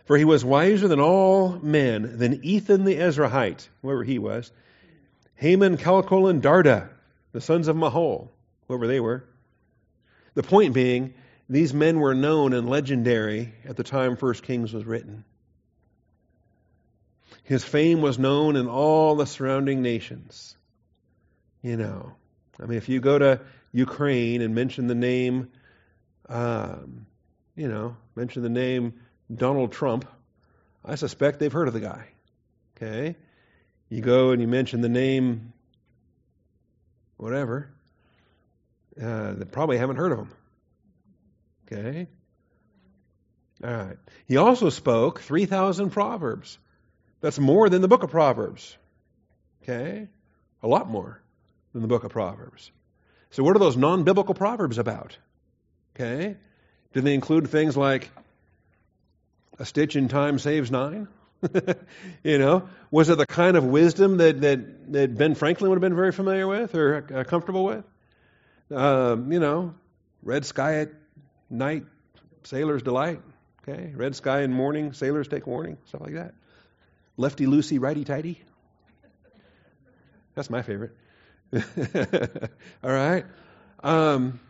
For 0.05 0.19
he 0.19 0.25
was 0.25 0.45
wiser 0.45 0.87
than 0.87 1.01
all 1.01 1.59
men, 1.61 2.19
than 2.19 2.45
Ethan 2.45 2.85
the 2.85 2.97
Ezrahite, 2.97 3.69
whoever 3.83 4.05
he 4.05 4.19
was, 4.19 4.53
Heman, 5.37 5.79
Calcol, 5.79 6.29
and 6.29 6.43
Darda, 6.43 6.89
the 7.33 7.41
sons 7.41 7.69
of 7.69 7.77
Mahol, 7.77 8.29
whoever 8.69 8.87
they 8.87 9.01
were. 9.01 9.25
The 10.35 10.43
point 10.43 10.75
being, 10.75 11.15
these 11.49 11.73
men 11.73 12.01
were 12.01 12.15
known 12.15 12.53
and 12.53 12.69
legendary 12.69 13.55
at 13.65 13.77
the 13.77 13.85
time 13.85 14.17
First 14.17 14.43
Kings 14.43 14.73
was 14.73 14.85
written. 14.85 15.25
His 17.43 17.65
fame 17.65 18.01
was 18.01 18.19
known 18.19 18.57
in 18.57 18.69
all 18.69 19.17
the 19.17 19.27
surrounding 19.27 19.83
nations. 19.83 20.57
You 21.63 21.77
know, 21.77 22.13
I 22.61 22.67
mean, 22.67 22.79
if 22.79 22.89
you 22.89 23.01
go 23.01 23.19
to 23.19 23.41
Ukraine 23.73 24.41
and 24.43 24.55
mention 24.55 24.87
the 24.87 24.95
name, 24.95 25.51
um, 26.29 27.07
you 27.57 27.69
know, 27.69 27.97
mention 28.17 28.43
the 28.43 28.49
name 28.49 28.95
Donald 29.33 29.73
Trump, 29.73 30.07
I 30.85 30.97
suspect 30.97 31.39
they've 31.39 31.53
heard 31.53 31.69
of 31.69 31.75
the 31.75 31.81
guy. 31.81 32.09
Okay? 32.77 33.17
You 33.89 34.01
go 34.01 34.31
and 34.31 34.41
you 34.41 34.49
mention 34.49 34.81
the 34.81 34.89
name, 34.89 35.53
whatever, 37.17 37.71
uh, 39.01 39.33
they 39.35 39.45
probably 39.45 39.79
haven't 39.79 39.97
heard 39.97 40.13
of 40.13 40.19
him. 40.19 40.31
Okay? 41.67 42.07
All 43.63 43.71
right. 43.71 43.97
He 44.27 44.37
also 44.37 44.69
spoke 44.69 45.21
3,000 45.21 45.91
proverbs. 45.91 46.59
That's 47.21 47.39
more 47.39 47.69
than 47.69 47.81
the 47.81 47.89
book 47.89 48.03
of 48.03 48.11
Proverbs. 48.11 48.77
Okay? 49.63 50.09
A 50.63 50.69
lot 50.69 50.89
more 50.89 51.23
than 51.73 51.83
the 51.83 51.89
book 51.89 52.05
of 52.05 52.11
Proverbs. 52.11 52.71
So, 53.31 53.43
what 53.43 53.57
are 53.57 53.59
those 53.59 53.77
non 53.77 54.05
biblical 54.05 54.35
proverbs 54.35 54.79
about? 54.79 55.17
Okay? 55.95 56.37
Do 56.93 57.01
they 57.01 57.15
include 57.15 57.49
things 57.49 57.77
like 57.77 58.11
a 59.59 59.65
stitch 59.65 59.97
in 59.97 60.09
time 60.09 60.39
saves 60.39 60.71
nine? 60.71 61.09
you 62.25 62.39
know, 62.39 62.69
was 62.91 63.09
it 63.11 63.19
the 63.19 63.27
kind 63.27 63.57
of 63.57 63.65
wisdom 63.65 64.19
that, 64.19 64.41
that, 64.41 64.93
that 64.93 65.17
Ben 65.17 65.35
Franklin 65.35 65.71
would 65.71 65.77
have 65.77 65.83
been 65.83 65.97
very 65.97 66.13
familiar 66.13 66.47
with 66.47 66.75
or 66.75 67.07
uh, 67.15 67.25
comfortable 67.25 67.65
with? 67.65 67.85
Um, 68.71 69.31
you 69.31 69.41
know, 69.41 69.75
red 70.23 70.45
sky 70.45 70.81
at 70.81 70.91
night, 71.51 71.85
sailor's 72.45 72.83
delight. 72.83 73.21
Okay, 73.67 73.93
red 73.95 74.15
sky 74.15 74.43
in 74.43 74.53
morning, 74.53 74.93
sailors 74.93 75.29
take 75.29 75.47
warning, 75.47 75.79
stuff 75.87 76.03
like 76.03 76.15
that. 76.15 76.35
Lefty 77.17 77.47
loosey, 77.47 77.81
righty 77.81 78.05
tighty. 78.05 78.43
That's 80.35 80.51
my 80.51 80.63
favorite. 80.63 80.93
All 82.83 82.91
right. 82.91 83.25
Um, 83.83 84.41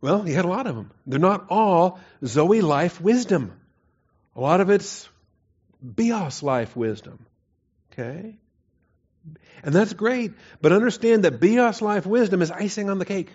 well, 0.00 0.22
he 0.22 0.32
had 0.32 0.44
a 0.44 0.48
lot 0.48 0.66
of 0.66 0.74
them. 0.74 0.90
They're 1.06 1.18
not 1.18 1.46
all 1.50 2.00
Zoe 2.24 2.60
life 2.60 3.00
wisdom. 3.00 3.52
A 4.34 4.40
lot 4.40 4.60
of 4.60 4.70
it's 4.70 5.08
Bios 5.82 6.42
life 6.42 6.76
wisdom. 6.76 7.26
Okay? 7.92 8.36
And 9.62 9.74
that's 9.74 9.92
great. 9.92 10.32
But 10.62 10.72
understand 10.72 11.24
that 11.24 11.40
Bios 11.40 11.82
life 11.82 12.06
wisdom 12.06 12.40
is 12.40 12.50
icing 12.50 12.88
on 12.88 12.98
the 12.98 13.04
cake. 13.04 13.30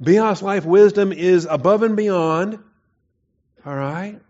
Bios 0.00 0.42
life 0.42 0.64
wisdom 0.64 1.12
is 1.12 1.46
above 1.48 1.82
and 1.82 1.96
beyond. 1.96 2.58
All 3.64 3.76
right? 3.76 4.20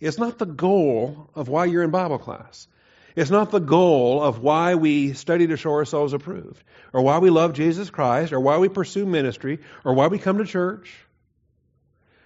It's 0.00 0.18
not 0.18 0.38
the 0.38 0.46
goal 0.46 1.30
of 1.34 1.48
why 1.48 1.66
you're 1.66 1.82
in 1.82 1.90
Bible 1.90 2.18
class. 2.18 2.68
It's 3.16 3.30
not 3.30 3.50
the 3.50 3.58
goal 3.58 4.22
of 4.22 4.40
why 4.40 4.74
we 4.74 5.14
study 5.14 5.46
to 5.46 5.56
show 5.56 5.72
ourselves 5.72 6.12
approved, 6.12 6.62
or 6.92 7.00
why 7.00 7.18
we 7.18 7.30
love 7.30 7.54
Jesus 7.54 7.88
Christ, 7.88 8.34
or 8.34 8.40
why 8.40 8.58
we 8.58 8.68
pursue 8.68 9.06
ministry, 9.06 9.60
or 9.84 9.94
why 9.94 10.08
we 10.08 10.18
come 10.18 10.36
to 10.38 10.44
church. 10.44 10.94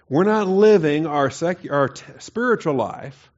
We're 0.09 0.25
not 0.25 0.49
living 0.49 1.07
our, 1.07 1.29
sec- 1.29 1.71
our 1.71 1.87
t- 1.87 2.03
spiritual 2.19 2.73
life 2.73 3.31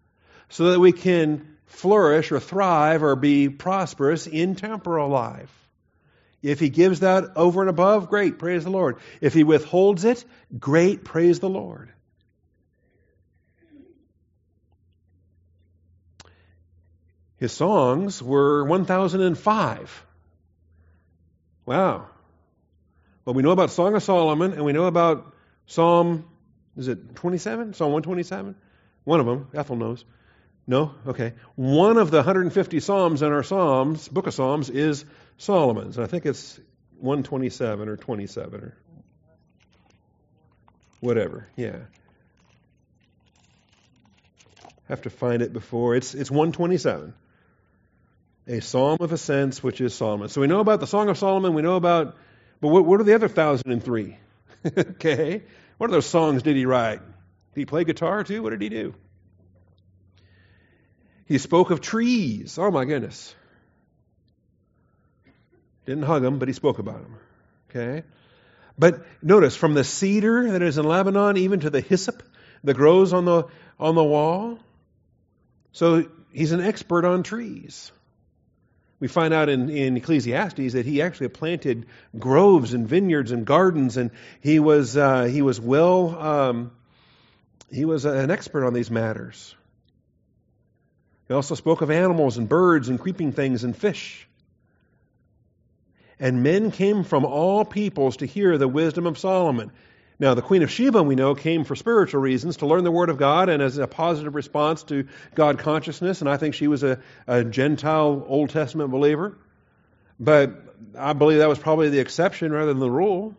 so 0.49 0.71
that 0.71 0.79
we 0.79 0.91
can 0.91 1.57
flourish 1.67 2.31
or 2.31 2.39
thrive 2.39 3.03
or 3.03 3.15
be 3.15 3.49
prosperous 3.49 4.25
in 4.25 4.55
temporal 4.55 5.09
life. 5.09 5.51
If 6.41 6.59
he 6.59 6.69
gives 6.69 7.01
that 7.01 7.33
over 7.35 7.61
and 7.61 7.69
above, 7.69 8.09
great, 8.09 8.39
praise 8.39 8.63
the 8.63 8.71
Lord. 8.71 8.97
If 9.21 9.35
he 9.35 9.43
withholds 9.43 10.03
it, 10.03 10.25
great, 10.59 11.03
praise 11.03 11.39
the 11.39 11.49
Lord. 11.49 11.91
His 17.37 17.51
songs 17.51 18.21
were 18.21 18.63
1,005. 18.63 20.05
Wow. 21.65 22.07
Well, 23.25 23.33
we 23.33 23.43
know 23.43 23.51
about 23.51 23.71
Song 23.71 23.95
of 23.95 24.03
Solomon, 24.03 24.53
and 24.53 24.65
we 24.65 24.73
know 24.73 24.85
about 24.85 25.33
Psalm, 25.65 26.25
is 26.75 26.87
it 26.87 27.15
27? 27.15 27.73
Psalm 27.73 27.91
127? 27.91 28.55
One 29.05 29.19
of 29.19 29.25
them. 29.25 29.47
Ethel 29.53 29.75
knows. 29.75 30.03
No? 30.67 30.93
Okay. 31.07 31.33
One 31.55 31.97
of 31.97 32.11
the 32.11 32.17
150 32.17 32.79
Psalms 32.79 33.21
in 33.21 33.31
our 33.31 33.43
Psalms, 33.43 34.07
Book 34.07 34.27
of 34.27 34.33
Psalms, 34.33 34.69
is 34.69 35.05
Solomon's. 35.37 35.97
I 35.99 36.07
think 36.07 36.25
it's 36.25 36.59
127 36.99 37.89
or 37.89 37.97
27 37.97 38.61
or 38.61 38.77
whatever. 40.99 41.47
Yeah. 41.55 41.77
Have 44.87 45.01
to 45.03 45.09
find 45.09 45.41
it 45.41 45.53
before. 45.53 45.95
It's, 45.95 46.13
it's 46.13 46.31
127 46.31 47.13
a 48.47 48.59
psalm 48.59 48.97
of 48.99 49.11
ascents, 49.11 49.63
which 49.63 49.81
is 49.81 49.93
Solomon. 49.93 50.29
So 50.29 50.41
we 50.41 50.47
know 50.47 50.59
about 50.59 50.79
the 50.79 50.87
Song 50.87 51.09
of 51.09 51.17
Solomon. 51.17 51.53
We 51.53 51.61
know 51.61 51.75
about, 51.75 52.17
but 52.61 52.69
what, 52.69 52.85
what 52.85 52.99
are 52.99 53.03
the 53.03 53.15
other 53.15 53.27
thousand 53.29 53.71
and 53.71 53.83
three? 53.83 54.17
okay, 54.77 55.43
what 55.77 55.91
those 55.91 56.05
songs 56.05 56.43
did 56.43 56.55
he 56.55 56.65
write? 56.65 56.99
Did 57.53 57.61
he 57.61 57.65
play 57.65 57.83
guitar 57.83 58.23
too? 58.23 58.43
What 58.43 58.51
did 58.51 58.61
he 58.61 58.69
do? 58.69 58.93
He 61.25 61.37
spoke 61.37 61.71
of 61.71 61.81
trees. 61.81 62.57
Oh 62.57 62.71
my 62.71 62.85
goodness. 62.85 63.33
Didn't 65.85 66.03
hug 66.03 66.21
them, 66.21 66.39
but 66.39 66.47
he 66.47 66.53
spoke 66.53 66.79
about 66.79 67.01
them. 67.01 67.17
Okay? 67.69 68.03
But 68.77 69.05
notice, 69.21 69.55
from 69.55 69.73
the 69.73 69.83
cedar 69.83 70.51
that 70.51 70.61
is 70.61 70.77
in 70.77 70.85
Lebanon, 70.85 71.37
even 71.37 71.61
to 71.61 71.69
the 71.69 71.81
hyssop 71.81 72.23
that 72.63 72.75
grows 72.75 73.13
on 73.13 73.25
the, 73.25 73.45
on 73.79 73.95
the 73.95 74.03
wall. 74.03 74.59
So 75.73 76.07
he's 76.31 76.51
an 76.51 76.61
expert 76.61 77.05
on 77.05 77.23
trees. 77.23 77.91
We 78.99 79.07
find 79.07 79.33
out 79.33 79.49
in, 79.49 79.69
in 79.69 79.97
Ecclesiastes 79.97 80.73
that 80.73 80.85
he 80.85 81.01
actually 81.01 81.27
planted 81.29 81.87
groves 82.17 82.73
and 82.73 82.87
vineyards 82.87 83.31
and 83.31 83.45
gardens, 83.45 83.97
and 83.97 84.11
he 84.39 84.59
was 84.59 84.95
uh, 84.95 85.25
he 85.25 85.41
was 85.41 85.59
well 85.59 86.17
um, 86.19 86.71
he 87.71 87.85
was 87.85 88.05
an 88.05 88.31
expert 88.31 88.65
on 88.65 88.73
these 88.73 88.91
matters. 88.91 89.55
He 91.27 91.33
also 91.33 91.55
spoke 91.55 91.81
of 91.81 91.89
animals 91.89 92.37
and 92.37 92.47
birds 92.47 92.89
and 92.89 92.99
creeping 92.99 93.31
things 93.31 93.63
and 93.63 93.75
fish. 93.75 94.27
And 96.19 96.43
men 96.43 96.71
came 96.71 97.03
from 97.03 97.25
all 97.25 97.65
peoples 97.65 98.17
to 98.17 98.25
hear 98.25 98.57
the 98.57 98.67
wisdom 98.67 99.07
of 99.07 99.17
Solomon. 99.17 99.71
Now, 100.19 100.35
the 100.35 100.41
Queen 100.41 100.63
of 100.63 100.71
Sheba, 100.71 101.01
we 101.01 101.15
know, 101.15 101.35
came 101.35 101.63
for 101.63 101.75
spiritual 101.75 102.21
reasons 102.21 102.57
to 102.57 102.67
learn 102.67 102.83
the 102.83 102.91
Word 102.91 103.09
of 103.09 103.17
God 103.17 103.49
and 103.49 103.61
as 103.61 103.77
a 103.77 103.87
positive 103.87 104.35
response 104.35 104.83
to 104.83 105.07
God 105.35 105.59
consciousness, 105.59 106.21
and 106.21 106.29
I 106.29 106.37
think 106.37 106.55
she 106.55 106.67
was 106.67 106.83
a, 106.83 106.99
a 107.27 107.43
Gentile 107.43 108.23
Old 108.27 108.51
Testament 108.51 108.91
believer. 108.91 109.37
But 110.19 110.75
I 110.97 111.13
believe 111.13 111.39
that 111.39 111.49
was 111.49 111.59
probably 111.59 111.89
the 111.89 111.99
exception 111.99 112.51
rather 112.51 112.67
than 112.67 112.79
the 112.79 112.91
rule. 112.91 113.35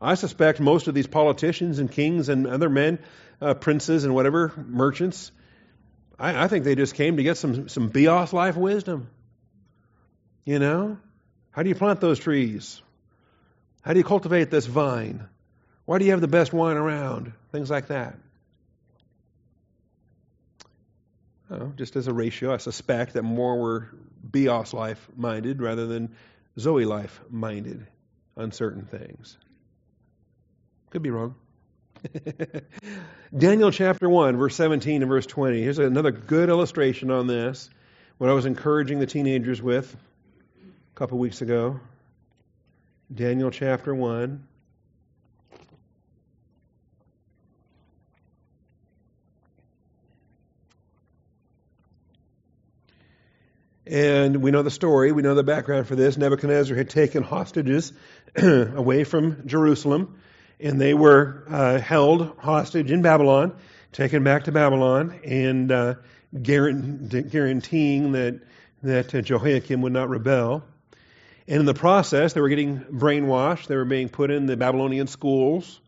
I 0.00 0.14
suspect 0.14 0.60
most 0.60 0.88
of 0.88 0.94
these 0.94 1.06
politicians 1.06 1.78
and 1.78 1.90
kings 1.90 2.28
and 2.28 2.46
other 2.46 2.68
men, 2.68 2.98
uh, 3.40 3.54
princes 3.54 4.04
and 4.04 4.14
whatever, 4.14 4.52
merchants, 4.56 5.32
I, 6.18 6.44
I, 6.44 6.48
think 6.48 6.64
they 6.64 6.74
just 6.74 6.94
came 6.94 7.18
to 7.18 7.22
get 7.22 7.36
some, 7.36 7.68
some 7.68 7.88
bios 7.88 8.32
life 8.32 8.56
wisdom. 8.56 9.08
You 10.44 10.58
know? 10.58 10.98
How 11.50 11.62
do 11.62 11.68
you 11.68 11.74
plant 11.74 12.00
those 12.00 12.18
trees? 12.18 12.80
How 13.82 13.92
do 13.92 13.98
you 13.98 14.04
cultivate 14.04 14.50
this 14.50 14.66
vine? 14.66 15.26
Why 15.86 15.98
do 15.98 16.04
you 16.04 16.10
have 16.10 16.20
the 16.20 16.28
best 16.28 16.52
wine 16.52 16.76
around? 16.76 17.32
Things 17.52 17.70
like 17.70 17.86
that. 17.88 18.16
Oh, 21.48 21.72
just 21.76 21.94
as 21.94 22.08
a 22.08 22.12
ratio, 22.12 22.52
I 22.52 22.56
suspect 22.56 23.14
that 23.14 23.22
more 23.22 23.56
were 23.56 23.88
Bios 24.22 24.74
life 24.74 25.08
minded 25.16 25.62
rather 25.62 25.86
than 25.86 26.16
Zoe 26.58 26.84
life 26.84 27.20
minded 27.30 27.86
on 28.36 28.50
certain 28.50 28.84
things. 28.84 29.38
Could 30.90 31.02
be 31.02 31.10
wrong. 31.10 31.36
Daniel 33.36 33.70
chapter 33.70 34.08
1, 34.08 34.36
verse 34.36 34.56
17 34.56 35.02
and 35.02 35.08
verse 35.08 35.26
20. 35.26 35.62
Here's 35.62 35.78
another 35.78 36.10
good 36.10 36.48
illustration 36.48 37.12
on 37.12 37.28
this. 37.28 37.70
What 38.18 38.28
I 38.28 38.32
was 38.32 38.44
encouraging 38.44 38.98
the 38.98 39.06
teenagers 39.06 39.62
with 39.62 39.94
a 39.94 40.98
couple 40.98 41.18
weeks 41.18 41.42
ago. 41.42 41.80
Daniel 43.14 43.52
chapter 43.52 43.94
1. 43.94 44.46
And 53.86 54.42
we 54.42 54.50
know 54.50 54.62
the 54.62 54.70
story, 54.70 55.12
we 55.12 55.22
know 55.22 55.34
the 55.34 55.44
background 55.44 55.86
for 55.86 55.94
this. 55.94 56.16
Nebuchadnezzar 56.16 56.76
had 56.76 56.90
taken 56.90 57.22
hostages 57.22 57.92
away 58.36 59.04
from 59.04 59.46
Jerusalem, 59.46 60.18
and 60.58 60.80
they 60.80 60.92
were 60.92 61.44
uh, 61.48 61.78
held 61.78 62.36
hostage 62.38 62.90
in 62.90 63.02
Babylon 63.02 63.54
taken 63.96 64.22
back 64.22 64.44
to 64.44 64.52
Babylon 64.52 65.18
and 65.24 65.72
uh, 65.72 65.94
guaranteeing 66.42 68.12
that, 68.12 68.42
that 68.82 69.14
uh, 69.14 69.22
Jehoiakim 69.22 69.80
would 69.80 69.92
not 69.92 70.10
rebel. 70.10 70.62
And 71.48 71.60
in 71.60 71.66
the 71.66 71.72
process, 71.72 72.34
they 72.34 72.42
were 72.42 72.50
getting 72.50 72.80
brainwashed. 72.80 73.68
They 73.68 73.76
were 73.76 73.86
being 73.86 74.10
put 74.10 74.30
in 74.30 74.44
the 74.44 74.56
Babylonian 74.56 75.06
schools. 75.06 75.80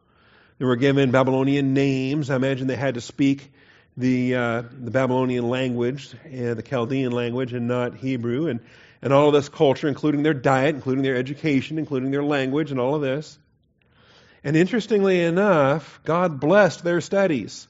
They 0.59 0.64
were 0.64 0.76
given 0.76 1.11
Babylonian 1.11 1.74
names. 1.74 2.30
I 2.30 2.36
imagine 2.36 2.66
they 2.66 2.76
had 2.76 2.94
to 2.94 3.03
speak 3.03 3.53
the, 3.99 4.34
uh, 4.34 4.62
the 4.72 4.90
Babylonian 4.92 5.49
language, 5.49 6.14
uh, 6.24 6.55
the 6.55 6.62
Chaldean 6.62 7.11
language, 7.11 7.53
and 7.53 7.66
not 7.66 7.96
Hebrew. 7.96 8.46
And, 8.46 8.61
and 9.03 9.12
all 9.12 9.28
of 9.28 9.34
this 9.34 9.49
culture, 9.49 9.88
including 9.88 10.22
their 10.22 10.34
diet, 10.34 10.74
including 10.74 11.03
their 11.03 11.16
education, 11.16 11.78
including 11.78 12.12
their 12.12 12.22
language, 12.22 12.70
and 12.70 12.78
all 12.78 12.94
of 12.94 13.03
this. 13.03 13.38
And 14.44 14.57
interestingly 14.57 15.20
enough, 15.20 16.01
God 16.05 16.38
blessed 16.38 16.84
their 16.84 17.01
studies. 17.01 17.66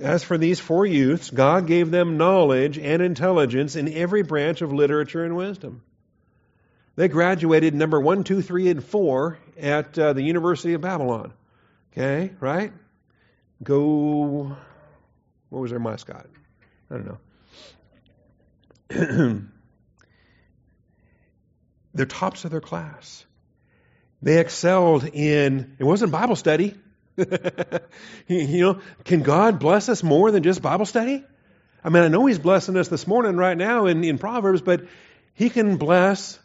As 0.00 0.24
for 0.24 0.36
these 0.36 0.58
four 0.58 0.84
youths, 0.84 1.30
God 1.30 1.68
gave 1.68 1.92
them 1.92 2.16
knowledge 2.16 2.78
and 2.78 3.00
intelligence 3.02 3.76
in 3.76 3.92
every 3.92 4.22
branch 4.22 4.62
of 4.62 4.72
literature 4.72 5.24
and 5.24 5.36
wisdom. 5.36 5.82
They 6.96 7.06
graduated 7.06 7.74
number 7.74 8.00
one, 8.00 8.24
two, 8.24 8.42
three, 8.42 8.68
and 8.68 8.82
four 8.82 9.38
at 9.60 9.96
uh, 9.96 10.12
the 10.12 10.22
University 10.22 10.74
of 10.74 10.80
Babylon. 10.80 11.32
Okay, 11.92 12.32
right? 12.40 12.72
Go. 13.62 14.56
What 15.48 15.60
was 15.60 15.70
their 15.70 15.80
mascot? 15.80 16.26
I 16.90 16.94
don't 16.94 17.18
know. 18.90 19.42
They're 21.94 22.06
tops 22.06 22.44
of 22.44 22.50
their 22.50 22.60
class. 22.60 23.24
They 24.20 24.38
excelled 24.38 25.04
in, 25.04 25.76
it 25.78 25.84
wasn't 25.84 26.10
Bible 26.10 26.36
study. 26.36 26.74
you 28.26 28.60
know, 28.60 28.80
can 29.04 29.22
God 29.22 29.60
bless 29.60 29.88
us 29.88 30.02
more 30.02 30.30
than 30.30 30.42
just 30.42 30.60
Bible 30.60 30.86
study? 30.86 31.22
I 31.84 31.90
mean, 31.90 32.02
I 32.02 32.08
know 32.08 32.26
He's 32.26 32.38
blessing 32.38 32.76
us 32.76 32.88
this 32.88 33.06
morning 33.06 33.36
right 33.36 33.56
now 33.56 33.86
in, 33.86 34.02
in 34.02 34.18
Proverbs, 34.18 34.62
but 34.62 34.86
He 35.34 35.50
can 35.50 35.76
bless 35.76 36.38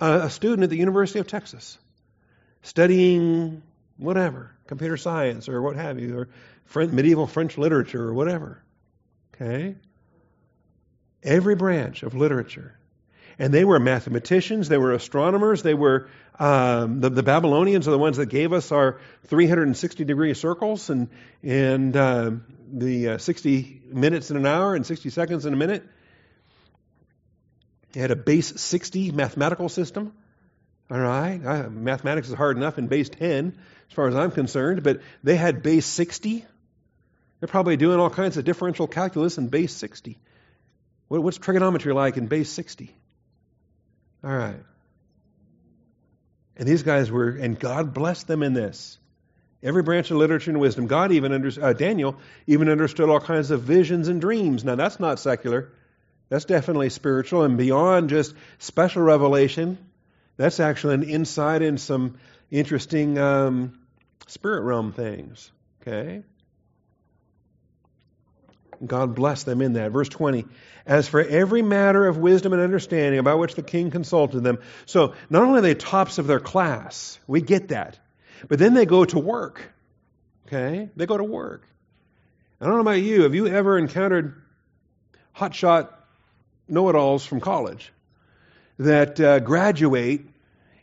a, 0.00 0.20
a 0.20 0.30
student 0.30 0.64
at 0.64 0.70
the 0.70 0.76
University 0.76 1.18
of 1.18 1.26
Texas 1.26 1.78
studying 2.62 3.62
whatever, 4.02 4.54
computer 4.66 4.96
science 4.96 5.48
or 5.48 5.62
what 5.62 5.76
have 5.76 5.98
you, 5.98 6.18
or 6.18 6.28
French, 6.64 6.92
medieval 6.92 7.26
French 7.26 7.56
literature 7.56 8.02
or 8.02 8.14
whatever. 8.14 8.62
Okay? 9.34 9.76
Every 11.22 11.54
branch 11.54 12.02
of 12.02 12.14
literature. 12.14 12.78
And 13.38 13.52
they 13.52 13.64
were 13.64 13.78
mathematicians, 13.78 14.68
they 14.68 14.78
were 14.78 14.92
astronomers, 14.92 15.62
they 15.62 15.74
were 15.74 16.08
um, 16.38 17.00
the, 17.00 17.10
the, 17.10 17.22
Babylonians 17.22 17.86
are 17.86 17.90
the 17.90 17.98
ones 17.98 18.16
that 18.16 18.26
gave 18.26 18.52
us 18.52 18.72
our 18.72 19.00
360 19.26 20.04
degree 20.04 20.32
circles 20.34 20.88
and 20.88 21.08
and 21.42 21.94
uh, 21.96 22.32
the 22.72 23.10
uh, 23.10 23.18
60 23.18 23.82
minutes 23.92 24.30
in 24.30 24.36
an 24.38 24.46
hour 24.46 24.74
and 24.74 24.84
60 24.84 25.10
seconds 25.10 25.44
in 25.44 25.52
a 25.52 25.56
minute. 25.56 25.86
They 27.92 28.00
had 28.00 28.10
a 28.10 28.16
base 28.16 28.60
60 28.60 29.12
mathematical 29.12 29.68
system. 29.68 30.14
All 30.90 31.00
right, 31.00 31.40
I, 31.44 31.68
mathematics 31.68 32.28
is 32.28 32.34
hard 32.34 32.56
enough 32.56 32.78
in 32.78 32.88
base 32.88 33.08
10 33.08 33.58
as 33.88 33.94
far 33.94 34.08
as 34.08 34.14
I'm 34.14 34.30
concerned, 34.30 34.82
but 34.82 35.00
they 35.22 35.36
had 35.36 35.62
base 35.62 35.86
60. 35.86 36.44
They're 37.40 37.48
probably 37.48 37.76
doing 37.76 37.98
all 37.98 38.10
kinds 38.10 38.36
of 38.36 38.44
differential 38.44 38.86
calculus 38.86 39.38
in 39.38 39.48
base 39.48 39.74
60. 39.74 40.18
What, 41.08 41.22
what's 41.22 41.38
trigonometry 41.38 41.92
like 41.92 42.16
in 42.16 42.26
base 42.26 42.50
60? 42.50 42.94
All 44.24 44.30
right. 44.30 44.62
And 46.56 46.68
these 46.68 46.82
guys 46.82 47.10
were, 47.10 47.30
and 47.30 47.58
God 47.58 47.94
blessed 47.94 48.26
them 48.28 48.42
in 48.42 48.52
this. 48.52 48.98
Every 49.62 49.82
branch 49.82 50.10
of 50.10 50.16
literature 50.16 50.50
and 50.50 50.60
wisdom. 50.60 50.86
God 50.86 51.12
even 51.12 51.32
under, 51.32 51.50
uh, 51.62 51.72
Daniel 51.72 52.16
even 52.46 52.68
understood 52.68 53.08
all 53.08 53.20
kinds 53.20 53.50
of 53.50 53.62
visions 53.62 54.08
and 54.08 54.20
dreams. 54.20 54.64
Now 54.64 54.74
that's 54.74 54.98
not 54.98 55.20
secular. 55.20 55.72
That's 56.28 56.44
definitely 56.44 56.88
spiritual 56.88 57.42
and 57.42 57.56
beyond 57.58 58.10
just 58.10 58.34
special 58.58 59.02
revelation. 59.02 59.78
That's 60.36 60.60
actually 60.60 60.94
an 60.94 61.02
insight 61.04 61.62
in 61.62 61.78
some 61.78 62.18
interesting 62.50 63.18
um, 63.18 63.78
spirit 64.26 64.62
realm 64.62 64.92
things. 64.92 65.50
Okay? 65.80 66.22
God 68.84 69.14
bless 69.14 69.44
them 69.44 69.62
in 69.62 69.74
that. 69.74 69.92
Verse 69.92 70.08
20. 70.08 70.46
As 70.86 71.08
for 71.08 71.20
every 71.20 71.62
matter 71.62 72.06
of 72.06 72.18
wisdom 72.18 72.52
and 72.52 72.60
understanding 72.60 73.20
about 73.20 73.38
which 73.38 73.54
the 73.54 73.62
king 73.62 73.90
consulted 73.90 74.40
them. 74.40 74.58
So, 74.86 75.14
not 75.30 75.42
only 75.42 75.60
are 75.60 75.62
they 75.62 75.74
tops 75.74 76.18
of 76.18 76.26
their 76.26 76.40
class, 76.40 77.18
we 77.26 77.40
get 77.40 77.68
that, 77.68 77.98
but 78.48 78.58
then 78.58 78.74
they 78.74 78.86
go 78.86 79.04
to 79.04 79.18
work. 79.18 79.72
Okay? 80.46 80.88
They 80.96 81.06
go 81.06 81.16
to 81.16 81.24
work. 81.24 81.64
I 82.60 82.64
don't 82.64 82.74
know 82.74 82.80
about 82.80 83.02
you. 83.02 83.22
Have 83.22 83.34
you 83.34 83.46
ever 83.46 83.78
encountered 83.78 84.40
hotshot 85.36 85.88
know 86.68 86.88
it 86.88 86.96
alls 86.96 87.24
from 87.24 87.40
college 87.40 87.92
that 88.84 89.20
uh, 89.20 89.40
graduate 89.40 90.26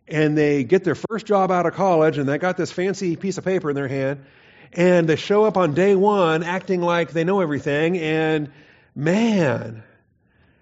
and 0.08 0.38
they 0.38 0.64
get 0.64 0.84
their 0.84 0.96
first 0.96 1.26
job 1.26 1.52
out 1.52 1.66
of 1.66 1.74
college 1.74 2.18
and 2.18 2.28
they 2.28 2.38
got 2.38 2.58
this 2.58 2.72
fancy 2.72 3.16
piece 3.16 3.38
of 3.38 3.46
paper 3.46 3.70
in 3.70 3.76
their 3.76 3.88
hand 3.88 4.26
and 4.74 5.08
they 5.08 5.16
show 5.16 5.46
up 5.46 5.58
on 5.58 5.74
day 5.74 5.96
one 5.96 6.44
acting 6.44 6.82
like 6.82 7.12
they 7.12 7.24
know 7.24 7.42
everything, 7.42 7.98
and 7.98 8.52
man, 8.96 9.84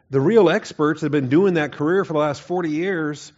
the 0.09 0.21
real 0.21 0.49
experts 0.49 1.01
have 1.01 1.11
been 1.11 1.29
doing 1.29 1.55
that 1.55 1.73
career 1.73 2.05
for 2.05 2.13
the 2.13 2.19
last 2.19 2.41
40 2.41 2.69
years. 2.69 3.33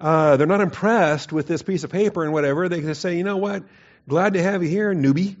Uh, 0.00 0.36
they're 0.36 0.46
not 0.46 0.60
impressed 0.60 1.32
with 1.32 1.46
this 1.46 1.62
piece 1.62 1.84
of 1.84 1.90
paper 1.90 2.24
and 2.24 2.32
whatever. 2.32 2.68
They 2.68 2.80
can 2.80 2.94
say, 2.94 3.16
you 3.16 3.24
know 3.24 3.36
what? 3.38 3.62
Glad 4.08 4.34
to 4.34 4.42
have 4.42 4.62
you 4.62 4.68
here, 4.68 4.92
newbie. 4.92 5.36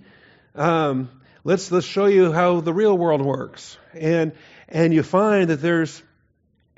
Um, 0.54 1.10
let's 1.44 1.70
let's 1.72 1.86
show 1.86 2.06
you 2.06 2.32
how 2.32 2.60
the 2.60 2.72
real 2.72 2.96
world 2.96 3.20
works. 3.20 3.76
And 3.92 4.32
and 4.68 4.94
you 4.94 5.02
find 5.02 5.50
that 5.50 5.60
there's 5.60 6.00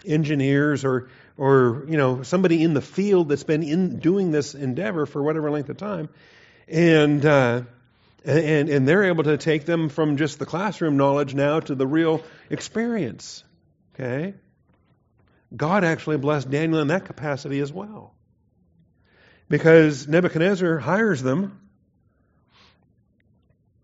engineers 0.04 0.84
or 0.84 1.08
or 1.36 1.84
you 1.88 1.96
know 1.96 2.22
somebody 2.22 2.62
in 2.62 2.74
the 2.74 2.80
field 2.80 3.28
that's 3.28 3.44
been 3.44 3.62
in 3.62 3.98
doing 3.98 4.30
this 4.30 4.54
endeavor 4.54 5.06
for 5.06 5.22
whatever 5.22 5.50
length 5.50 5.68
of 5.68 5.76
time, 5.76 6.08
and 6.68 7.24
uh, 7.24 7.62
and, 8.24 8.70
and 8.70 8.88
they're 8.88 9.04
able 9.04 9.24
to 9.24 9.36
take 9.36 9.66
them 9.66 9.88
from 9.88 10.16
just 10.16 10.38
the 10.38 10.46
classroom 10.46 10.96
knowledge 10.96 11.34
now 11.34 11.60
to 11.60 11.74
the 11.74 11.86
real 11.86 12.22
experience. 12.48 13.44
Okay? 13.94 14.34
God 15.54 15.84
actually 15.84 16.16
blessed 16.16 16.50
Daniel 16.50 16.80
in 16.80 16.88
that 16.88 17.04
capacity 17.04 17.60
as 17.60 17.72
well. 17.72 18.14
Because 19.48 20.08
Nebuchadnezzar 20.08 20.78
hires 20.78 21.22
them. 21.22 21.60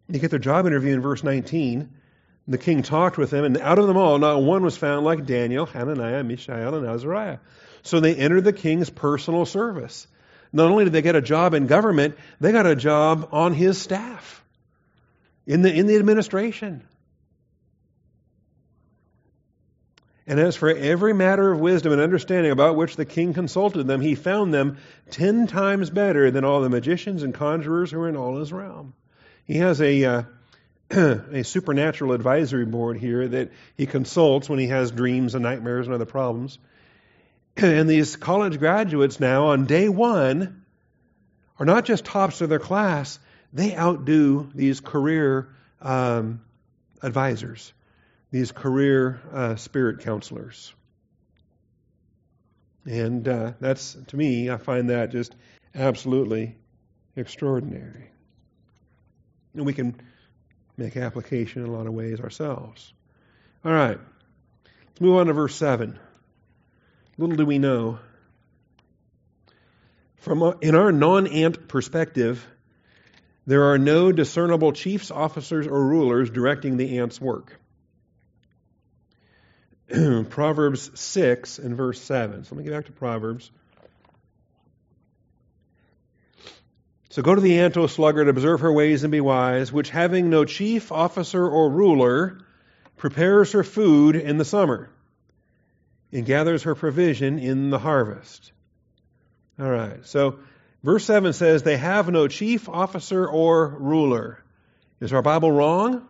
They 0.09 0.19
get 0.19 0.31
their 0.31 0.41
job 0.41 0.67
interview 0.67 0.95
in 0.95 1.03
verse 1.03 1.23
19. 1.23 1.91
The 2.51 2.59
king 2.59 2.83
talked 2.83 3.17
with 3.17 3.31
them, 3.31 3.45
and 3.45 3.57
out 3.59 3.79
of 3.79 3.87
them 3.87 3.97
all, 3.97 4.19
not 4.19 4.43
one 4.43 4.65
was 4.65 4.77
found 4.77 5.05
like 5.05 5.25
Daniel, 5.25 5.67
Hananiah, 5.67 6.25
Mishael, 6.25 6.75
and 6.75 6.85
Azariah. 6.85 7.39
So 7.83 8.01
they 8.01 8.17
entered 8.17 8.43
the 8.43 8.53
king's 8.53 8.91
personal 8.91 9.47
service. 9.47 10.09
Not 10.53 10.69
only 10.69 10.83
did 10.83 10.93
they 10.93 11.01
get 11.01 11.15
a 11.15 11.23
job 11.23 11.55
in 11.55 11.69
government, 11.69 12.19
they 12.41 12.51
got 12.51 12.67
a 12.67 12.75
job 12.75 13.29
on 13.31 13.55
his 13.55 13.81
staff 13.81 14.45
in 15.47 15.63
the, 15.63 15.73
in 15.73 15.87
the 15.87 15.95
administration. 15.95 16.83
And 20.27 20.41
as 20.41 20.57
for 20.57 20.71
every 20.71 21.13
matter 21.13 21.53
of 21.53 21.61
wisdom 21.61 21.93
and 21.93 22.03
understanding 22.03 22.51
about 22.51 22.75
which 22.75 22.97
the 22.97 23.05
king 23.05 23.33
consulted 23.33 23.87
them, 23.87 24.01
he 24.01 24.17
found 24.17 24.53
them 24.53 24.79
ten 25.11 25.47
times 25.47 25.89
better 25.89 26.33
than 26.33 26.45
all 26.45 26.63
the 26.63 26.69
magicians 26.69 27.23
and 27.23 27.33
conjurers 27.33 27.93
who 27.93 28.01
were 28.01 28.09
in 28.09 28.17
all 28.17 28.41
his 28.41 28.53
realm. 28.53 28.95
He 29.45 29.59
has 29.59 29.81
a, 29.81 30.05
uh, 30.05 30.23
a 31.33 31.45
supernatural 31.45 32.13
advisory 32.13 32.65
board 32.65 32.97
here 32.97 33.29
that 33.29 33.53
he 33.77 33.87
consults 33.87 34.49
when 34.49 34.59
he 34.59 34.67
has 34.67 34.91
dreams 34.91 35.37
and 35.37 35.45
nightmares 35.45 35.87
and 35.87 35.95
other 35.95 36.05
problems. 36.05 36.59
and 37.57 37.89
these 37.89 38.17
college 38.17 38.59
graduates 38.59 39.21
now 39.21 39.47
on 39.47 39.67
day 39.67 39.89
one 39.89 40.65
are 41.61 41.67
not 41.67 41.85
just 41.85 42.05
tops 42.05 42.41
of 42.41 42.49
their 42.49 42.59
class, 42.59 43.21
they 43.53 43.77
outdo 43.77 44.51
these 44.53 44.81
career 44.81 45.49
um, 45.81 46.41
advisors, 47.03 47.73
these 48.33 48.51
career 48.51 49.21
uh, 49.33 49.55
spirit 49.55 50.01
counselors. 50.01 50.75
And 52.85 53.29
uh, 53.29 53.53
that's, 53.61 53.97
to 54.09 54.17
me, 54.17 54.51
I 54.51 54.57
find 54.57 54.91
that 54.91 55.13
just 55.13 55.37
absolutely 55.73 56.57
extraordinary. 57.15 58.11
And 59.55 59.67
we 59.67 59.73
can 59.73 60.01
make 60.81 60.97
application 60.97 61.63
in 61.63 61.69
a 61.69 61.73
lot 61.73 61.87
of 61.87 61.93
ways 61.93 62.21
ourselves. 62.21 62.93
All 63.65 63.73
right, 63.73 63.99
let's 64.89 65.01
move 65.01 65.17
on 65.17 65.27
to 65.27 65.33
verse 65.33 65.55
7. 65.55 65.99
Little 67.19 67.37
do 67.37 67.45
we 67.45 67.59
know. 67.59 67.99
From 70.17 70.43
a, 70.43 70.57
in 70.61 70.75
our 70.75 70.91
non-ant 70.91 71.69
perspective, 71.69 72.47
there 73.47 73.71
are 73.71 73.79
no 73.79 74.13
discernible 74.13 74.73
chiefs, 74.73 75.11
officers, 75.11 75.67
or 75.67 75.85
rulers 75.85 76.31
directing 76.31 76.77
the 76.77 76.99
ant's 76.99 77.21
work. 77.21 77.59
Proverbs 80.31 80.99
6 80.99 81.59
and 81.59 81.77
verse 81.77 82.01
7. 82.01 82.45
So 82.45 82.55
let 82.55 82.59
me 82.59 82.65
get 82.65 82.73
back 82.77 82.87
to 82.87 82.93
Proverbs. 82.93 83.51
So 87.11 87.23
go 87.23 87.35
to 87.35 87.41
the 87.41 87.59
ant, 87.59 87.77
O 87.77 87.89
sluggard, 87.89 88.29
observe 88.29 88.61
her 88.61 88.73
ways 88.73 89.03
and 89.03 89.11
be 89.11 89.21
wise, 89.21 89.73
which 89.73 89.91
having 89.91 90.31
no 90.31 90.45
chief, 90.45 90.93
officer, 90.93 91.47
or 91.47 91.69
ruler, 91.69 92.39
prepares 92.97 93.53
her 93.53 93.65
food 93.65 94.15
in 94.15 94.39
the 94.39 94.45
summer 94.45 94.91
and 96.13 96.25
gathers 96.25 96.63
her 96.63 96.77
provision 96.77 97.41
in 97.41 97.71
the 97.71 97.81
harvest. 97.81 98.53
All 99.59 99.69
right, 99.69 100.07
so 100.07 100.39
verse 100.85 101.05
7 101.05 101.33
says, 101.33 101.65
They 101.65 101.77
have 101.77 102.09
no 102.09 102.29
chief, 102.29 102.69
officer, 102.69 103.27
or 103.27 103.67
ruler. 103.67 104.43
Is 105.01 105.13
our 105.13 105.23
Bible 105.23 105.51
wrong? 105.51 106.07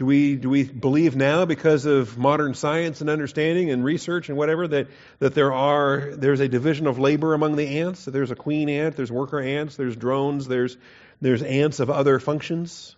Do 0.00 0.06
we, 0.06 0.34
do 0.36 0.48
we 0.48 0.64
believe 0.64 1.14
now, 1.14 1.44
because 1.44 1.84
of 1.84 2.16
modern 2.16 2.54
science 2.54 3.02
and 3.02 3.10
understanding 3.10 3.70
and 3.70 3.84
research 3.84 4.30
and 4.30 4.38
whatever, 4.38 4.66
that, 4.66 4.86
that 5.18 5.34
there 5.34 5.52
are, 5.52 6.12
there's 6.14 6.40
a 6.40 6.48
division 6.48 6.86
of 6.86 6.98
labor 6.98 7.34
among 7.34 7.56
the 7.56 7.80
ants? 7.80 8.06
That 8.06 8.12
there's 8.12 8.30
a 8.30 8.34
queen 8.34 8.70
ant, 8.70 8.96
there's 8.96 9.12
worker 9.12 9.38
ants, 9.38 9.76
there's 9.76 9.94
drones, 9.94 10.48
there's, 10.48 10.78
there's 11.20 11.42
ants 11.42 11.80
of 11.80 11.90
other 11.90 12.18
functions? 12.18 12.96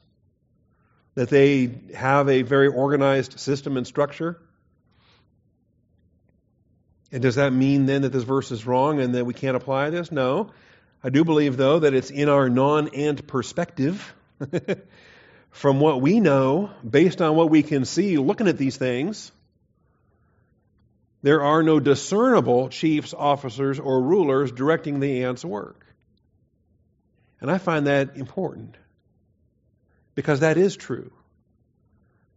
That 1.16 1.28
they 1.28 1.74
have 1.92 2.28
a 2.28 2.42
very 2.42 2.68
organized 2.68 3.40
system 3.40 3.76
and 3.76 3.84
structure? 3.84 4.40
And 7.10 7.20
does 7.20 7.34
that 7.34 7.52
mean 7.52 7.86
then 7.86 8.02
that 8.02 8.12
this 8.12 8.22
verse 8.22 8.52
is 8.52 8.64
wrong 8.64 9.00
and 9.00 9.16
that 9.16 9.26
we 9.26 9.34
can't 9.34 9.56
apply 9.56 9.90
this? 9.90 10.12
No. 10.12 10.52
I 11.02 11.10
do 11.10 11.24
believe, 11.24 11.56
though, 11.56 11.80
that 11.80 11.94
it's 11.94 12.10
in 12.10 12.28
our 12.28 12.48
non 12.48 12.94
ant 12.94 13.26
perspective. 13.26 14.14
from 15.52 15.80
what 15.80 16.00
we 16.00 16.18
know, 16.18 16.70
based 16.88 17.22
on 17.22 17.36
what 17.36 17.50
we 17.50 17.62
can 17.62 17.84
see 17.84 18.16
looking 18.16 18.48
at 18.48 18.58
these 18.58 18.76
things, 18.76 19.30
there 21.22 21.42
are 21.42 21.62
no 21.62 21.78
discernible 21.78 22.68
chiefs, 22.68 23.14
officers, 23.16 23.78
or 23.78 24.02
rulers 24.02 24.50
directing 24.50 24.98
the 24.98 25.24
ant's 25.24 25.44
work. 25.44 25.86
And 27.40 27.50
I 27.50 27.58
find 27.58 27.86
that 27.86 28.16
important 28.16 28.76
because 30.14 30.40
that 30.40 30.56
is 30.56 30.74
true 30.74 31.12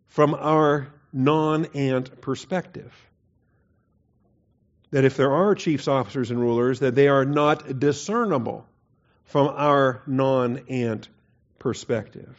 from 0.08 0.34
our 0.36 0.94
non 1.14 1.66
ant 1.74 2.22
perspective. 2.22 2.94
That 4.92 5.06
if 5.06 5.18
there 5.18 5.32
are 5.32 5.56
chiefs, 5.56 5.88
officers, 5.88 6.32
and 6.32 6.40
rulers, 6.40 6.80
that 6.82 6.96
they 6.96 7.08
are 7.08 7.26
not 7.26 7.80
discernible 7.80 8.68
from 9.24 9.48
our 9.48 10.02
non 10.06 10.60
ant 10.70 11.08
perspective. 11.60 12.36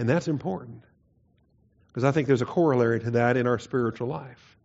And 0.00 0.08
that's 0.08 0.28
important. 0.28 0.82
Because 1.88 2.04
I 2.04 2.10
think 2.10 2.26
there's 2.26 2.40
a 2.40 2.46
corollary 2.46 3.00
to 3.00 3.10
that 3.10 3.36
in 3.36 3.46
our 3.46 3.58
spiritual 3.58 4.08
life. 4.08 4.56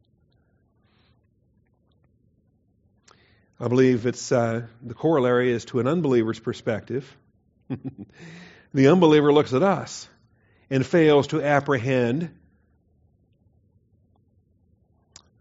I 3.59 3.67
believe 3.67 4.05
it's 4.05 4.31
uh, 4.31 4.61
the 4.81 4.93
corollary 4.93 5.51
is 5.51 5.65
to 5.65 5.81
an 5.81 5.88
unbeliever's 5.88 6.39
perspective. 6.39 7.13
the 8.73 8.88
unbeliever 8.88 9.33
looks 9.33 9.51
at 9.53 9.61
us 9.61 10.07
and 10.69 10.86
fails 10.86 11.27
to 11.27 11.43
apprehend 11.43 12.33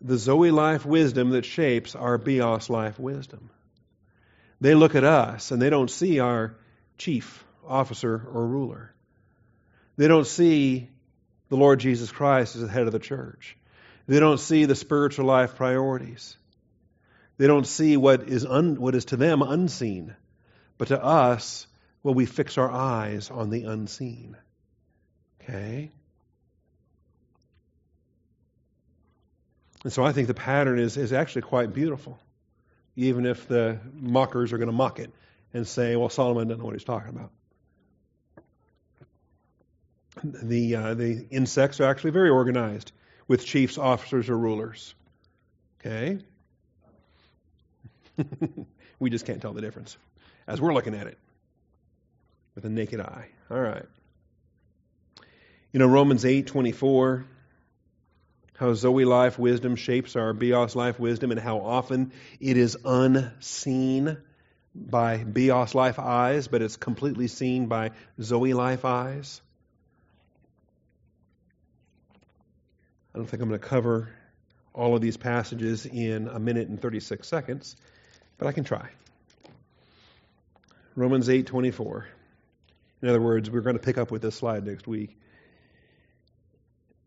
the 0.00 0.18
Zoe 0.18 0.50
life 0.50 0.84
wisdom 0.84 1.30
that 1.30 1.44
shapes 1.44 1.94
our 1.94 2.18
Bios 2.18 2.68
life 2.68 2.98
wisdom. 2.98 3.48
They 4.60 4.74
look 4.74 4.96
at 4.96 5.04
us 5.04 5.52
and 5.52 5.62
they 5.62 5.70
don't 5.70 5.88
see 5.88 6.18
our 6.18 6.56
chief, 6.98 7.44
officer, 7.64 8.20
or 8.32 8.44
ruler. 8.44 8.90
They 9.96 10.08
don't 10.08 10.26
see 10.26 10.88
the 11.48 11.56
Lord 11.56 11.80
Jesus 11.80 12.10
Christ 12.10 12.56
as 12.56 12.62
the 12.62 12.68
head 12.68 12.86
of 12.86 12.92
the 12.92 12.98
church. 12.98 13.56
They 14.06 14.20
don't 14.20 14.38
see 14.38 14.64
the 14.64 14.74
spiritual 14.74 15.26
life 15.26 15.56
priorities. 15.56 16.36
They 17.38 17.46
don't 17.46 17.66
see 17.66 17.96
what 17.96 18.28
is, 18.28 18.44
un, 18.44 18.80
what 18.80 18.94
is 18.94 19.06
to 19.06 19.16
them 19.16 19.42
unseen. 19.42 20.14
But 20.78 20.88
to 20.88 21.02
us, 21.02 21.66
well, 22.02 22.14
we 22.14 22.26
fix 22.26 22.58
our 22.58 22.70
eyes 22.70 23.30
on 23.30 23.50
the 23.50 23.64
unseen. 23.64 24.36
Okay? 25.40 25.90
And 29.84 29.92
so 29.92 30.04
I 30.04 30.12
think 30.12 30.28
the 30.28 30.34
pattern 30.34 30.78
is, 30.78 30.96
is 30.96 31.12
actually 31.12 31.42
quite 31.42 31.72
beautiful, 31.72 32.18
even 32.96 33.26
if 33.26 33.46
the 33.46 33.78
mockers 33.92 34.52
are 34.52 34.58
going 34.58 34.68
to 34.68 34.72
mock 34.72 34.98
it 34.98 35.12
and 35.52 35.66
say, 35.66 35.94
well, 35.94 36.08
Solomon 36.08 36.48
doesn't 36.48 36.60
know 36.60 36.66
what 36.66 36.74
he's 36.74 36.84
talking 36.84 37.10
about 37.10 37.30
the, 40.22 40.76
uh, 40.76 40.94
the 40.94 41.26
insects 41.30 41.80
are 41.80 41.90
actually 41.90 42.10
very 42.10 42.30
organized 42.30 42.92
with 43.26 43.44
chiefs, 43.44 43.78
officers, 43.78 44.28
or 44.28 44.38
rulers. 44.38 44.94
Okay? 45.80 46.18
we 48.98 49.10
just 49.10 49.26
can't 49.26 49.42
tell 49.42 49.52
the 49.52 49.60
difference 49.60 49.96
as 50.46 50.60
we're 50.60 50.74
looking 50.74 50.94
at 50.94 51.06
it 51.06 51.18
with 52.54 52.64
a 52.64 52.68
naked 52.68 53.00
eye. 53.00 53.28
All 53.50 53.60
right. 53.60 53.86
You 55.72 55.80
know, 55.80 55.86
Romans 55.86 56.24
8 56.24 56.46
24, 56.46 57.26
how 58.56 58.74
Zoe 58.74 59.04
life 59.04 59.38
wisdom 59.38 59.74
shapes 59.74 60.14
our 60.14 60.32
Bios 60.32 60.76
life 60.76 61.00
wisdom, 61.00 61.32
and 61.32 61.40
how 61.40 61.58
often 61.58 62.12
it 62.38 62.56
is 62.56 62.76
unseen 62.84 64.16
by 64.74 65.24
Bios 65.24 65.74
life 65.74 65.98
eyes, 65.98 66.46
but 66.48 66.62
it's 66.62 66.76
completely 66.76 67.26
seen 67.26 67.66
by 67.66 67.90
Zoe 68.20 68.54
life 68.54 68.84
eyes. 68.84 69.40
I 73.14 73.18
don't 73.18 73.26
think 73.26 73.42
I'm 73.42 73.48
going 73.48 73.60
to 73.60 73.66
cover 73.66 74.08
all 74.72 74.96
of 74.96 75.00
these 75.00 75.16
passages 75.16 75.86
in 75.86 76.26
a 76.26 76.40
minute 76.40 76.66
and 76.66 76.80
36 76.82 77.28
seconds, 77.28 77.76
but 78.38 78.48
I 78.48 78.52
can 78.52 78.64
try. 78.64 78.88
Romans 80.96 81.28
8:24. 81.28 82.06
In 83.02 83.08
other 83.08 83.20
words, 83.20 83.50
we're 83.50 83.60
going 83.60 83.76
to 83.76 83.82
pick 83.82 83.98
up 83.98 84.10
with 84.10 84.22
this 84.22 84.34
slide 84.34 84.66
next 84.66 84.88
week. 84.88 85.16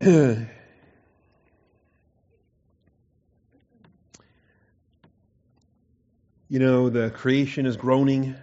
you 0.00 0.46
know, 6.48 6.88
the 6.88 7.10
creation 7.10 7.66
is 7.66 7.76
groaning, 7.76 8.34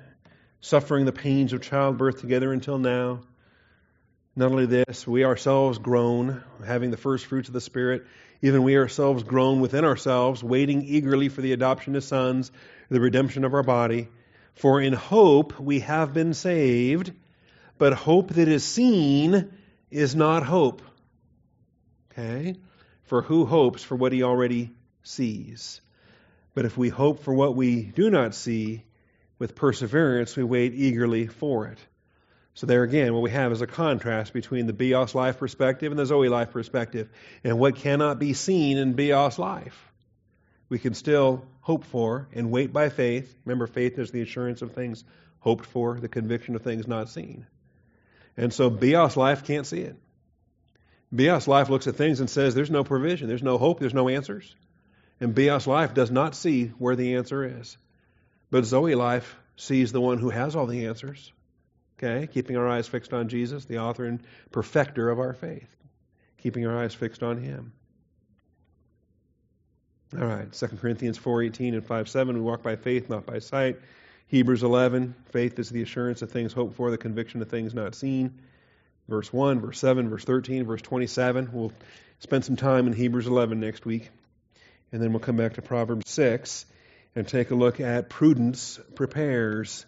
suffering 0.61 1.05
the 1.05 1.11
pains 1.11 1.53
of 1.53 1.61
childbirth 1.61 2.20
together 2.20 2.53
until 2.53 2.78
now. 2.78 3.22
Not 4.38 4.51
only 4.51 4.65
this, 4.65 5.07
we 5.07 5.23
ourselves 5.23 5.77
groan, 5.77 6.43
having 6.65 6.91
the 6.91 6.97
first 6.97 7.25
fruits 7.25 7.47
of 7.47 7.53
the 7.53 7.61
Spirit. 7.61 8.05
Even 8.41 8.63
we 8.63 8.77
ourselves 8.77 9.23
groan 9.23 9.61
within 9.61 9.86
ourselves, 9.86 10.43
waiting 10.43 10.83
eagerly 10.83 11.29
for 11.29 11.41
the 11.41 11.53
adoption 11.53 11.95
as 11.95 12.05
sons, 12.05 12.51
the 12.89 12.99
redemption 12.99 13.45
of 13.45 13.53
our 13.53 13.63
body. 13.63 14.09
For 14.55 14.81
in 14.81 14.91
hope 14.91 15.57
we 15.57 15.79
have 15.79 16.13
been 16.13 16.33
saved, 16.33 17.13
but 17.77 17.93
hope 17.93 18.33
that 18.33 18.49
is 18.49 18.65
seen 18.65 19.53
is 19.89 20.15
not 20.15 20.43
hope. 20.43 20.81
Okay? 22.11 22.55
For 23.03 23.21
who 23.21 23.45
hopes 23.45 23.83
for 23.83 23.95
what 23.95 24.11
he 24.11 24.23
already 24.23 24.71
sees? 25.03 25.79
But 26.53 26.65
if 26.65 26.77
we 26.77 26.89
hope 26.89 27.23
for 27.23 27.33
what 27.33 27.55
we 27.55 27.83
do 27.83 28.09
not 28.09 28.36
see, 28.36 28.83
with 29.39 29.55
perseverance 29.55 30.36
we 30.36 30.43
wait 30.43 30.73
eagerly 30.73 31.27
for 31.27 31.67
it. 31.67 31.79
So 32.56 32.68
there 32.68 32.84
again, 32.84 33.14
what 33.14 33.22
we 33.22 33.32
have 33.32 33.51
is 33.51 33.62
a 33.62 33.68
contrast 33.68 34.32
between 34.32 34.66
the 34.66 34.74
Bios 34.74 35.14
life 35.14 35.39
perspective 35.39 35.91
and 35.91 35.99
the 35.99 36.06
Zoe 36.06 36.30
life 36.30 36.51
perspective, 36.51 37.10
and 37.43 37.60
what 37.60 37.76
cannot 37.76 38.18
be 38.18 38.32
seen 38.32 38.78
in 38.78 38.93
Bios 38.93 39.38
life. 39.38 39.91
We 40.70 40.80
can 40.80 40.93
still 40.93 41.45
hope 41.60 41.84
for 41.84 42.30
and 42.34 42.51
wait 42.51 42.72
by 42.72 42.88
faith. 42.88 43.36
Remember, 43.43 43.68
faith 43.68 43.99
is 43.99 44.12
the 44.12 44.22
assurance 44.22 44.62
of 44.62 44.72
things 44.72 45.03
hoped 45.39 45.66
for, 45.66 45.99
the 45.99 46.08
conviction 46.08 46.56
of 46.56 46.62
things 46.62 46.88
not 46.88 47.10
seen. 47.10 47.45
And 48.38 48.53
so 48.53 48.70
Bios 48.70 49.18
life 49.18 49.43
can't 49.43 49.68
see 49.68 49.82
it. 49.82 49.97
Bios 51.14 51.49
life 51.49 51.70
looks 51.70 51.88
at 51.88 51.97
things 51.97 52.22
and 52.22 52.30
says 52.30 52.56
there's 52.56 52.72
no 52.72 52.86
provision, 52.86 53.28
there's 53.28 53.43
no 53.43 53.58
hope, 53.58 53.82
there's 53.82 53.93
no 53.93 54.08
answers. 54.08 54.56
And 55.20 55.36
Bios 55.36 55.68
life 55.68 55.93
does 55.93 56.10
not 56.10 56.36
see 56.36 56.68
where 56.78 56.95
the 56.95 57.16
answer 57.16 57.60
is. 57.60 57.78
But 58.49 58.64
Zoe 58.64 58.95
life 58.95 59.36
sees 59.58 59.91
the 59.91 60.01
one 60.01 60.20
who 60.20 60.30
has 60.30 60.56
all 60.56 60.68
the 60.68 60.88
answers. 60.88 61.34
Okay, 61.97 62.27
keeping 62.27 62.57
our 62.57 62.67
eyes 62.67 62.87
fixed 62.87 63.13
on 63.13 63.29
Jesus, 63.29 63.65
the 63.65 63.79
author 63.79 64.05
and 64.05 64.21
perfecter 64.51 65.09
of 65.09 65.19
our 65.19 65.33
faith. 65.33 65.69
Keeping 66.37 66.67
our 66.67 66.77
eyes 66.77 66.93
fixed 66.93 67.23
on 67.23 67.37
him. 67.37 67.71
All 70.13 70.25
right, 70.25 70.53
2 70.53 70.67
Corinthians 70.79 71.17
4:18 71.17 71.73
and 71.73 71.83
5:7 71.83 72.35
we 72.35 72.41
walk 72.41 72.63
by 72.63 72.75
faith 72.75 73.09
not 73.09 73.25
by 73.25 73.39
sight. 73.39 73.79
Hebrews 74.27 74.63
11, 74.63 75.15
faith 75.31 75.59
is 75.59 75.69
the 75.69 75.81
assurance 75.81 76.21
of 76.21 76.31
things 76.31 76.51
hoped 76.51 76.75
for, 76.75 76.89
the 76.89 76.97
conviction 76.97 77.41
of 77.41 77.49
things 77.49 77.73
not 77.73 77.95
seen. 77.95 78.39
Verse 79.07 79.31
1, 79.31 79.59
verse 79.59 79.79
7, 79.79 80.09
verse 80.09 80.23
13, 80.23 80.65
verse 80.65 80.81
27. 80.81 81.49
We'll 81.53 81.73
spend 82.19 82.43
some 82.43 82.55
time 82.55 82.87
in 82.87 82.93
Hebrews 82.93 83.27
11 83.27 83.59
next 83.59 83.85
week. 83.85 84.09
And 84.91 85.01
then 85.01 85.11
we'll 85.11 85.19
come 85.19 85.37
back 85.37 85.53
to 85.53 85.61
Proverbs 85.61 86.09
6 86.09 86.65
and 87.15 87.27
take 87.27 87.51
a 87.51 87.55
look 87.55 87.79
at 87.79 88.09
prudence 88.09 88.79
prepares 88.95 89.85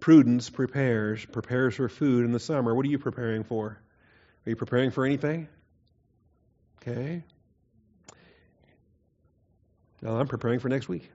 Prudence 0.00 0.50
prepares, 0.50 1.24
prepares 1.24 1.74
for 1.74 1.88
food 1.88 2.24
in 2.24 2.32
the 2.32 2.40
summer. 2.40 2.74
What 2.74 2.86
are 2.86 2.88
you 2.88 2.98
preparing 2.98 3.44
for? 3.44 3.78
Are 4.46 4.50
you 4.50 4.56
preparing 4.56 4.90
for 4.90 5.04
anything? 5.04 5.48
Okay. 6.80 7.24
Well, 10.02 10.16
I'm 10.16 10.28
preparing 10.28 10.60
for 10.60 10.68
next 10.68 10.88
week. 10.88 11.10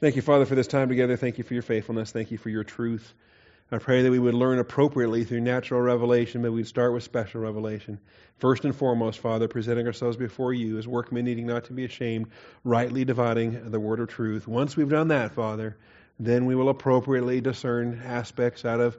Thank 0.00 0.16
you, 0.16 0.22
Father, 0.22 0.46
for 0.46 0.54
this 0.54 0.66
time 0.66 0.88
together. 0.88 1.16
Thank 1.16 1.38
you 1.38 1.44
for 1.44 1.54
your 1.54 1.62
faithfulness. 1.62 2.10
Thank 2.10 2.30
you 2.30 2.38
for 2.38 2.48
your 2.48 2.64
truth. 2.64 3.12
I 3.70 3.78
pray 3.78 4.02
that 4.02 4.10
we 4.10 4.18
would 4.18 4.34
learn 4.34 4.58
appropriately 4.58 5.24
through 5.24 5.40
natural 5.40 5.80
revelation, 5.80 6.42
but 6.42 6.52
we'd 6.52 6.66
start 6.66 6.92
with 6.92 7.04
special 7.04 7.40
revelation. 7.40 8.00
First 8.36 8.66
and 8.66 8.76
foremost, 8.76 9.20
Father, 9.20 9.48
presenting 9.48 9.86
ourselves 9.86 10.16
before 10.16 10.52
you 10.52 10.76
as 10.76 10.86
workmen 10.86 11.24
needing 11.24 11.46
not 11.46 11.64
to 11.64 11.72
be 11.72 11.84
ashamed, 11.84 12.26
rightly 12.64 13.04
dividing 13.06 13.70
the 13.70 13.80
word 13.80 14.00
of 14.00 14.08
truth. 14.08 14.46
Once 14.46 14.76
we've 14.76 14.90
done 14.90 15.08
that, 15.08 15.32
Father, 15.32 15.78
then 16.24 16.46
we 16.46 16.54
will 16.54 16.68
appropriately 16.68 17.40
discern 17.40 18.00
aspects 18.04 18.64
out 18.64 18.80
of 18.80 18.96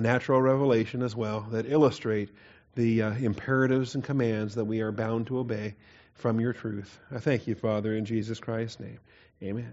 natural 0.00 0.40
revelation 0.40 1.02
as 1.02 1.14
well 1.14 1.40
that 1.50 1.70
illustrate 1.70 2.30
the 2.74 3.02
uh, 3.02 3.14
imperatives 3.14 3.94
and 3.94 4.04
commands 4.04 4.54
that 4.54 4.64
we 4.64 4.80
are 4.80 4.92
bound 4.92 5.26
to 5.26 5.38
obey 5.38 5.74
from 6.14 6.40
your 6.40 6.52
truth. 6.52 6.98
I 7.10 7.18
thank 7.18 7.46
you, 7.46 7.54
Father, 7.54 7.96
in 7.96 8.04
Jesus 8.04 8.38
Christ's 8.38 8.80
name. 8.80 8.98
Amen. 9.42 9.72